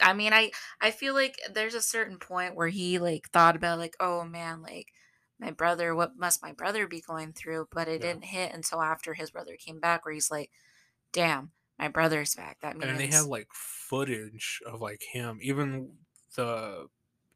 I 0.00 0.12
mean, 0.12 0.32
I 0.32 0.52
I 0.80 0.90
feel 0.92 1.14
like 1.14 1.38
there's 1.52 1.74
a 1.74 1.80
certain 1.80 2.18
point 2.18 2.54
where 2.54 2.68
he 2.68 2.98
like 3.00 3.30
thought 3.30 3.56
about 3.56 3.78
like, 3.78 3.96
oh 3.98 4.24
man, 4.24 4.62
like 4.62 4.92
my 5.38 5.50
brother, 5.52 5.94
what 5.94 6.16
must 6.16 6.42
my 6.42 6.52
brother 6.52 6.86
be 6.88 7.00
going 7.00 7.32
through? 7.32 7.68
But 7.72 7.88
it 7.88 8.00
Yeah. 8.00 8.02
didn't 8.02 8.24
hit 8.26 8.52
until 8.54 8.82
after 8.82 9.14
his 9.14 9.30
brother 9.30 9.56
came 9.56 9.80
back, 9.80 10.04
where 10.04 10.14
he's 10.14 10.30
like, 10.30 10.50
damn, 11.12 11.52
my 11.78 11.88
brother's 11.88 12.34
back. 12.36 12.60
That 12.60 12.76
means 12.78 12.90
and 12.90 12.98
they 12.98 13.06
have 13.08 13.26
like 13.26 13.48
footage 13.52 14.60
of 14.66 14.80
like 14.80 15.02
him 15.02 15.38
even 15.42 15.98
the 16.34 16.88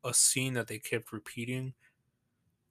a 0.04 0.14
scene 0.14 0.54
that 0.54 0.66
they 0.68 0.78
kept 0.78 1.12
repeating 1.12 1.74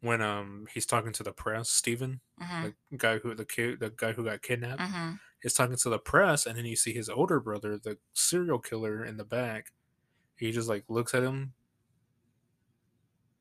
when 0.02 0.22
um 0.22 0.68
he's 0.74 0.86
talking 0.86 1.14
to 1.14 1.24
the 1.24 1.34
press 1.34 1.70
Steven, 1.70 2.22
Mhm, 2.38 2.72
the 2.92 2.98
guy 2.98 3.20
who 3.20 3.36
the 3.36 3.46
kid 3.46 3.80
the 3.80 3.92
guy 3.92 4.14
who 4.14 4.26
got 4.26 4.42
kidnapped 4.42 4.84
mhm. 4.84 5.20
is 5.44 5.54
talking 5.54 5.78
to 5.78 5.90
the 5.90 6.00
press 6.00 6.46
and 6.46 6.58
then 6.58 6.66
you 6.66 6.76
see 6.76 6.94
his 6.94 7.10
older 7.10 7.40
brother 7.40 7.78
the 7.78 8.00
serial 8.14 8.60
killer 8.60 9.06
in 9.06 9.18
the 9.18 9.26
back 9.26 9.74
he 10.38 10.52
just 10.52 10.70
like 10.70 10.86
looks 10.90 11.14
at 11.16 11.24
him 11.24 11.54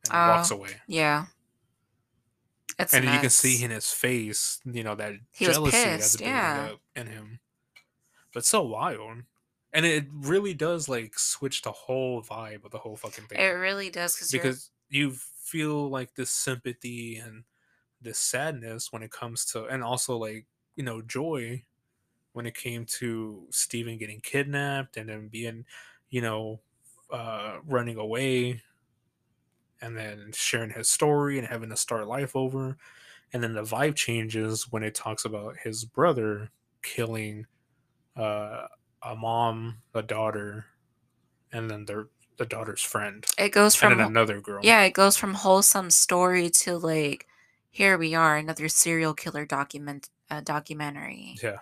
and 0.04 0.24
walks 0.24 0.50
Oh, 0.50 0.50
away 0.50 0.80
yeah. 0.86 1.26
It's 2.80 2.94
and 2.94 3.06
then 3.06 3.14
you 3.14 3.20
can 3.20 3.30
see 3.30 3.62
in 3.62 3.70
his 3.70 3.90
face 3.90 4.60
you 4.64 4.82
know 4.82 4.94
that 4.94 5.14
He 5.32 5.46
jealousy 5.46 5.76
that's 5.76 6.16
building 6.16 6.34
yeah. 6.34 6.68
up 6.72 6.80
in 6.96 7.06
him. 7.06 7.40
But 8.32 8.44
so 8.44 8.62
wild. 8.62 9.22
And 9.72 9.86
it 9.86 10.06
really 10.10 10.54
does 10.54 10.88
like 10.88 11.18
switch 11.18 11.62
the 11.62 11.70
whole 11.70 12.22
vibe 12.22 12.64
of 12.64 12.72
the 12.72 12.78
whole 12.78 12.96
fucking 12.96 13.26
thing. 13.26 13.38
It 13.38 13.50
really 13.50 13.90
does 13.90 14.30
because 14.30 14.70
you 14.88 15.12
feel 15.12 15.88
like 15.88 16.14
this 16.14 16.30
sympathy 16.30 17.16
and 17.16 17.44
this 18.00 18.18
sadness 18.18 18.92
when 18.92 19.02
it 19.02 19.10
comes 19.10 19.44
to 19.44 19.64
and 19.66 19.82
also 19.82 20.16
like 20.16 20.46
you 20.76 20.82
know 20.82 21.02
joy 21.02 21.62
when 22.32 22.46
it 22.46 22.54
came 22.54 22.84
to 22.86 23.46
Steven 23.50 23.98
getting 23.98 24.20
kidnapped 24.20 24.96
and 24.96 25.08
then 25.08 25.28
being 25.28 25.64
you 26.08 26.22
know 26.22 26.60
uh 27.12 27.58
running 27.66 27.96
away 27.96 28.62
and 29.80 29.96
then 29.96 30.30
sharing 30.32 30.70
his 30.70 30.88
story 30.88 31.38
and 31.38 31.46
having 31.48 31.70
to 31.70 31.76
start 31.76 32.06
life 32.06 32.36
over 32.36 32.76
and 33.32 33.42
then 33.42 33.54
the 33.54 33.62
vibe 33.62 33.94
changes 33.94 34.70
when 34.70 34.82
it 34.82 34.94
talks 34.94 35.24
about 35.24 35.56
his 35.56 35.84
brother 35.84 36.50
killing 36.82 37.46
uh 38.16 38.66
a 39.02 39.14
mom 39.16 39.78
a 39.94 40.02
daughter 40.02 40.66
and 41.52 41.70
then 41.70 41.84
their 41.84 42.06
the 42.38 42.46
daughter's 42.46 42.82
friend 42.82 43.26
it 43.38 43.50
goes 43.50 43.74
and 43.74 43.90
from 43.90 43.98
then 43.98 44.06
another 44.08 44.40
girl 44.40 44.60
yeah, 44.62 44.82
it 44.82 44.94
goes 44.94 45.16
from 45.16 45.34
wholesome 45.34 45.90
story 45.90 46.48
to 46.50 46.76
like 46.78 47.26
here 47.70 47.96
we 47.96 48.14
are 48.14 48.36
another 48.36 48.68
serial 48.68 49.14
killer 49.14 49.46
document 49.46 50.08
uh, 50.30 50.40
documentary. 50.40 51.36
yeah 51.42 51.58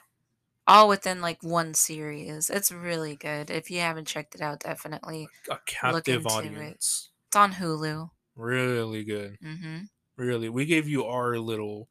All 0.66 0.88
within 0.88 1.20
like 1.20 1.42
one 1.42 1.74
series. 1.74 2.50
It's 2.50 2.70
really 2.70 3.16
good. 3.16 3.50
If 3.50 3.70
you 3.70 3.80
haven't 3.80 4.06
checked 4.06 4.34
it 4.34 4.40
out, 4.40 4.60
definitely 4.60 5.28
a 5.50 5.58
captive 5.66 6.24
into 6.26 6.60
it. 6.60 6.84
It's 7.28 7.36
on 7.36 7.52
Hulu. 7.52 8.10
really 8.36 9.04
good 9.04 9.38
hmm 9.40 9.82
really 10.16 10.48
we 10.48 10.66
gave 10.66 10.88
you 10.88 11.04
our 11.04 11.38
little 11.38 11.88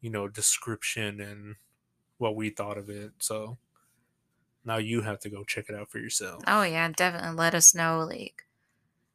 you 0.00 0.10
know 0.10 0.28
description 0.28 1.20
and 1.20 1.56
what 2.18 2.36
we 2.36 2.50
thought 2.50 2.78
of 2.78 2.88
it 2.88 3.12
so 3.18 3.58
now 4.64 4.76
you 4.76 5.02
have 5.02 5.18
to 5.20 5.30
go 5.30 5.44
check 5.44 5.66
it 5.68 5.74
out 5.74 5.90
for 5.90 5.98
yourself 5.98 6.42
Oh 6.46 6.62
yeah, 6.62 6.88
definitely 6.88 7.36
let 7.36 7.54
us 7.54 7.74
know. 7.74 8.04
Like 8.04 8.44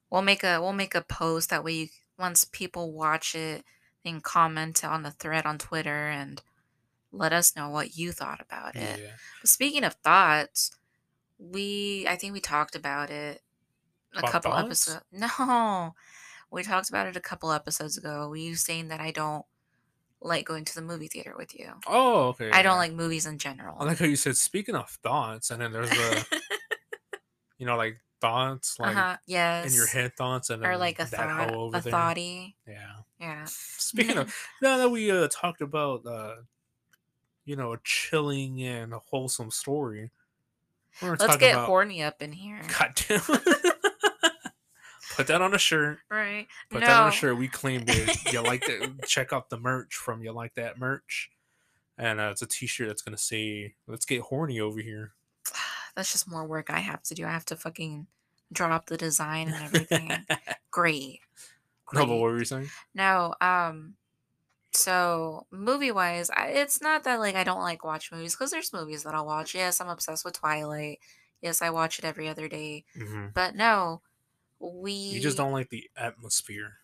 we'll 0.10 0.22
make 0.22 0.43
a 0.43 0.62
we'll 0.62 0.74
make 0.74 0.95
a 0.95 1.01
post 1.01 1.49
that 1.49 1.64
way 1.64 1.74
you 1.74 1.88
once 2.18 2.45
people 2.45 2.91
watch 2.91 3.36
it, 3.36 3.64
they 4.04 4.12
can 4.12 4.22
comment 4.22 4.84
on 4.86 5.04
the 5.04 5.12
thread 5.12 5.45
on 5.45 5.58
Twitter 5.58 6.10
and 6.10 6.41
let 7.12 7.34
us 7.34 7.56
know 7.56 7.70
what 7.70 7.97
you 7.97 8.12
thought 8.12 8.41
about 8.41 8.76
it. 8.76 8.99
yeah 8.99 9.12
But 9.41 9.49
speaking 9.49 9.84
of 9.84 9.95
thoughts, 9.95 10.72
we 11.39 12.06
I 12.08 12.16
think 12.16 12.34
we 12.34 12.41
talked 12.41 12.76
about 12.76 13.10
it 13.10 13.41
a 14.16 14.20
About 14.20 14.32
couple 14.32 14.53
episodes. 14.55 15.01
No, 15.11 15.95
we 16.51 16.64
talked 16.64 16.89
about 16.89 17.07
it 17.07 17.16
a 17.16 17.22
couple 17.22 17.51
episodes 17.51 17.97
ago. 17.97 18.34
You 18.34 18.55
saying 18.55 18.89
that 18.89 18.99
I 19.01 19.11
don't 19.11 19.45
like 20.22 20.45
going 20.45 20.64
to 20.66 20.76
the 20.76 20.82
movie 20.82 21.07
theater 21.07 21.34
with 21.38 21.53
you. 21.57 21.70
oh 21.86 22.28
okay 22.30 22.49
I 22.51 22.61
don't 22.61 22.78
like 22.78 22.93
movies 22.93 23.26
in 23.26 23.38
general. 23.38 23.76
i 23.80 23.84
like 23.84 23.99
how 23.99 24.05
you 24.05 24.16
said 24.16 24.38
speaking 24.38 24.74
of 24.74 24.89
thoughts 24.89 25.51
and 25.51 25.61
then 25.61 25.74
there's 25.74 25.89
the 25.89 26.26
you 27.57 27.66
know 27.66 27.76
like 27.76 27.97
thoughts 28.22 28.80
like 28.80 28.95
uh-huh. 28.95 29.18
Yes. 29.26 29.68
in 29.68 29.74
your 29.74 29.86
head 29.88 30.14
thoughts 30.16 30.49
and 30.49 30.64
then 30.64 30.70
Or 30.70 30.78
like 30.78 30.97
a 30.99 31.05
thought, 31.05 31.49
a 31.53 31.82
there 31.82 31.91
thoughty. 31.91 32.55
yeah 32.66 32.91
Yeah. 33.20 33.43
speaking 33.47 34.18
of 34.18 34.34
now 34.61 34.78
that 34.78 34.89
we 34.89 35.11
uh 35.11 35.28
talked 35.30 35.59
about 35.61 36.05
uh 36.05 36.36
you 37.43 37.57
know 37.57 37.74
a 37.74 37.78
chilling 37.84 38.64
and 38.64 38.93
a 38.93 38.99
wholesome 38.99 39.51
story 39.51 40.09
we're 41.01 41.18
Let's 41.18 41.36
get 41.36 41.55
about 41.55 41.66
horny 41.66 42.01
up 42.03 42.22
in 42.22 42.32
here. 42.32 42.61
God 42.80 42.93
damn. 43.09 43.20
Put 45.16 45.28
that 45.28 45.41
on 45.41 45.53
a 45.53 45.57
shirt. 45.57 45.99
Right. 46.09 46.47
Put 46.70 46.82
no. 46.82 46.88
that 46.88 47.01
on 47.01 47.09
a 47.09 47.11
shirt. 47.11 47.38
We 47.38 47.47
claimed 47.47 47.89
it. 47.89 48.34
You 48.34 48.41
like 48.41 48.66
that? 48.66 49.03
Check 49.07 49.34
out 49.34 49.49
the 49.49 49.59
merch 49.59 49.95
from 49.95 50.24
You 50.24 50.32
Like 50.32 50.55
That 50.55 50.80
Merch. 50.80 51.30
And 51.97 52.20
uh, 52.20 52.30
it's 52.32 52.41
a 52.41 52.47
t 52.47 52.66
shirt 52.66 52.88
that's 52.88 53.01
going 53.01 53.16
to 53.16 53.22
say, 53.22 53.76
let's 53.88 54.05
get 54.05 54.22
horny 54.22 54.59
over 54.59 54.80
here. 54.80 55.14
That's 55.95 56.11
just 56.11 56.28
more 56.28 56.43
work 56.43 56.72
I 56.72 56.80
have 56.80 57.03
to 57.03 57.14
do. 57.14 57.24
I 57.24 57.30
have 57.30 57.45
to 57.45 57.55
fucking 57.55 58.07
draw 58.51 58.76
up 58.76 58.88
the 58.88 58.97
design 58.97 59.49
and 59.49 59.64
everything. 59.64 60.11
Great. 60.72 61.20
no, 61.93 62.07
but 62.07 62.16
what 62.16 62.22
were 62.22 62.39
you 62.39 62.45
saying? 62.45 62.70
No, 62.95 63.36
um, 63.39 63.93
so 64.72 65.45
movie 65.51 65.91
wise, 65.91 66.32
I, 66.32 66.47
it's 66.47 66.82
not 66.82 67.03
that 67.03 67.20
like 67.20 67.36
I 67.36 67.43
don't 67.43 67.61
like 67.61 67.84
watch 67.84 68.11
movies 68.11 68.34
because 68.34 68.49
there's 68.49 68.74
movies 68.74 69.03
that 69.03 69.14
I'll 69.14 69.26
watch. 69.26 69.53
Yes, 69.53 69.80
I'm 69.80 69.88
obsessed 69.89 70.26
with 70.26 70.39
Twilight. 70.39 70.99
Yes, 71.41 71.61
I 71.61 71.70
watch 71.70 71.99
it 71.99 72.05
every 72.05 72.28
other 72.28 72.47
day. 72.47 72.86
hmm 72.97 73.28
But 73.34 73.55
no, 73.55 74.01
we. 74.72 74.91
You 74.93 75.20
just 75.20 75.38
don't 75.38 75.51
like 75.51 75.70
the 75.70 75.89
atmosphere 75.97 76.78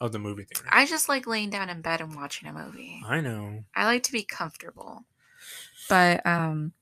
of 0.00 0.12
the 0.12 0.18
movie 0.18 0.44
theater. 0.44 0.68
I 0.70 0.86
just 0.86 1.08
like 1.08 1.26
laying 1.26 1.50
down 1.50 1.70
in 1.70 1.80
bed 1.80 2.00
and 2.00 2.14
watching 2.14 2.48
a 2.48 2.52
movie. 2.52 3.02
I 3.06 3.20
know. 3.20 3.64
I 3.74 3.86
like 3.86 4.02
to 4.04 4.12
be 4.12 4.22
comfortable. 4.24 5.04
But 5.88 6.24
um, 6.26 6.72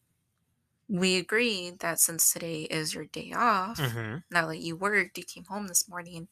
we 0.88 1.16
agreed 1.16 1.80
that 1.80 2.00
since 2.00 2.32
today 2.32 2.62
is 2.62 2.94
your 2.94 3.05
day 3.07 3.32
off, 3.34 3.78
hmm 3.78 4.16
now 4.30 4.46
that 4.46 4.59
you 4.59 4.76
worked, 4.76 5.18
you 5.18 5.24
came 5.24 5.44
home 5.44 5.66
this 5.68 5.88
morning. 5.88 6.28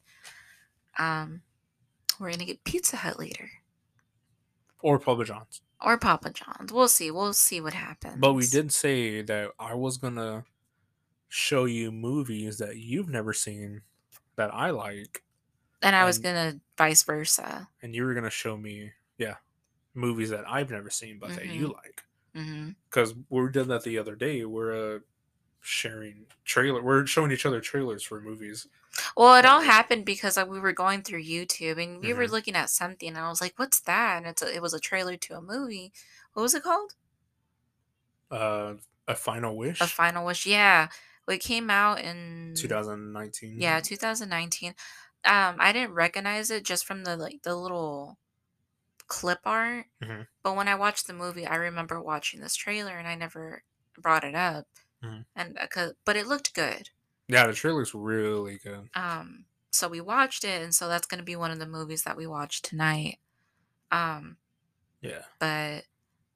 Um, 0.99 1.43
we're 2.19 2.31
gonna 2.31 2.45
get 2.45 2.65
Pizza 2.65 2.97
Hut 2.97 3.19
later. 3.19 3.51
Or 4.83 4.99
Papa 4.99 5.25
John's. 5.25 5.61
or 5.85 5.99
Papa 5.99 6.31
John's. 6.31 6.73
We'll 6.73 6.89
see. 6.89 7.11
We'll 7.11 7.35
see 7.35 7.61
what 7.61 7.75
happens. 7.75 8.17
But 8.19 8.33
we 8.33 8.47
did 8.47 8.73
say 8.73 9.21
that 9.23 9.51
I 9.59 9.75
was 9.75 9.99
going 9.99 10.15
to 10.15 10.45
show 11.31 11.65
you 11.65 11.91
movies 11.91 12.59
that 12.59 12.77
you've 12.77 13.09
never 13.09 13.33
seen 13.33 13.81
that 14.37 14.53
I 14.53 14.71
like. 14.71 15.23
and 15.81 15.97
I 15.97 16.05
was 16.05 16.17
and- 16.17 16.25
gonna 16.25 16.61
vice 16.77 17.03
versa. 17.05 17.69
and 17.81 17.95
you 17.95 18.05
were 18.05 18.13
gonna 18.13 18.29
show 18.29 18.57
me, 18.59 18.93
yeah, 19.17 19.37
movies 19.95 20.29
that 20.31 20.45
I've 20.47 20.71
never 20.71 20.91
seen 20.91 21.19
but 21.19 21.31
that 21.37 21.47
you 21.47 21.69
like. 21.69 22.05
hmm 22.35 22.71
Because 22.91 23.15
we 23.31 23.49
did 23.51 23.69
that 23.69 23.85
the 23.85 23.97
other 23.99 24.15
day. 24.15 24.45
Where 24.45 24.73
uh, 24.97 24.99
sharing 25.63 26.27
trailer. 26.45 26.83
We're 26.83 27.07
showing 27.07 27.31
each 27.33 27.45
other 27.47 27.61
trailers 27.61 28.03
for 28.03 28.21
movies. 28.21 28.67
Well, 29.17 29.37
it 29.37 29.45
all 29.47 29.61
happened 29.61 30.05
because 30.07 30.37
uh, 30.39 30.47
we 30.49 30.59
were 30.59 30.73
going 30.73 31.03
through 31.03 31.23
YouTube 31.23 31.83
and 31.83 32.01
we 32.03 32.13
were 32.15 32.25
Mhm. 32.27 32.31
looking 32.31 32.57
at 32.57 32.71
something, 32.71 33.09
and 33.09 33.19
I 33.19 33.29
was 33.29 33.41
like, 33.41 33.55
"What's 33.59 33.81
that?" 33.81 34.17
And 34.19 34.27
it's 34.27 34.43
a, 34.43 34.55
it 34.55 34.63
was 34.63 34.75
a 34.75 34.81
trailer 34.81 35.17
to 35.17 35.35
a 35.37 35.41
movie. 35.43 35.93
What 36.33 36.43
was 36.43 36.55
it 36.55 36.63
called? 36.63 36.95
Uh, 38.31 38.75
a 39.09 39.15
final 39.15 39.57
wish. 39.57 39.81
A 39.81 39.87
Final 39.87 40.25
Wish. 40.27 40.47
Yeah, 40.47 40.89
well, 41.31 41.37
it 41.37 41.41
came 41.43 41.71
out 41.71 42.01
in 42.01 42.55
2019. 42.57 43.61
yeah 43.61 43.81
2019. 43.81 44.75
Um, 45.25 45.57
I 45.59 45.73
didn't 45.73 45.93
recognize 45.95 46.51
it 46.51 46.65
just 46.65 46.85
from 46.87 47.05
the 47.05 47.17
like 47.17 47.43
the 47.43 47.55
little 47.55 48.19
clip 49.07 49.41
art, 49.45 49.87
Mhm. 50.03 50.27
but 50.43 50.57
when 50.57 50.67
I 50.69 50.75
watched 50.77 51.07
the 51.07 51.13
movie, 51.13 51.47
I 51.47 51.57
remember 51.57 52.01
watching 52.01 52.41
this 52.41 52.55
trailer 52.57 52.97
and 52.99 53.07
I 53.09 53.15
never 53.17 53.63
brought 53.99 54.25
it 54.25 54.35
up, 54.35 54.67
Mhm. 55.03 55.27
and 55.37 55.59
uh, 55.59 55.67
'cause- 55.67 55.95
but 56.05 56.17
it 56.17 56.27
looked 56.27 56.55
good. 56.55 56.91
Yeah, 57.29 57.47
the 57.47 57.53
trailer's 57.53 57.95
really 57.95 58.59
good. 58.59 58.89
Um, 58.95 59.45
so 59.71 59.89
we 59.89 60.01
watched 60.01 60.43
it, 60.45 60.63
and 60.63 60.75
so 60.75 60.89
that's 60.89 61.07
gonna 61.07 61.23
be 61.23 61.37
one 61.37 61.51
of 61.51 61.59
the 61.59 61.67
movies 61.67 62.03
that 62.05 62.17
we 62.17 62.27
watch 62.27 62.63
tonight. 62.63 63.19
Um, 63.93 64.39
Yeah. 65.01 65.25
but 65.39 65.85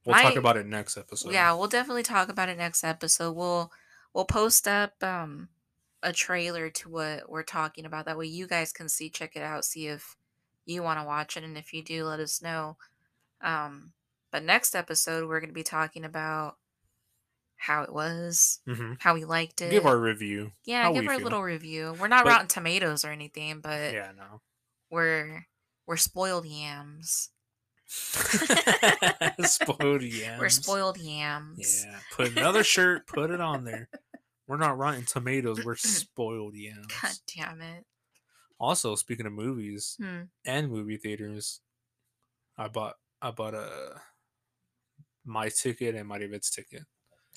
We'll 0.05 0.17
talk 0.21 0.37
about 0.37 0.57
it 0.57 0.67
next 0.67 0.97
episode. 0.99 1.33
yeah, 1.33 1.53
we'll 1.55 1.69
definitely 1.69 2.03
talk 2.03 2.29
about 2.29 2.49
it 2.49 2.59
next 2.59 2.85
episode. 2.85 3.33
We'll 3.33 3.73
we'll 4.15 4.25
post 4.25 4.67
up 4.69 4.93
um 5.03 5.49
a 6.03 6.13
trailer 6.13 6.69
to 6.71 6.89
what 6.91 7.31
we're 7.31 7.43
talking 7.43 7.85
about. 7.87 8.05
That 8.07 8.19
way 8.19 8.27
you 8.27 8.47
guys 8.47 8.73
can 8.73 8.89
see, 8.89 9.09
check 9.11 9.37
it 9.37 9.43
out, 9.43 9.65
see 9.65 9.87
if 9.89 10.17
you 10.67 10.83
want 10.83 10.99
to 11.01 11.05
watch 11.05 11.37
it, 11.37 11.45
and 11.45 11.57
if 11.59 11.73
you 11.73 11.83
do, 11.83 12.05
let 12.05 12.21
us 12.21 12.41
know. 12.43 12.77
Um, 13.41 13.93
but 14.31 14.43
next 14.43 14.75
episode 14.75 15.29
we're 15.29 15.41
gonna 15.41 15.53
be 15.53 15.63
talking 15.63 16.05
about 16.05 16.57
how 17.57 17.83
it 17.83 17.93
was, 17.93 18.61
hmm 18.67 18.95
how 18.99 19.15
we 19.15 19.25
liked 19.25 19.63
it. 19.63 19.71
Give 19.71 19.87
our 19.87 19.99
review. 19.99 20.53
yeah, 20.67 20.91
give 20.93 21.07
our 21.09 21.15
feel. 21.17 21.25
little 21.25 21.43
review. 21.43 21.95
We're 21.99 22.09
not 22.09 22.25
But- 22.25 22.31
Rotten 22.31 22.49
Tomatoes 22.49 23.05
or 23.05 23.09
anything, 23.11 23.61
but 23.61 23.93
Yeah, 23.95 24.13
no. 24.17 24.41
we're 24.91 25.47
we're 25.87 25.97
spoiled 25.97 26.45
yams. 26.47 27.31
spoiled 29.45 30.03
yams. 30.03 30.41
We're 30.41 30.49
spoiled 30.49 30.99
yams. 30.99 31.85
Yeah. 31.87 31.99
Put 32.13 32.37
another 32.37 32.65
shirt. 32.65 33.07
Put 33.07 33.31
it 33.31 33.41
on 33.41 33.65
there. 33.65 33.89
We're 34.47 34.57
not 34.59 34.77
Rotten 34.79 35.05
Tomatoes. 35.05 35.65
We're 35.65 35.77
spoiled 35.77 36.55
yams. 36.55 36.87
God 37.03 37.13
damn 37.37 37.61
it. 37.63 37.85
Also, 38.61 38.95
speaking 38.95 39.27
of 39.27 39.33
movies 39.33 39.97
Hmm. 40.01 40.23
and 40.47 40.71
movie 40.71 40.97
theaters, 40.97 41.61
I 42.57 42.69
bought 42.69 42.95
I 43.21 43.31
bought 43.31 43.55
a 43.55 44.01
my 45.25 45.49
ticket 45.49 45.95
and 45.95 46.07
my 46.09 46.19
David's 46.19 46.51
ticket. 46.51 46.83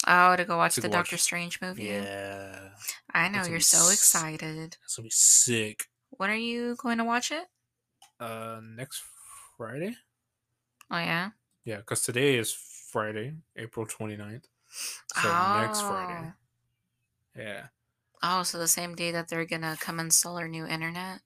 Oh, 0.05 0.35
to 0.35 0.45
go 0.45 0.57
watch 0.57 0.75
To 0.75 0.81
the 0.81 0.87
go 0.89 0.93
Doctor 0.93 1.15
watch- 1.15 1.21
Strange 1.21 1.59
movie. 1.61 1.85
Yeah, 1.85 2.69
I 3.13 3.29
know 3.29 3.43
you're 3.45 3.59
so 3.59 3.87
s- 3.87 3.93
excited. 3.93 4.77
it's 4.83 4.95
gonna 4.95 5.05
be 5.05 5.09
sick. 5.11 5.85
When 6.11 6.29
are 6.29 6.35
you 6.35 6.75
going 6.75 6.99
to 6.99 7.03
watch 7.03 7.31
it? 7.31 7.45
Uh, 8.19 8.59
next 8.63 9.01
Friday. 9.57 9.95
Oh 10.91 10.97
yeah. 10.99 11.31
Yeah, 11.65 11.77
because 11.77 12.03
today 12.03 12.37
is 12.37 12.53
Friday, 12.91 13.33
April 13.57 13.85
29th. 13.85 14.45
So 15.15 15.57
next 15.61 15.81
Friday. 15.81 16.31
Yeah. 17.37 17.67
Oh, 18.23 18.43
so 18.43 18.57
the 18.57 18.67
same 18.67 18.95
day 18.95 19.11
that 19.11 19.27
they're 19.27 19.45
gonna 19.45 19.77
come 19.79 19.99
install 19.99 20.37
our 20.37 20.47
new 20.47 20.65
internet. 20.65 21.21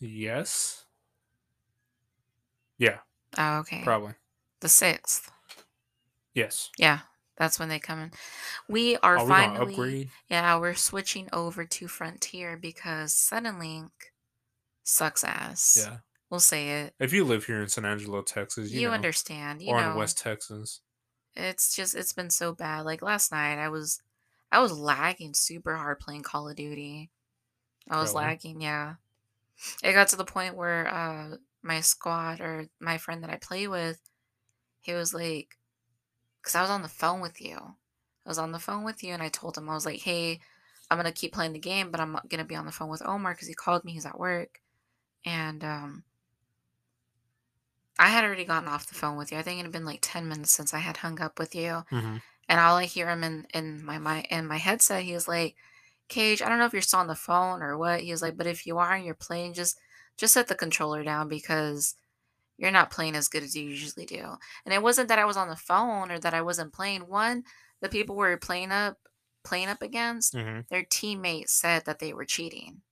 Yes. 0.00 0.84
Yeah, 2.78 2.98
Oh, 3.36 3.58
okay. 3.58 3.82
probably. 3.82 4.14
The 4.60 4.68
sixth. 4.68 5.32
Yes. 6.34 6.70
Yeah, 6.78 7.00
that's 7.36 7.58
when 7.58 7.68
they 7.68 7.80
come 7.80 7.98
in. 7.98 8.10
We 8.68 8.96
are 8.98 9.18
Are 9.18 9.24
we 9.24 9.28
finally. 9.30 9.72
upgrade? 9.74 10.10
Yeah, 10.28 10.58
we're 10.58 10.74
switching 10.74 11.28
over 11.32 11.64
to 11.64 11.88
Frontier 11.88 12.56
because 12.56 13.12
Suddenlink 13.14 13.90
sucks 14.84 15.24
ass. 15.24 15.84
Yeah. 15.84 15.98
We'll 16.30 16.38
say 16.40 16.82
it. 16.82 16.94
If 17.00 17.12
you 17.12 17.24
live 17.24 17.46
here 17.46 17.60
in 17.62 17.68
San 17.68 17.84
Angelo, 17.84 18.22
Texas, 18.22 18.70
you, 18.70 18.80
You, 18.82 18.88
know, 18.88 18.94
understand. 18.94 19.62
You 19.62 19.70
or 19.70 19.80
know. 19.80 19.90
in 19.92 19.96
West 19.96 20.18
Texas. 20.18 20.82
it's 21.34 21.74
just 21.74 21.94
it's 21.96 22.12
been 22.12 22.30
so 22.30 22.52
bad 22.54 22.80
like 22.84 23.00
last 23.02 23.30
night 23.30 23.58
i 23.58 23.68
was 23.68 24.00
i 24.52 24.60
was 24.60 24.72
lagging 24.78 25.34
super 25.34 25.76
hard 25.76 25.98
playing 26.00 26.22
call 26.22 26.48
of 26.48 26.56
duty 26.56 27.10
i 27.90 28.00
was 28.00 28.14
Really? 28.14 28.14
lagging 28.14 28.60
yeah 28.60 28.96
it 29.82 29.92
got 29.92 30.08
to 30.08 30.16
the 30.16 30.24
point 30.24 30.56
where 30.56 30.88
uh 30.88 31.36
my 31.62 31.80
squad 31.80 32.40
or 32.40 32.68
my 32.80 32.98
friend 32.98 33.22
that 33.22 33.30
i 33.30 33.36
play 33.36 33.68
with 33.68 34.00
he 34.82 34.94
was 34.94 35.14
like 35.14 35.58
because 36.42 36.54
i 36.56 36.62
was 36.62 36.70
on 36.70 36.82
the 36.82 36.88
phone 36.88 37.20
with 37.20 37.40
you 37.40 37.56
i 37.56 38.28
was 38.28 38.38
on 38.38 38.52
the 38.52 38.58
phone 38.58 38.84
with 38.84 39.02
you 39.04 39.14
and 39.14 39.22
i 39.22 39.28
told 39.28 39.56
him 39.56 39.68
i 39.70 39.74
was 39.74 39.86
like 39.86 40.00
hey 40.02 40.40
i'm 40.90 40.98
gonna 40.98 41.12
keep 41.12 41.32
playing 41.34 41.52
the 41.52 41.58
game 41.60 41.90
but 41.90 42.00
i'm 42.00 42.18
gonna 42.28 42.44
be 42.44 42.56
on 42.56 42.66
the 42.66 42.72
phone 42.72 42.90
with 42.90 43.02
omar 43.06 43.34
because 43.34 43.48
he 43.48 43.54
called 43.54 43.84
me 43.84 43.92
he's 43.92 44.06
at 44.06 44.18
work 44.20 44.60
and 45.26 45.64
um 45.64 46.04
I 47.98 48.08
had 48.08 48.24
already 48.24 48.44
gotten 48.44 48.68
off 48.68 48.86
the 48.86 48.94
phone 48.94 49.16
with 49.16 49.30
you. 49.30 49.38
I 49.38 49.42
think 49.42 49.60
it 49.60 49.62
had 49.62 49.72
been 49.72 49.84
like 49.84 50.00
10 50.02 50.28
minutes 50.28 50.50
since 50.52 50.74
I 50.74 50.78
had 50.78 50.96
hung 50.98 51.20
up 51.20 51.38
with 51.38 51.54
you. 51.54 51.84
hmm 51.90 52.18
And 52.48 52.60
all 52.60 52.76
I 52.76 52.84
hear 52.84 53.08
him 53.08 53.24
in, 53.24 53.46
in 53.54 53.84
my, 53.84 53.98
my 53.98 54.22
in 54.30 54.46
my 54.46 54.56
headset, 54.58 55.02
he 55.02 55.14
was 55.14 55.28
like, 55.28 55.56
Cage, 56.08 56.42
I 56.42 56.48
don't 56.48 56.58
know 56.58 56.64
if 56.66 56.72
you're 56.72 56.82
still 56.82 57.00
on 57.00 57.06
the 57.08 57.14
phone 57.14 57.62
or 57.62 57.76
what. 57.78 58.00
He 58.00 58.10
was 58.10 58.22
like, 58.22 58.36
but 58.36 58.46
if 58.46 58.66
you 58.66 58.78
are 58.78 58.94
and 58.94 59.04
you're 59.04 59.14
playing, 59.14 59.54
just 59.54 59.78
just 60.16 60.34
set 60.34 60.48
the 60.48 60.54
controller 60.54 61.04
down 61.04 61.28
because 61.28 61.94
you're 62.58 62.70
not 62.72 62.90
playing 62.90 63.14
as 63.16 63.28
good 63.28 63.42
as 63.42 63.56
you 63.56 63.64
usually 63.68 64.06
do. 64.06 64.36
And 64.64 64.74
it 64.74 64.82
wasn't 64.82 65.08
that 65.08 65.18
I 65.18 65.24
was 65.26 65.36
on 65.36 65.48
the 65.48 65.56
phone 65.56 66.10
or 66.10 66.18
that 66.20 66.34
I 66.34 66.42
wasn't 66.42 66.72
playing. 66.74 67.02
One, 67.08 67.44
the 67.80 67.88
people 67.88 68.16
we 68.16 68.26
were 68.26 68.36
playing 68.38 68.72
up 68.72 68.98
playing 69.44 69.68
up 69.68 69.82
against, 69.82 70.34
hmm 70.34 70.60
their 70.70 70.84
teammates 70.84 71.52
said 71.52 71.84
that 71.86 71.98
they 72.00 72.12
were 72.12 72.24
cheating. 72.24 72.82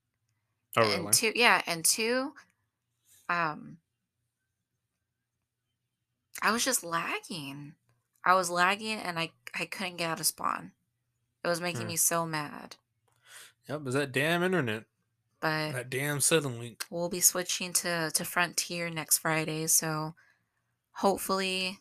Oh, 0.77 0.85
And 0.95 1.03
really? 1.03 1.13
two, 1.13 1.33
yeah, 1.35 1.63
and 1.67 1.85
two, 1.85 2.35
um, 3.29 3.79
I 6.43 6.51
was 6.53 6.65
just 6.65 6.85
lagging. 6.85 7.75
I 8.25 8.35
was 8.35 8.51
lagging, 8.51 8.99
and 8.99 9.19
I 9.19 9.33
I 9.59 9.67
couldn't 9.67 9.97
get 9.97 10.11
out 10.11 10.21
of 10.21 10.27
spawn. 10.27 10.73
It 11.45 11.49
was 11.49 11.61
making 11.61 11.83
Hmm. 11.83 11.89
me 11.89 11.97
so 11.97 12.27
mad. 12.27 12.77
Yep, 13.69 13.87
is 13.87 13.95
that 13.95 14.13
damn 14.13 14.43
internet? 14.43 14.85
But 15.41 15.73
That 15.73 15.91
damn 15.91 16.19
Suddenlink. 16.19 16.83
we'll 16.91 17.09
be 17.09 17.21
switching 17.21 17.73
to 17.75 18.11
to 18.13 18.25
Frontier 18.25 18.91
next 18.91 19.19
Friday, 19.19 19.67
so 19.67 20.15
hopefully, 20.93 21.81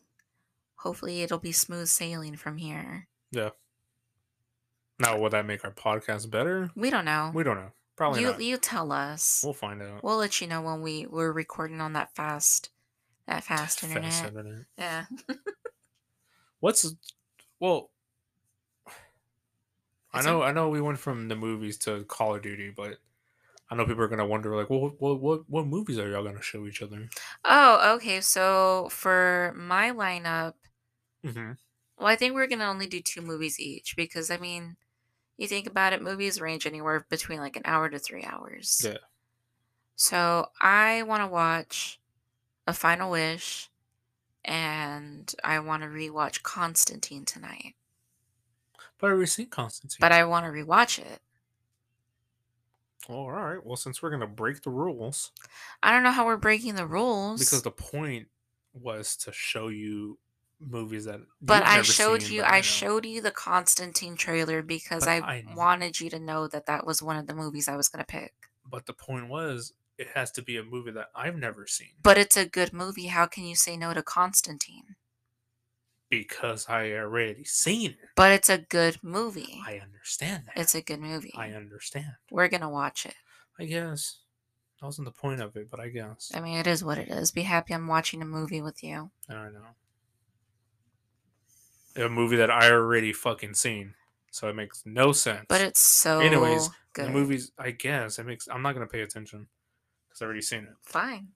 hopefully 0.75 1.21
it'll 1.21 1.39
be 1.39 1.51
smooth 1.51 1.87
sailing 1.87 2.35
from 2.35 2.57
here. 2.57 3.07
Yeah. 3.31 3.51
Now, 4.99 5.17
will 5.17 5.29
that 5.29 5.45
make 5.45 5.63
our 5.65 5.71
podcast 5.71 6.29
better? 6.29 6.71
We 6.75 6.89
don't 6.89 7.05
know. 7.05 7.31
We 7.33 7.43
don't 7.43 7.57
know. 7.57 7.71
Probably 7.95 8.21
you 8.21 8.27
not. 8.27 8.41
you 8.41 8.57
tell 8.57 8.91
us. 8.91 9.41
We'll 9.43 9.53
find 9.53 9.81
out. 9.81 10.03
We'll 10.03 10.17
let 10.17 10.41
you 10.41 10.47
know 10.47 10.61
when 10.61 10.81
we 10.81 11.05
we're 11.05 11.31
recording 11.31 11.79
on 11.81 11.93
that 11.93 12.13
fast 12.15 12.69
that 13.25 13.43
fast 13.43 13.83
internet. 13.83 14.11
Fast 14.11 14.25
internet. 14.25 14.65
Yeah. 14.77 15.05
What's 16.59 16.93
well? 17.59 17.91
I 20.11 20.21
know, 20.23 20.41
I 20.41 20.51
know. 20.51 20.69
We 20.69 20.81
went 20.81 20.97
from 20.99 21.27
the 21.27 21.35
movies 21.35 21.77
to 21.79 22.05
Call 22.05 22.35
of 22.35 22.41
Duty, 22.41 22.71
but 22.71 22.99
I 23.69 23.75
know 23.75 23.85
people 23.85 24.03
are 24.03 24.09
gonna 24.09 24.27
wonder, 24.27 24.55
like, 24.55 24.69
well, 24.69 24.91
what, 24.99 25.21
what, 25.21 25.49
what 25.49 25.67
movies 25.67 25.99
are 25.99 26.09
y'all 26.09 26.23
gonna 26.25 26.41
show 26.41 26.67
each 26.67 26.81
other? 26.81 27.09
Oh, 27.45 27.95
okay. 27.95 28.19
So 28.21 28.89
for 28.89 29.53
my 29.55 29.91
lineup, 29.91 30.55
Mm-hmm. 31.23 31.53
well, 31.97 32.07
I 32.07 32.15
think 32.15 32.33
we're 32.33 32.47
gonna 32.47 32.65
only 32.69 32.87
do 32.87 33.01
two 33.01 33.21
movies 33.21 33.59
each 33.59 33.95
because 33.95 34.29
I 34.31 34.37
mean, 34.37 34.77
you 35.37 35.47
think 35.47 35.67
about 35.67 35.93
it, 35.93 36.01
movies 36.03 36.41
range 36.41 36.67
anywhere 36.67 37.05
between 37.09 37.39
like 37.39 37.55
an 37.57 37.63
hour 37.65 37.89
to 37.89 37.99
three 37.99 38.23
hours. 38.23 38.81
Yeah. 38.83 38.97
So 39.97 40.51
I 40.61 41.03
want 41.03 41.21
to 41.23 41.27
watch 41.27 41.99
A 42.67 42.73
Final 42.73 43.11
Wish, 43.11 43.69
and 44.45 45.33
I 45.43 45.59
want 45.59 45.83
to 45.83 45.89
rewatch 45.89 46.43
Constantine 46.43 47.25
tonight. 47.25 47.75
But 48.99 49.07
I 49.07 49.09
already 49.11 49.25
seen 49.27 49.47
Constantine. 49.47 49.97
But 49.99 50.11
I 50.11 50.23
want 50.23 50.45
to 50.45 50.51
rewatch 50.51 50.99
it. 50.99 51.19
Oh, 53.09 53.15
all 53.15 53.31
right. 53.31 53.63
Well, 53.63 53.75
since 53.75 54.01
we're 54.01 54.09
gonna 54.09 54.25
break 54.25 54.61
the 54.63 54.71
rules, 54.71 55.31
I 55.83 55.91
don't 55.91 56.03
know 56.03 56.11
how 56.11 56.25
we're 56.25 56.37
breaking 56.37 56.75
the 56.75 56.87
rules. 56.87 57.39
because 57.39 57.61
the 57.61 57.71
point 57.71 58.27
was 58.73 59.15
to 59.17 59.31
show 59.31 59.67
you 59.67 60.17
movies 60.59 61.05
that. 61.05 61.21
But 61.41 61.63
I 61.63 61.81
showed 61.81 62.23
seen, 62.23 62.35
you 62.35 62.41
but 62.41 62.51
I 62.51 62.61
showed 62.61 63.05
you 63.05 63.21
the 63.21 63.31
Constantine 63.31 64.15
trailer 64.15 64.61
because 64.61 65.07
I, 65.07 65.17
I 65.17 65.43
wanted 65.55 65.99
you 65.99 66.09
to 66.09 66.19
know 66.19 66.47
that 66.47 66.65
that 66.65 66.85
was 66.85 67.01
one 67.01 67.17
of 67.17 67.27
the 67.27 67.35
movies 67.35 67.67
I 67.67 67.75
was 67.75 67.87
going 67.89 68.03
to 68.03 68.07
pick. 68.07 68.33
But 68.69 68.85
the 68.85 68.93
point 68.93 69.27
was, 69.29 69.73
it 69.97 70.07
has 70.15 70.31
to 70.31 70.41
be 70.41 70.57
a 70.57 70.63
movie 70.63 70.91
that 70.91 71.09
I've 71.15 71.37
never 71.37 71.65
seen 71.67 71.91
But 72.03 72.17
it's 72.17 72.35
a 72.37 72.45
good 72.45 72.73
movie. 72.73 73.07
How 73.07 73.25
can 73.27 73.43
you 73.45 73.55
say 73.55 73.77
no 73.77 73.93
to 73.93 74.03
Constantine? 74.03 74.95
because 76.07 76.67
I 76.69 76.91
already 76.93 77.43
seen 77.43 77.91
it. 77.91 77.97
But 78.15 78.31
it's 78.31 78.49
a 78.49 78.59
good 78.59 78.99
movie. 79.01 79.59
I 79.65 79.79
understand 79.79 80.43
that. 80.45 80.57
It's 80.61 80.75
a 80.75 80.81
good 80.81 81.01
movie. 81.01 81.33
I 81.35 81.49
understand. 81.51 82.13
We're 82.31 82.47
going 82.47 82.61
to 82.61 82.69
watch 82.69 83.05
it. 83.05 83.15
I 83.59 83.65
guess 83.65 84.19
that 84.79 84.85
wasn't 84.85 85.05
the 85.05 85.11
point 85.11 85.41
of 85.41 85.55
it, 85.57 85.69
but 85.69 85.79
I 85.79 85.89
guess 85.89 86.31
I 86.33 86.39
mean, 86.41 86.57
it 86.57 86.67
is 86.67 86.83
what 86.83 86.99
it 86.99 87.09
is. 87.09 87.31
Be 87.31 87.41
happy 87.41 87.73
I'm 87.73 87.87
watching 87.87 88.21
a 88.21 88.25
movie 88.25 88.61
with 88.61 88.83
you. 88.83 89.09
I 89.27 89.33
don't 89.33 89.53
know. 89.55 89.75
A 92.05 92.09
movie 92.09 92.35
that 92.37 92.51
I 92.51 92.69
already 92.71 93.11
fucking 93.11 93.53
seen. 93.55 93.95
so 94.31 94.47
it 94.47 94.55
makes 94.55 94.83
no 94.85 95.11
sense. 95.11 95.45
But 95.49 95.61
it's 95.61 95.79
so 95.79 96.19
Anyways, 96.19 96.69
good. 96.93 97.05
the 97.07 97.09
movies, 97.11 97.51
I 97.57 97.71
guess 97.71 98.19
it 98.19 98.25
makes. 98.25 98.47
I'm 98.49 98.61
not 98.61 98.73
gonna 98.73 98.85
pay 98.87 99.01
attention 99.01 99.47
because 100.15 100.21
I've 100.21 100.25
already 100.27 100.41
seen 100.41 100.63
it. 100.63 100.75
Fine. 100.83 101.27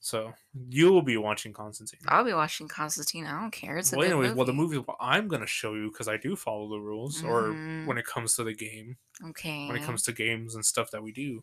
So 0.00 0.32
you 0.68 0.92
will 0.92 1.02
be 1.02 1.16
watching 1.16 1.52
Constantine. 1.52 2.00
I'll 2.06 2.24
be 2.24 2.32
watching 2.32 2.68
Constantine. 2.68 3.26
I 3.26 3.40
don't 3.40 3.50
care. 3.50 3.78
It's 3.78 3.92
a 3.92 3.96
well, 3.96 4.06
good 4.06 4.12
anyways, 4.12 4.28
movie. 4.28 4.36
well, 4.36 4.46
the 4.46 4.52
movie 4.52 4.84
I'm 5.00 5.26
gonna 5.26 5.46
show 5.46 5.74
you 5.74 5.90
because 5.90 6.06
I 6.06 6.16
do 6.16 6.36
follow 6.36 6.68
the 6.68 6.78
rules, 6.78 7.24
or 7.24 7.48
Mhm. 7.48 7.86
when 7.86 7.98
it 7.98 8.06
comes 8.06 8.36
to 8.36 8.44
the 8.44 8.54
game, 8.54 8.96
Okay. 9.24 9.66
when 9.66 9.76
it 9.76 9.84
comes 9.84 10.02
to 10.04 10.12
games 10.12 10.54
and 10.54 10.64
stuff 10.64 10.90
that 10.92 11.02
we 11.02 11.10
do, 11.12 11.42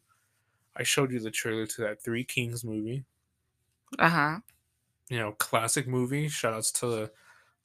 I 0.76 0.84
showed 0.84 1.12
you 1.12 1.20
the 1.20 1.32
trailer 1.32 1.66
to 1.68 1.82
that 1.82 2.02
Three 2.02 2.24
Kings 2.24 2.64
movie. 2.64 3.04
Uh 4.00 4.10
huh. 4.10 4.40
You 5.10 5.20
know, 5.20 5.34
classic 5.34 5.88
movie. 5.88 6.30
Shout 6.30 6.54
outs 6.54 6.72
to 6.74 7.12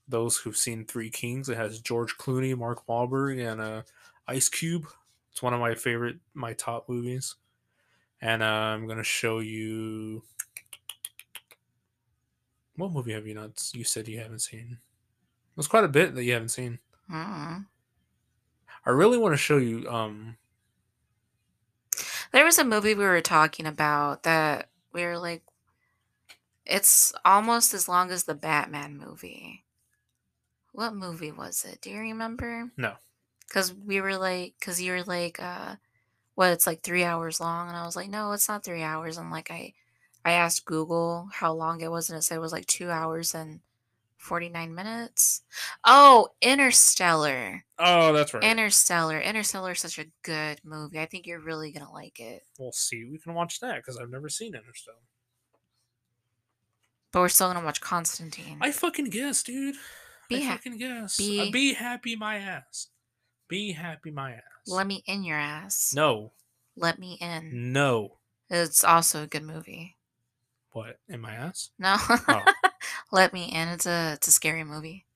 those 0.09 0.39
who've 0.39 0.57
seen 0.57 0.85
Three 0.87 1.09
Kings. 1.11 1.49
It 1.49 1.57
has 1.57 1.81
George 1.81 2.17
Clooney, 2.19 2.57
Mark 2.59 2.85
Wahlberg, 2.89 3.41
and 3.41 3.61
uh, 3.61 3.83
Ice 4.27 4.49
Cube. 4.49 4.89
It's 5.31 5.41
one 5.41 5.55
of 5.55 5.61
my 5.61 5.77
favorite, 5.77 6.19
my 6.35 6.53
top 6.53 6.89
movies. 6.89 7.37
And 8.21 8.43
uh, 8.43 8.47
I'm 8.47 8.87
gonna 8.87 9.03
show 9.03 9.39
you. 9.39 10.23
What 12.77 12.93
movie 12.93 13.13
have 13.13 13.27
you 13.27 13.35
not? 13.35 13.71
You 13.75 13.85
said 13.85 14.09
you 14.09 14.21
haven't 14.21 14.41
seen. 14.41 14.79
There's 15.57 15.69
quite 15.69 15.85
a 15.85 15.89
bit 15.89 16.15
that 16.15 16.25
you 16.25 16.33
haven't 16.33 16.49
seen. 16.51 16.79
Mm. 17.11 17.67
I 18.87 18.91
really 18.91 19.19
want 19.19 19.33
to 19.33 19.39
show 19.39 19.59
you. 19.59 19.89
Um, 19.89 20.37
There 22.33 22.45
was 22.45 22.59
a 22.59 22.65
movie 22.65 22.95
we 22.95 23.05
were 23.05 23.21
talking 23.21 23.67
about 23.67 24.23
that 24.23 24.69
we 24.93 25.05
were 25.05 25.19
like, 25.19 25.43
it's 26.65 27.13
almost 27.25 27.75
as 27.75 27.89
long 27.89 28.11
as 28.11 28.25
the 28.25 28.35
Batman 28.35 28.97
movie. 28.97 29.65
What 30.73 30.95
movie 30.95 31.33
was 31.33 31.65
it? 31.65 31.81
Do 31.81 31.91
you 31.91 31.99
remember? 31.99 32.71
No. 32.77 32.95
Because 33.47 33.75
we 33.75 34.01
were 34.01 34.17
like, 34.17 34.55
because 34.61 34.81
you 34.81 34.93
were 34.93 35.03
like, 35.03 35.43
uh, 35.43 35.77
what? 36.41 36.53
It's 36.53 36.67
like 36.67 36.81
three 36.83 37.05
hours 37.05 37.39
long, 37.39 37.69
and 37.69 37.77
I 37.77 37.85
was 37.85 37.97
like, 37.97 38.09
no, 38.09 38.33
it's 38.33 38.49
not 38.49 38.65
three 38.65 38.83
hours. 38.83 39.19
And 39.19 39.31
like 39.31 39.51
I, 39.51 39.75
I 40.25 40.33
asked 40.33 40.65
Google 40.65 41.29
how 41.35 41.53
long 41.53 41.83
it 41.83 41.91
was, 41.91 42.09
and 42.09 42.19
it 42.19 42.23
said 42.23 42.37
it 42.37 42.41
was 42.41 42.53
like 42.53 42.65
two 42.65 42.89
hours 42.91 43.35
and 43.35 43.61
forty 44.17 44.49
nine 44.49 44.75
minutes. 44.75 45.43
Oh, 45.85 46.29
Interstellar. 46.41 47.65
oh, 47.79 48.15
that's 48.15 48.33
right. 48.33 48.43
Interstellar. 48.43 49.21
Interstellar 49.21 49.73
is 49.73 49.81
such 49.81 49.99
a 49.99 50.07
good 50.23 50.61
movie. 50.65 50.99
I 50.99 51.05
think 51.05 51.27
you're 51.27 51.41
really 51.41 51.73
gonna 51.73 51.93
like 51.93 52.19
it. 52.21 52.43
we'll 52.59 52.73
see. 52.73 53.05
We 53.05 53.19
can 53.19 53.35
watch 53.35 53.61
that 53.61 53.77
because 53.77 53.99
I've 53.99 54.09
never 54.11 54.31
seen 54.31 54.55
Interstellar. 54.55 54.97
But 57.13 57.21
we're 57.21 57.29
still 57.29 57.53
gonna 57.53 57.65
watch 57.67 57.83
Constantine. 57.83 58.57
I 58.63 58.73
fucking 58.73 59.11
guess, 59.11 59.43
dude. 59.43 59.75
Be 60.31 60.37
I 60.37 60.41
ha- 60.41 60.53
fucking 60.53 60.79
guess. 60.79 61.19
be- 61.19 61.41
Uh, 61.41 61.51
be 61.51 61.75
happy, 61.75 62.17
my 62.17 62.37
ass. 62.37 62.87
Be 63.49 63.73
happy, 63.73 64.11
my 64.11 64.33
ass. 64.35 64.43
Let 64.67 64.87
me 64.87 65.03
in 65.07 65.25
your 65.25 65.39
ass. 65.39 65.93
no, 65.95 66.33
Let 66.77 66.99
me 66.99 67.19
in. 67.21 67.73
no. 67.73 68.19
It's 68.49 68.83
also 68.85 69.23
a 69.23 69.27
good 69.27 69.43
movie. 69.45 69.97
What 70.73 70.99
in 71.09 71.21
my 71.21 71.35
ass? 71.35 71.71
No. 71.79 71.97
Oh. 72.29 72.45
Let 73.13 73.33
me 73.33 73.45
in. 73.45 73.69
It's 73.69 73.87
a 73.87 74.13
it's 74.15 74.29
a 74.29 74.33
scary 74.33 74.65
movie. 74.65 75.07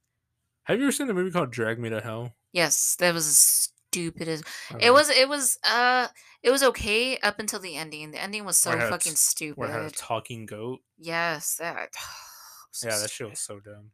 Have 0.65 0.79
you 0.79 0.85
ever 0.87 0.93
seen 0.93 1.09
a 1.11 1.15
movie 1.15 1.31
called 1.31 1.51
Drag 1.53 1.79
Me 1.79 1.91
to 1.91 2.01
Hell? 2.01 2.35
Yes, 2.53 2.97
that 2.97 3.13
was 3.15 3.37
stupid 3.37 4.27
as 4.29 4.43
I 4.73 4.79
it 4.87 4.91
was 4.93 5.11
it 5.11 5.29
was 5.29 5.59
uh 5.65 6.09
it 6.43 6.51
was 6.51 6.63
okay 6.63 7.17
up 7.19 7.39
until 7.39 7.61
the 7.61 7.77
ending. 7.77 8.11
The 8.11 8.21
ending 8.21 8.45
was 8.45 8.57
so 8.57 8.71
Where 8.71 8.79
it 8.79 8.83
had 8.83 8.91
fucking 8.91 9.15
t- 9.37 9.49
Where 9.53 9.69
had 9.71 9.83
a 9.83 9.89
stupid. 9.89 9.99
talking 10.01 10.47
goat. 10.47 10.81
Yes, 10.99 11.57
that 11.57 11.91
so 12.73 12.89
yeah, 12.89 12.99
that 12.99 13.11
shit 13.11 13.31
was 13.31 13.41
so 13.41 13.61
dumb. 13.61 13.91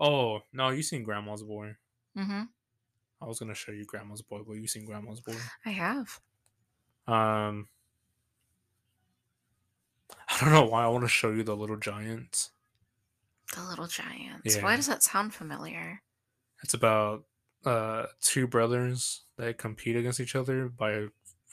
Oh 0.00 0.40
no, 0.52 0.70
you 0.70 0.82
seen 0.82 1.02
Grandma's 1.04 1.42
Boy? 1.42 1.76
Mm-hmm. 2.16 2.42
I 3.22 3.26
was 3.26 3.38
gonna 3.38 3.54
show 3.54 3.72
you 3.72 3.84
Grandma's 3.84 4.22
Boy, 4.22 4.40
but 4.46 4.54
you 4.54 4.66
seen 4.66 4.84
Grandma's 4.84 5.20
Boy? 5.20 5.34
I 5.64 5.70
have. 5.70 6.20
Um, 7.06 7.68
I 10.28 10.40
don't 10.40 10.52
know 10.52 10.64
why 10.66 10.84
I 10.84 10.88
want 10.88 11.04
to 11.04 11.08
show 11.08 11.30
you 11.30 11.42
the 11.42 11.56
Little 11.56 11.76
Giants. 11.76 12.50
The 13.54 13.62
Little 13.64 13.86
Giants. 13.86 14.56
Why 14.60 14.76
does 14.76 14.86
that 14.86 15.02
sound 15.02 15.34
familiar? 15.34 16.02
It's 16.62 16.74
about 16.74 17.24
uh 17.64 18.06
two 18.20 18.46
brothers 18.48 19.22
that 19.36 19.56
compete 19.58 19.94
against 19.96 20.18
each 20.20 20.34
other 20.34 20.68
by 20.68 21.06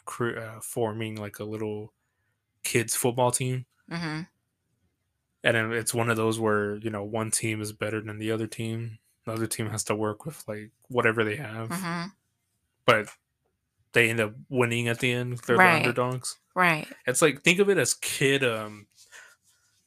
cre- 0.06 0.40
uh, 0.40 0.60
forming 0.62 1.16
like 1.16 1.38
a 1.40 1.44
little 1.44 1.94
kids 2.64 2.96
football 2.96 3.32
team, 3.32 3.66
Mm-hmm. 3.92 4.22
and 5.44 5.56
then 5.56 5.72
it's 5.74 5.94
one 5.94 6.10
of 6.10 6.18
those 6.18 6.40
where 6.40 6.76
you 6.78 6.90
know 6.90 7.04
one 7.04 7.32
team 7.32 7.62
is 7.62 7.74
better 7.74 8.02
than 8.02 8.18
the 8.18 8.32
other 8.32 8.48
team. 8.48 9.00
The 9.26 9.34
other 9.34 9.48
team 9.48 9.70
has 9.70 9.84
to 9.86 9.96
work 9.96 10.26
with 10.26 10.44
like 10.48 10.72
whatever 10.90 11.24
they 11.24 11.38
have, 11.38 11.70
Mm-hmm. 11.70 12.08
but 12.86 13.08
they 13.94 14.10
end 14.10 14.20
up 14.20 14.34
winning 14.50 14.88
at 14.88 15.00
the 15.00 15.12
end. 15.12 15.40
They're 15.48 15.56
Right. 15.58 15.84
the 15.84 15.90
underdogs. 15.90 16.38
Right. 16.56 16.88
It's 17.08 17.22
like 17.22 17.42
think 17.44 17.60
of 17.60 17.70
it 17.70 17.78
as 17.78 17.94
kid 17.94 18.44
um 18.44 18.88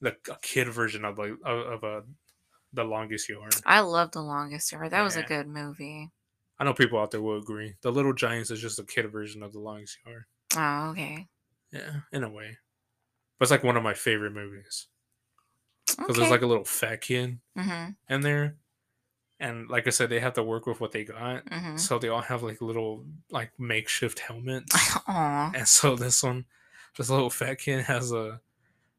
the 0.01 0.17
a 0.31 0.37
kid 0.43 0.69
version 0.69 1.05
of 1.05 1.19
like 1.19 1.33
of, 1.45 1.59
of 1.67 1.85
a 1.85 2.03
the 2.73 2.85
longest 2.85 3.29
yard. 3.29 3.55
I 3.67 3.81
love 3.81 4.13
The 4.13 4.23
Longest 4.23 4.73
Yard. 4.73 4.93
That 4.93 5.03
was 5.03 5.17
a 5.17 5.23
good 5.23 5.47
movie. 5.47 6.11
I 6.59 6.65
know 6.65 6.73
people 6.73 6.99
out 6.99 7.11
there 7.11 7.21
will 7.21 7.37
agree. 7.39 7.75
The 7.83 7.93
Little 7.93 8.15
Giants 8.15 8.51
is 8.51 8.61
just 8.63 8.79
a 8.79 8.85
kid 8.85 9.11
version 9.13 9.43
of 9.43 9.53
the 9.53 9.59
longest 9.59 9.99
yard. 10.07 10.25
Oh, 10.57 10.91
okay. 10.93 11.29
Yeah, 11.71 12.01
in 12.13 12.25
a 12.25 12.31
way. 12.31 12.57
But 13.39 13.45
it's 13.45 13.51
like 13.51 13.63
one 13.63 13.77
of 13.77 13.83
my 13.83 13.93
favorite 13.95 14.33
movies 14.33 14.87
because 15.87 16.05
Okay. 16.05 16.19
there's 16.21 16.31
like 16.31 16.43
a 16.43 16.47
little 16.47 16.65
fat 16.65 17.03
kid 17.03 17.39
mm-hmm. 17.59 17.91
in 18.09 18.21
there, 18.23 18.57
and 19.43 19.69
like 19.69 19.87
I 19.87 19.91
said, 19.91 20.09
they 20.09 20.21
have 20.21 20.33
to 20.35 20.43
work 20.43 20.67
with 20.67 20.81
what 20.81 20.93
they 20.93 21.05
got. 21.05 21.45
Mm-hmm. 21.45 21.77
So 21.77 21.99
they 21.99 22.09
all 22.09 22.23
have 22.23 22.43
like 22.43 22.63
little 22.63 23.05
like 23.31 23.51
makeshift 23.59 24.21
helmets, 24.21 24.75
Aw. 25.09 25.53
and 25.55 25.69
so 25.69 25.97
this 25.97 26.23
one, 26.23 26.47
this 26.97 27.11
little 27.11 27.29
fat 27.29 27.57
kid 27.59 27.85
has 27.85 28.11
a 28.13 28.41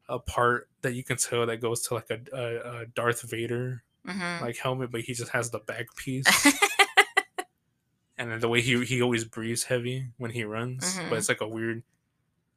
a 0.10 0.20
part 0.20 0.68
that 0.82 0.94
you 0.94 1.04
can 1.04 1.18
tell 1.18 1.46
that 1.48 1.62
goes 1.62 1.82
to 1.88 1.94
like 1.96 2.10
a, 2.12 2.20
a, 2.38 2.82
a 2.82 2.86
Darth 2.86 3.22
Vader 3.24 3.82
Mm-hmm. 4.06 4.44
like 4.44 4.58
helmet, 4.58 4.92
but 4.92 5.00
he 5.00 5.14
just 5.14 5.32
has 5.32 5.50
the 5.52 5.60
back 5.60 5.96
piece. 5.96 6.26
and 8.18 8.30
then 8.30 8.42
the 8.42 8.50
way 8.50 8.60
he 8.60 8.84
he 8.84 9.02
always 9.02 9.24
breathes 9.24 9.64
heavy 9.64 10.08
when 10.18 10.30
he 10.32 10.44
runs, 10.44 10.98
Mhm. 10.98 11.10
but 11.10 11.18
it's 11.20 11.30
like 11.30 11.40
a 11.40 11.48
weird, 11.48 11.84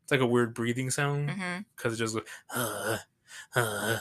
it's 0.03 0.11
like 0.11 0.21
a 0.21 0.27
weird 0.27 0.55
breathing 0.55 0.91
sound 0.91 1.29
mm-hmm. 1.31 1.61
because 1.77 1.95
it 1.95 1.99
just 1.99 2.15
goes. 2.17 2.25
Uh, 2.53 2.99
uh, 3.55 3.99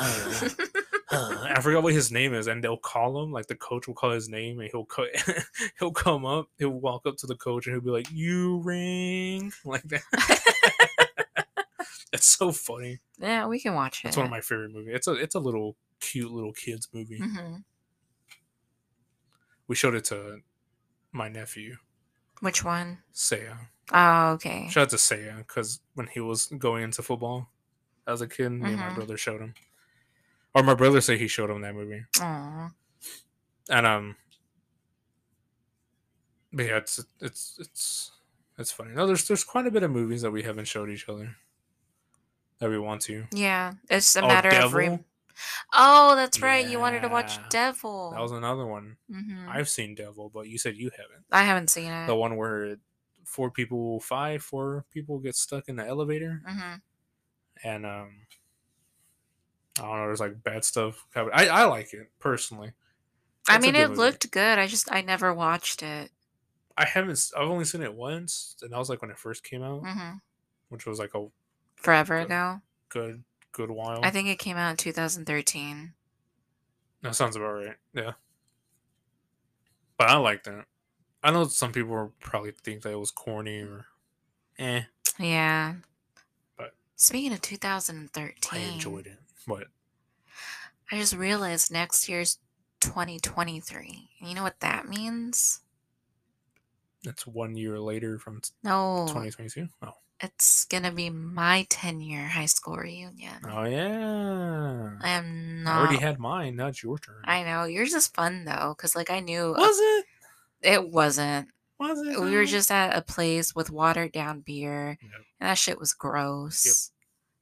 uh. 0.00 0.48
I 1.12 1.60
forgot 1.60 1.82
what 1.82 1.92
his 1.92 2.10
name 2.10 2.32
is, 2.34 2.46
and 2.46 2.64
they'll 2.64 2.76
call 2.78 3.22
him 3.22 3.32
like 3.32 3.46
the 3.46 3.54
coach 3.54 3.86
will 3.86 3.94
call 3.94 4.10
his 4.12 4.28
name, 4.28 4.60
and 4.60 4.70
he'll 4.72 4.86
co- 4.86 5.06
he'll 5.78 5.92
come 5.92 6.24
up, 6.24 6.48
he'll 6.58 6.70
walk 6.70 7.06
up 7.06 7.16
to 7.18 7.26
the 7.26 7.36
coach, 7.36 7.66
and 7.66 7.74
he'll 7.74 7.84
be 7.84 7.90
like, 7.90 8.10
"You 8.10 8.58
ring," 8.64 9.52
like 9.64 9.82
that. 9.84 10.02
it's 12.12 12.26
so 12.26 12.50
funny. 12.52 13.00
yeah, 13.18 13.46
we 13.46 13.60
can 13.60 13.74
watch 13.74 14.04
it. 14.04 14.08
It's 14.08 14.16
one 14.16 14.26
of 14.26 14.30
my 14.30 14.40
favorite 14.40 14.72
movies. 14.72 14.92
It's 14.94 15.06
a 15.06 15.12
it's 15.12 15.34
a 15.34 15.40
little 15.40 15.76
cute 16.00 16.32
little 16.32 16.52
kids 16.52 16.88
movie. 16.92 17.20
Mm-hmm. 17.20 17.56
We 19.68 19.76
showed 19.76 19.94
it 19.94 20.04
to 20.06 20.40
my 21.12 21.28
nephew, 21.28 21.76
Which 22.40 22.64
one? 22.64 22.98
Saya. 23.12 23.54
Oh, 23.92 24.30
okay. 24.32 24.68
Shout 24.70 24.84
out 24.84 24.90
to 24.90 24.98
Saya 24.98 25.36
because 25.38 25.80
when 25.94 26.06
he 26.08 26.20
was 26.20 26.46
going 26.46 26.84
into 26.84 27.02
football 27.02 27.48
as 28.06 28.20
a 28.20 28.26
kid, 28.26 28.50
me 28.50 28.70
and 28.70 28.78
my 28.78 28.88
Mhm. 28.88 28.94
brother 28.94 29.16
showed 29.16 29.40
him, 29.40 29.54
or 30.54 30.62
my 30.62 30.74
brother 30.74 31.00
said 31.00 31.18
he 31.18 31.28
showed 31.28 31.50
him 31.50 31.60
that 31.62 31.74
movie, 31.74 32.04
Aw. 32.20 32.70
and 33.70 33.86
um, 33.86 34.16
but 36.52 36.66
yeah, 36.66 36.76
it's 36.78 37.04
it's 37.20 37.56
it's 37.58 38.12
it's 38.58 38.72
funny. 38.72 38.92
No, 38.94 39.06
there's 39.06 39.26
there's 39.26 39.44
quite 39.44 39.66
a 39.66 39.70
bit 39.70 39.82
of 39.82 39.90
movies 39.90 40.22
that 40.22 40.30
we 40.30 40.42
haven't 40.42 40.66
showed 40.66 40.90
each 40.90 41.08
other 41.08 41.36
that 42.58 42.70
we 42.70 42.78
want 42.78 43.00
to. 43.02 43.26
Yeah, 43.32 43.72
it's 43.90 44.14
a 44.16 44.22
Oh, 44.22 44.28
matter 44.28 44.50
of. 44.50 44.74
Re- 44.74 44.98
oh, 45.74 46.16
that's 46.16 46.42
right. 46.42 46.66
You 46.66 46.78
wanted 46.78 47.02
to 47.02 47.08
watch 47.08 47.38
Devil. 47.50 48.10
That 48.12 48.20
was 48.20 48.32
another 48.32 48.66
one. 48.66 48.96
hmm 49.10 49.48
I've 49.48 49.68
seen 49.68 49.94
Devil, 49.94 50.30
but 50.32 50.48
you 50.48 50.58
said 50.58 50.76
you 50.76 50.90
haven't. 50.96 51.26
I 51.32 51.42
haven't 51.44 51.68
seen 51.70 51.90
it. 51.90 52.06
The 52.06 52.14
one 52.16 52.36
where 52.36 52.76
four 53.24 53.50
people, 53.50 54.00
five, 54.00 54.42
four 54.42 54.84
people 54.92 55.18
get 55.18 55.34
stuck 55.34 55.68
in 55.68 55.76
the 55.76 55.86
elevator, 55.86 56.42
hmm 56.46 56.74
and 57.64 57.86
um, 57.86 58.26
I 59.78 59.82
don't 59.82 59.96
know. 59.96 60.06
There's 60.06 60.20
like 60.20 60.42
bad 60.42 60.64
stuff. 60.64 61.04
happening. 61.14 61.34
I 61.34 61.48
I 61.48 61.64
like 61.64 61.92
it 61.94 62.10
personally. 62.18 62.72
I 63.48 63.58
mean, 63.58 63.74
it 63.74 63.88
movie. 63.88 63.98
looked 64.00 64.30
good. 64.30 64.58
I 64.58 64.66
just 64.66 64.92
I 64.92 65.00
never 65.02 65.32
watched 65.34 65.82
it. 65.82 66.10
I 66.76 66.86
haven't. 66.86 67.18
I've 67.36 67.48
only 67.48 67.64
seen 67.64 67.82
it 67.82 67.94
once, 67.94 68.56
and 68.62 68.72
that 68.72 68.78
was 68.78 68.88
like 68.88 69.02
when 69.02 69.10
it 69.10 69.18
first 69.18 69.44
came 69.44 69.62
out, 69.62 69.82
hmm 69.86 70.16
which 70.68 70.86
was 70.86 70.98
like 70.98 71.14
a 71.14 71.26
Forever 71.76 72.18
Good. 72.20 72.26
ago. 72.26 72.60
good 72.88 73.24
good 73.52 73.70
while. 73.70 74.00
I 74.04 74.10
think 74.10 74.28
it 74.28 74.38
came 74.38 74.56
out 74.56 74.70
in 74.70 74.76
2013. 74.76 75.92
that 77.02 77.14
sounds 77.16 77.36
about 77.36 77.52
right. 77.52 77.76
Yeah, 77.92 78.12
but 79.96 80.08
I 80.08 80.16
like 80.16 80.44
that. 80.44 80.64
I 81.22 81.30
know 81.30 81.44
some 81.46 81.72
people 81.72 82.12
probably 82.20 82.52
think 82.64 82.82
that 82.82 82.90
it 82.92 82.98
was 82.98 83.10
corny 83.10 83.60
or, 83.60 83.86
eh. 84.58 84.82
Yeah. 85.18 85.74
But- 86.56 86.74
speaking 86.96 87.32
of 87.32 87.40
2013, 87.42 88.60
I 88.60 88.64
enjoyed 88.72 89.06
it, 89.06 89.18
but 89.46 89.64
I 90.90 90.98
just 90.98 91.14
realized 91.16 91.72
next 91.72 92.08
year's 92.08 92.38
2023. 92.80 94.08
And 94.20 94.28
you 94.28 94.34
know 94.34 94.42
what 94.42 94.60
that 94.60 94.88
means? 94.88 95.60
It's 97.04 97.26
one 97.26 97.56
year 97.56 97.80
later 97.80 98.18
from 98.18 98.40
No, 98.62 99.06
2022. 99.08 99.68
Oh. 99.82 99.92
it's 100.20 100.66
gonna 100.66 100.92
be 100.92 101.10
my 101.10 101.66
10 101.68 102.00
year 102.00 102.28
high 102.28 102.46
school 102.46 102.76
reunion. 102.76 103.34
Oh 103.44 103.64
yeah. 103.64 104.90
I 105.02 105.08
am 105.08 105.60
I 105.60 105.64
not. 105.64 105.80
already 105.80 105.98
had 106.00 106.18
mine. 106.20 106.56
Now 106.56 106.68
it's 106.68 106.82
your 106.82 106.98
turn. 106.98 107.22
I 107.24 107.42
know 107.42 107.64
yours 107.64 107.92
is 107.92 108.06
fun 108.06 108.44
though, 108.44 108.74
cause 108.78 108.94
like 108.94 109.10
I 109.10 109.18
knew 109.20 109.52
Was 109.56 109.78
it? 109.80 110.04
it 110.62 110.90
wasn't. 110.90 111.48
Was 111.80 112.00
it? 112.00 112.20
We 112.20 112.30
were 112.36 112.42
oh. 112.42 112.46
just 112.46 112.70
at 112.70 112.96
a 112.96 113.02
place 113.02 113.52
with 113.52 113.68
watered 113.70 114.12
down 114.12 114.40
beer, 114.40 114.96
Yep. 115.02 115.10
and 115.40 115.48
that 115.48 115.58
shit 115.58 115.80
was 115.80 115.92
gross. 115.94 116.92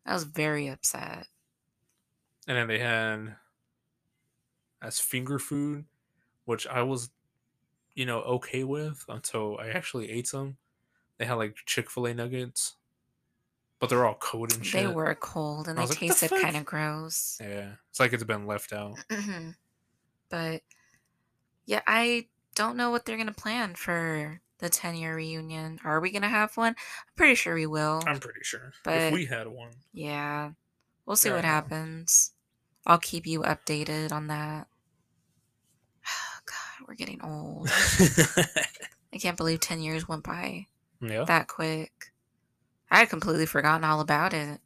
I 0.07 0.15
was 0.15 0.25
very 0.25 0.69
upset. 0.69 1.27
And 2.49 2.57
then 2.57 2.69
they 2.69 2.79
had 2.79 3.37
as 4.83 4.99
finger 4.99 5.39
food, 5.39 5.85
which 6.45 6.67
I 6.67 6.83
was, 6.83 7.11
you 7.95 8.07
know, 8.07 8.21
okay 8.23 8.65
with 8.65 9.05
until 9.09 9.59
I 9.59 9.69
actually 9.69 10.11
ate 10.11 10.27
some. 10.27 10.57
They 11.19 11.27
had 11.27 11.35
like 11.35 11.55
Chick 11.67 11.91
Fil 11.91 12.07
A 12.07 12.15
nuggets, 12.15 12.77
but 13.79 13.91
they're 13.91 14.07
all 14.07 14.15
cold 14.15 14.53
and 14.55 14.65
shit. 14.65 14.81
They 14.87 14.93
were 14.93 15.15
cold 15.15 15.69
and 15.69 15.79
I 15.79 15.83
they 15.83 15.89
like, 15.89 16.01
"What 16.01 16.01
the 16.01 16.07
tasted 16.29 16.31
kind 16.43 16.57
of 16.57 16.65
gross. 16.65 17.39
Yeah, 17.41 17.73
it's 17.91 18.01
like 18.01 18.13
it's 18.15 18.25
been 18.25 18.47
left 18.47 18.73
out. 18.73 18.97
Mhm. 19.11 19.55
But 20.31 20.63
yeah, 21.67 21.83
I 21.87 22.29
don't 22.55 22.77
know 22.77 22.91
what 22.91 23.05
they're 23.05 23.19
gonna 23.19 23.33
plan 23.33 23.75
for 23.75 24.41
the 24.59 24.69
10 24.71 24.97
year 24.97 25.15
reunion. 25.15 25.79
Are 25.85 26.01
we 26.01 26.11
gonna 26.11 26.29
have 26.29 26.57
one? 26.57 26.75
I'm 26.79 27.15
pretty 27.17 27.35
sure 27.35 27.55
we 27.55 27.67
will. 27.67 28.03
I'm 28.07 28.19
pretty 28.19 28.41
sure 28.43 28.73
But- 28.83 28.95
if 28.99 29.13
we 29.13 29.27
had 29.27 29.47
one. 29.47 29.73
Yeah. 29.93 30.53
We'll 31.11 31.17
see 31.17 31.29
Yeah, 31.29 31.35
what 31.35 31.43
know. 31.43 31.49
happens. 31.49 32.31
I'll 32.87 33.01
keep 33.01 33.27
you 33.27 33.41
updated 33.41 34.13
on 34.13 34.29
that. 34.29 34.69
Oh, 36.07 36.41
God, 36.47 36.87
we're 36.87 36.95
getting 36.95 37.21
old. 37.21 37.69
I 39.13 39.19
can't 39.19 39.37
believe 39.37 39.59
10 39.59 39.81
years 39.81 40.07
went 40.07 40.23
by 40.23 40.67
yeah. 41.01 41.25
that 41.25 41.49
quick. 41.49 42.13
I 42.93 43.01
had 43.01 43.11
completely 43.11 43.47
forgotten 43.47 43.83
all 43.83 44.01
about 44.01 44.33
it. 44.33 44.61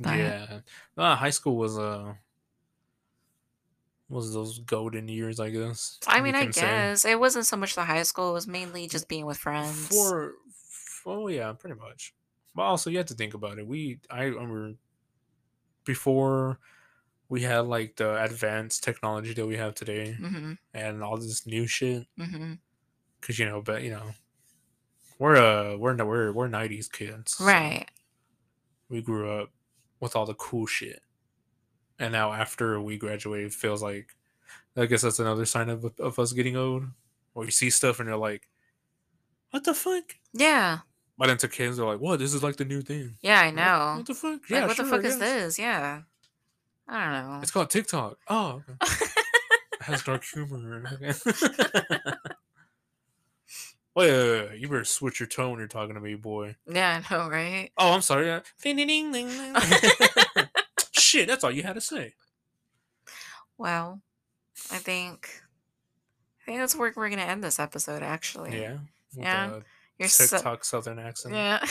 but- 0.00 0.18
yeah. 0.18 0.60
Uh, 0.98 1.14
high 1.14 1.30
school 1.30 1.56
was 1.56 1.78
uh 1.78 2.14
was 4.08 4.34
those 4.34 4.58
golden 4.58 5.06
years, 5.06 5.38
I 5.38 5.50
guess. 5.50 6.00
I 6.08 6.20
mean, 6.22 6.34
I 6.34 6.42
can 6.42 6.52
say. 6.52 6.60
guess 6.62 7.04
it 7.04 7.20
wasn't 7.20 7.46
so 7.46 7.56
much 7.56 7.76
the 7.76 7.84
high 7.84 8.02
school, 8.02 8.30
it 8.30 8.34
was 8.34 8.48
mainly 8.48 8.88
just 8.88 9.08
being 9.08 9.26
with 9.26 9.38
friends. 9.38 9.86
For, 9.86 10.32
oh 11.06 11.28
yeah, 11.28 11.52
pretty 11.52 11.78
much. 11.78 12.14
But 12.60 12.66
also, 12.66 12.90
you 12.90 12.98
have 12.98 13.06
to 13.06 13.14
think 13.14 13.32
about 13.32 13.58
it. 13.58 13.66
We, 13.66 14.00
I 14.10 14.24
remember, 14.24 14.74
before 15.86 16.58
we 17.30 17.40
had 17.40 17.60
like 17.60 17.96
the 17.96 18.22
advanced 18.22 18.84
technology 18.84 19.32
that 19.32 19.46
we 19.46 19.56
have 19.56 19.74
today, 19.74 20.12
hmm 20.12 20.52
and 20.74 21.02
all 21.02 21.16
this 21.16 21.46
new 21.46 21.66
shit. 21.66 22.06
Because 23.18 23.38
you 23.38 23.46
know, 23.46 23.62
but 23.62 23.82
you 23.82 23.92
know, 23.92 24.10
we're 25.18 25.36
uh, 25.36 25.78
we're 25.78 25.96
we're 26.04 26.32
we're 26.32 26.48
nineties 26.48 26.86
kids, 26.86 27.38
so 27.38 27.46
Right. 27.46 27.88
we 28.90 29.00
grew 29.00 29.30
up 29.30 29.50
with 30.00 30.14
all 30.14 30.26
the 30.26 30.34
cool 30.34 30.66
shit, 30.66 31.00
and 31.98 32.12
now 32.12 32.30
after 32.34 32.78
we 32.78 32.98
graduate, 32.98 33.46
it 33.46 33.54
feels 33.54 33.82
like, 33.82 34.16
I 34.76 34.84
guess 34.84 35.00
that's 35.00 35.18
another 35.18 35.46
sign 35.46 35.70
of 35.70 35.98
of 35.98 36.18
us 36.18 36.34
getting 36.34 36.58
old. 36.58 36.84
Or 37.34 37.46
you 37.46 37.52
see 37.52 37.70
stuff 37.70 38.00
and 38.00 38.08
you're 38.08 38.18
like, 38.18 38.50
what 39.50 39.64
the 39.64 39.72
fuck? 39.72 40.16
Yeah. 40.34 40.80
But 41.20 41.26
then 41.26 41.36
to 41.36 41.48
kids, 41.48 41.76
they're 41.76 41.84
like, 41.84 42.00
"What? 42.00 42.18
This 42.18 42.32
is 42.32 42.42
like 42.42 42.56
the 42.56 42.64
new 42.64 42.80
thing." 42.80 43.18
Yeah, 43.20 43.42
I 43.42 43.50
know. 43.50 43.96
What 43.98 44.06
the 44.06 44.14
fuck? 44.14 44.40
like, 44.48 44.68
what 44.68 44.76
the 44.78 44.84
fuck 44.84 45.04
is 45.04 45.18
this? 45.18 45.58
Yeah. 45.58 46.00
I 46.88 47.04
don't 47.04 47.12
know. 47.12 47.40
It's 47.42 47.50
called 47.50 47.68
TikTok. 47.68 48.16
Oh, 48.26 48.62
okay. 48.80 48.80
it 49.74 49.82
has 49.82 50.02
dark 50.02 50.24
humor. 50.24 50.82
Wait, 53.94 54.10
wait, 54.12 54.48
wait, 54.48 54.58
you 54.60 54.68
better 54.68 54.84
switch 54.84 55.20
your 55.20 55.26
tone 55.26 55.50
when 55.50 55.58
you're 55.58 55.68
talking 55.68 55.94
to 55.94 56.00
me, 56.00 56.14
boy. 56.14 56.56
yeah, 56.66 57.02
I 57.10 57.14
know, 57.14 57.28
right? 57.28 57.70
Oh, 57.76 57.92
I'm 57.92 58.00
sorry. 58.00 58.30
uh. 58.30 58.40
Shit, 60.92 61.28
that's 61.28 61.44
all 61.44 61.50
you 61.50 61.64
had 61.64 61.74
to 61.74 61.82
say. 61.82 62.14
Well, 63.58 64.00
I 64.72 64.78
think 64.78 65.28
I 66.40 66.44
think 66.46 66.58
that's 66.60 66.74
where 66.74 66.90
we're 66.96 67.10
gonna 67.10 67.22
end 67.22 67.44
this 67.44 67.58
episode. 67.58 68.02
Actually, 68.02 68.58
Yeah. 68.58 68.78
Yeah. 69.12 69.48
the 69.48 69.62
You're 70.00 70.08
so, 70.08 70.38
TikTok 70.38 70.64
Southern 70.64 70.98
accent. 70.98 71.34
yeah. 71.34 71.62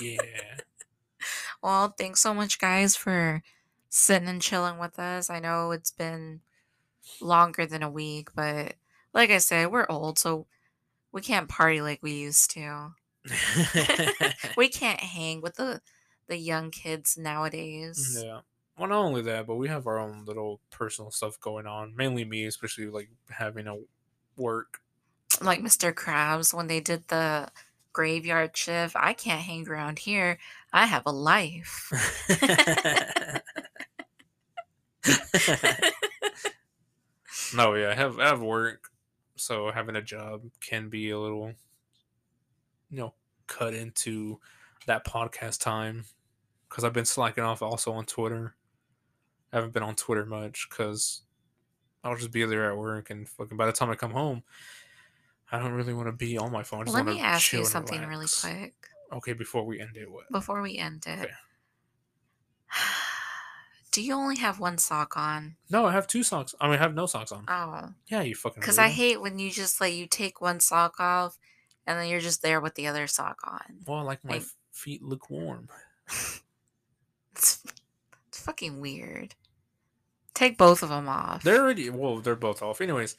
Yeah. 0.00 0.58
well, 1.62 1.92
thanks 1.98 2.20
so 2.20 2.32
much, 2.32 2.60
guys, 2.60 2.94
for 2.94 3.42
sitting 3.88 4.28
and 4.28 4.40
chilling 4.40 4.78
with 4.78 4.96
us. 5.00 5.28
I 5.28 5.40
know 5.40 5.72
it's 5.72 5.90
been 5.90 6.40
longer 7.20 7.66
than 7.66 7.82
a 7.82 7.90
week, 7.90 8.28
but 8.32 8.74
like 9.12 9.30
I 9.30 9.38
said, 9.38 9.72
we're 9.72 9.86
old, 9.88 10.20
so 10.20 10.46
we 11.10 11.20
can't 11.20 11.48
party 11.48 11.80
like 11.80 12.00
we 12.00 12.12
used 12.12 12.52
to. 12.52 12.92
We 14.56 14.68
can't 14.68 15.00
hang 15.00 15.40
with 15.40 15.56
the 15.56 15.80
the 16.28 16.36
young 16.36 16.70
kids 16.70 17.18
nowadays. 17.18 18.20
yeah. 18.22 18.40
Well, 18.78 18.88
not 18.88 19.04
only 19.04 19.22
that, 19.22 19.48
but 19.48 19.56
we 19.56 19.66
have 19.68 19.88
our 19.88 19.98
own 19.98 20.24
little 20.24 20.60
personal 20.70 21.10
stuff 21.10 21.40
going 21.40 21.66
on. 21.66 21.96
Mainly 21.96 22.24
me, 22.24 22.46
especially 22.46 22.86
like 22.86 23.08
having 23.30 23.66
a 23.66 23.78
work. 24.36 24.80
Like 25.42 25.60
Mr. 25.60 25.92
Krabs 25.92 26.54
when 26.54 26.66
they 26.66 26.80
did 26.80 27.08
the 27.08 27.48
graveyard 27.92 28.54
shift. 28.56 28.94
I 28.98 29.14
can't 29.14 29.40
hang 29.40 29.66
around 29.68 30.00
here. 30.00 30.38
I 30.72 30.84
have 30.86 31.04
a 31.06 31.12
life. 31.12 31.90
no, 37.54 37.74
yeah, 37.74 37.90
I 37.90 37.94
have 37.94 38.18
I 38.18 38.26
have 38.26 38.42
work, 38.42 38.90
so 39.36 39.70
having 39.70 39.96
a 39.96 40.02
job 40.02 40.42
can 40.60 40.88
be 40.90 41.10
a 41.10 41.18
little, 41.18 41.52
you 42.90 42.98
know, 42.98 43.14
cut 43.46 43.72
into 43.74 44.40
that 44.86 45.06
podcast 45.06 45.62
time 45.62 46.04
because 46.68 46.84
I've 46.84 46.92
been 46.92 47.04
slacking 47.04 47.44
off 47.44 47.62
also 47.62 47.92
on 47.92 48.04
Twitter. 48.04 48.54
I 49.52 49.56
haven't 49.56 49.72
been 49.72 49.84
on 49.84 49.94
Twitter 49.94 50.26
much 50.26 50.66
because 50.68 51.22
I'll 52.02 52.16
just 52.16 52.32
be 52.32 52.44
there 52.44 52.70
at 52.70 52.76
work, 52.76 53.10
and 53.10 53.28
fucking 53.28 53.56
by 53.56 53.66
the 53.66 53.72
time 53.72 53.90
I 53.90 53.94
come 53.94 54.10
home, 54.10 54.42
I 55.52 55.58
don't 55.58 55.72
really 55.72 55.94
want 55.94 56.08
to 56.08 56.12
be 56.12 56.36
on 56.38 56.50
my 56.52 56.62
phone. 56.62 56.80
I 56.80 56.84
just 56.84 56.94
Let 56.94 57.04
wanna 57.06 57.16
me 57.16 57.22
ask 57.22 57.44
chill 57.50 57.60
you 57.60 57.64
and 57.64 57.72
something 57.72 58.00
really 58.00 58.12
relax. 58.12 58.40
quick 58.42 58.74
Okay, 59.12 59.32
before 59.34 59.64
we 59.64 59.80
end 59.80 59.96
it, 59.96 60.10
what? 60.10 60.30
before 60.32 60.60
we 60.62 60.76
end 60.78 61.04
it. 61.06 61.18
Okay. 61.20 61.30
Do 63.92 64.02
you 64.02 64.14
only 64.14 64.36
have 64.38 64.58
one 64.58 64.78
sock 64.78 65.16
on? 65.16 65.54
No, 65.70 65.86
I 65.86 65.92
have 65.92 66.08
two 66.08 66.24
socks. 66.24 66.52
I 66.60 66.66
mean, 66.66 66.78
I 66.78 66.82
have 66.82 66.94
no 66.94 67.06
socks 67.06 67.30
on. 67.30 67.44
Oh, 67.46 67.90
yeah, 68.08 68.22
you 68.22 68.34
fucking. 68.34 68.60
because 68.60 68.76
I 68.78 68.88
weirdo. 68.88 68.92
hate 68.92 69.20
when 69.20 69.38
you 69.38 69.50
just 69.52 69.80
like 69.80 69.94
you 69.94 70.06
take 70.08 70.40
one 70.40 70.58
sock 70.58 70.98
off 70.98 71.38
and 71.86 71.96
then 71.98 72.08
you're 72.08 72.18
just 72.20 72.42
there 72.42 72.60
with 72.60 72.74
the 72.74 72.88
other 72.88 73.06
sock 73.06 73.38
on. 73.44 73.60
Well, 73.86 73.98
I 73.98 74.02
like 74.02 74.24
my 74.24 74.32
like- 74.32 74.42
f- 74.42 74.54
feet 74.72 75.02
look 75.02 75.30
warm. 75.30 75.68
It's, 77.36 77.62
it's 78.28 78.38
fucking 78.40 78.80
weird. 78.80 79.34
Take 80.34 80.56
both 80.56 80.84
of 80.84 80.88
them 80.88 81.08
off. 81.08 81.42
They're 81.42 81.60
already 81.60 81.90
well, 81.90 82.18
they're 82.20 82.36
both 82.36 82.62
off. 82.62 82.80
Anyways, 82.80 83.16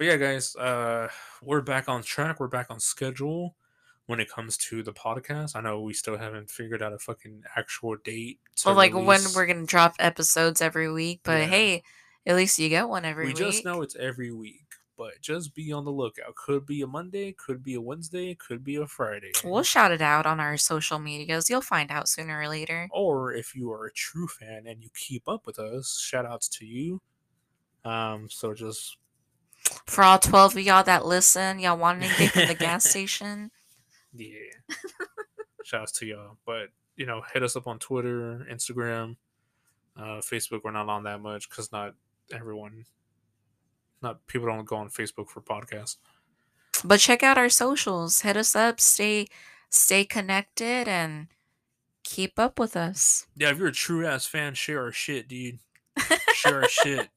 but 0.00 0.06
yeah, 0.06 0.16
guys, 0.16 0.56
uh, 0.56 1.08
we're 1.42 1.60
back 1.60 1.86
on 1.86 2.02
track. 2.02 2.40
We're 2.40 2.48
back 2.48 2.70
on 2.70 2.80
schedule 2.80 3.54
when 4.06 4.18
it 4.18 4.30
comes 4.30 4.56
to 4.56 4.82
the 4.82 4.94
podcast. 4.94 5.54
I 5.54 5.60
know 5.60 5.82
we 5.82 5.92
still 5.92 6.16
haven't 6.16 6.48
figured 6.48 6.80
out 6.82 6.94
a 6.94 6.98
fucking 6.98 7.42
actual 7.54 7.96
date. 7.96 8.38
Well, 8.64 8.74
like 8.76 8.94
when 8.94 9.20
we're 9.36 9.44
gonna 9.44 9.66
drop 9.66 9.96
episodes 9.98 10.62
every 10.62 10.90
week, 10.90 11.20
but 11.22 11.42
Yeah. 11.42 11.46
hey, 11.48 11.82
at 12.24 12.34
least 12.34 12.58
you 12.58 12.70
get 12.70 12.88
one 12.88 13.04
every 13.04 13.26
we 13.26 13.32
week. 13.32 13.40
We 13.40 13.44
just 13.44 13.62
know 13.66 13.82
it's 13.82 13.94
every 13.94 14.32
week, 14.32 14.64
but 14.96 15.20
just 15.20 15.54
be 15.54 15.70
on 15.70 15.84
the 15.84 15.92
lookout. 15.92 16.34
Could 16.34 16.64
be 16.64 16.80
a 16.80 16.86
Monday, 16.86 17.32
could 17.32 17.62
be 17.62 17.74
a 17.74 17.80
Wednesday, 17.82 18.34
could 18.36 18.64
be 18.64 18.76
a 18.76 18.86
Friday. 18.86 19.32
We'll 19.44 19.64
shout 19.64 19.92
it 19.92 20.00
out 20.00 20.24
on 20.24 20.40
our 20.40 20.56
social 20.56 20.98
medias. 20.98 21.50
You'll 21.50 21.60
find 21.60 21.90
out 21.90 22.08
sooner 22.08 22.40
or 22.40 22.48
later. 22.48 22.88
or 22.90 23.34
if 23.34 23.54
you 23.54 23.70
are 23.70 23.84
a 23.84 23.92
true 23.92 24.28
fan 24.28 24.66
and 24.66 24.82
you 24.82 24.88
keep 24.94 25.28
up 25.28 25.44
with 25.46 25.58
us, 25.58 26.00
shout 26.00 26.24
outs 26.24 26.48
to 26.48 26.64
you. 26.64 27.02
Um, 27.84 28.30
so 28.30 28.54
just 28.54 28.96
For 29.86 30.04
all 30.04 30.18
12 30.18 30.56
of 30.56 30.62
y'all 30.62 30.84
that 30.84 31.04
listen, 31.04 31.58
y'all 31.58 31.76
want 31.76 32.02
anything 32.02 32.28
from 32.28 32.48
the 32.48 32.54
gas 32.54 32.84
station? 32.90 33.50
Yeah. 34.14 34.28
Shout 35.64 35.82
outs 35.82 35.92
to 35.92 36.06
y'all. 36.06 36.36
But, 36.46 36.68
you 36.96 37.06
know, 37.06 37.22
hit 37.32 37.42
us 37.42 37.56
up 37.56 37.66
on 37.66 37.78
Twitter, 37.78 38.46
Instagram, 38.50 39.16
uh, 39.96 40.20
Facebook. 40.20 40.60
We're 40.64 40.72
not 40.72 40.88
on 40.88 41.04
that 41.04 41.20
much 41.20 41.48
because 41.48 41.72
not 41.72 41.94
everyone, 42.32 42.84
not 44.02 44.26
people 44.26 44.46
don't 44.46 44.64
go 44.64 44.76
on 44.76 44.88
Facebook 44.88 45.28
for 45.28 45.40
podcasts. 45.40 45.96
But 46.84 47.00
check 47.00 47.22
out 47.22 47.38
our 47.38 47.48
socials. 47.48 48.22
Hit 48.22 48.36
us 48.36 48.56
up. 48.56 48.80
Stay 48.80 49.26
stay 49.68 50.04
connected 50.04 50.88
and 50.88 51.28
keep 52.04 52.38
up 52.38 52.58
with 52.58 52.76
us. 52.76 53.26
Yeah, 53.36 53.50
if 53.50 53.58
you're 53.58 53.68
a 53.68 53.72
true 53.72 54.06
ass 54.06 54.26
fan, 54.26 54.54
share 54.54 54.82
our 54.82 54.92
shit, 54.92 55.28
dude. 55.28 55.58
Sure 56.34 56.66
shit. 56.68 57.08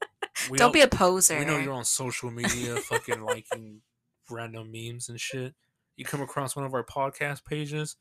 We 0.50 0.58
don't, 0.58 0.74
be 0.74 0.82
a 0.82 0.88
poser. 0.88 1.40
We 1.40 1.46
know 1.46 1.58
you're 1.58 1.74
on 1.74 1.86
social 1.86 2.32
media 2.32 2.76
fucking 2.78 3.22
liking 3.22 3.82
random 4.30 4.72
memes 4.72 5.10
and 5.10 5.20
shit. 5.20 5.54
You 5.96 6.06
come 6.06 6.22
across 6.22 6.56
one 6.56 6.66
of 6.66 6.74
our 6.74 6.84
podcast 6.84 7.46
pages. 7.46 7.96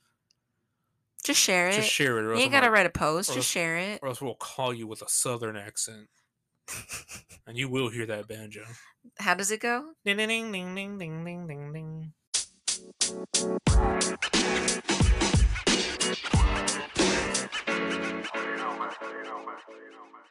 Just 1.25 1.41
share 1.41 1.69
it. 1.69 1.75
Just 1.75 1.91
share 1.91 2.19
it. 2.19 2.37
you 2.37 2.43
ain't 2.43 2.51
gotta 2.51 2.67
like, 2.67 2.75
write 2.75 2.87
a 2.87 2.91
post. 2.91 3.29
Just 3.29 3.37
else, 3.37 3.47
share 3.47 3.77
it. 3.77 4.01
Or 4.03 4.09
else 4.09 4.21
we'll 4.21 4.35
call 4.35 4.75
you 4.75 4.87
with 4.87 5.03
a 5.03 5.09
southern 5.09 5.57
accent. 5.57 6.09
and 7.47 7.57
you 7.57 7.69
will 7.69 7.91
hear 7.91 8.07
that 8.07 8.27
banjo. 8.27 8.65
How 9.19 9.35
does 9.35 9.51
it 9.51 9.61
go? 9.61 9.93
Ding 10.05 10.17
ding 10.17 10.29
ding 10.29 10.53
ding 10.53 10.99
ding 10.99 11.25
ding 11.25 11.47
ding 11.47 11.73
ding. 11.73 12.13
You 18.35 18.57
know, 18.59 18.79
man. 18.79 18.91
You 19.03 19.23
know, 19.23 19.39
man. 19.43 19.59
You 19.69 19.91
know, 19.93 20.07
man. 20.11 20.25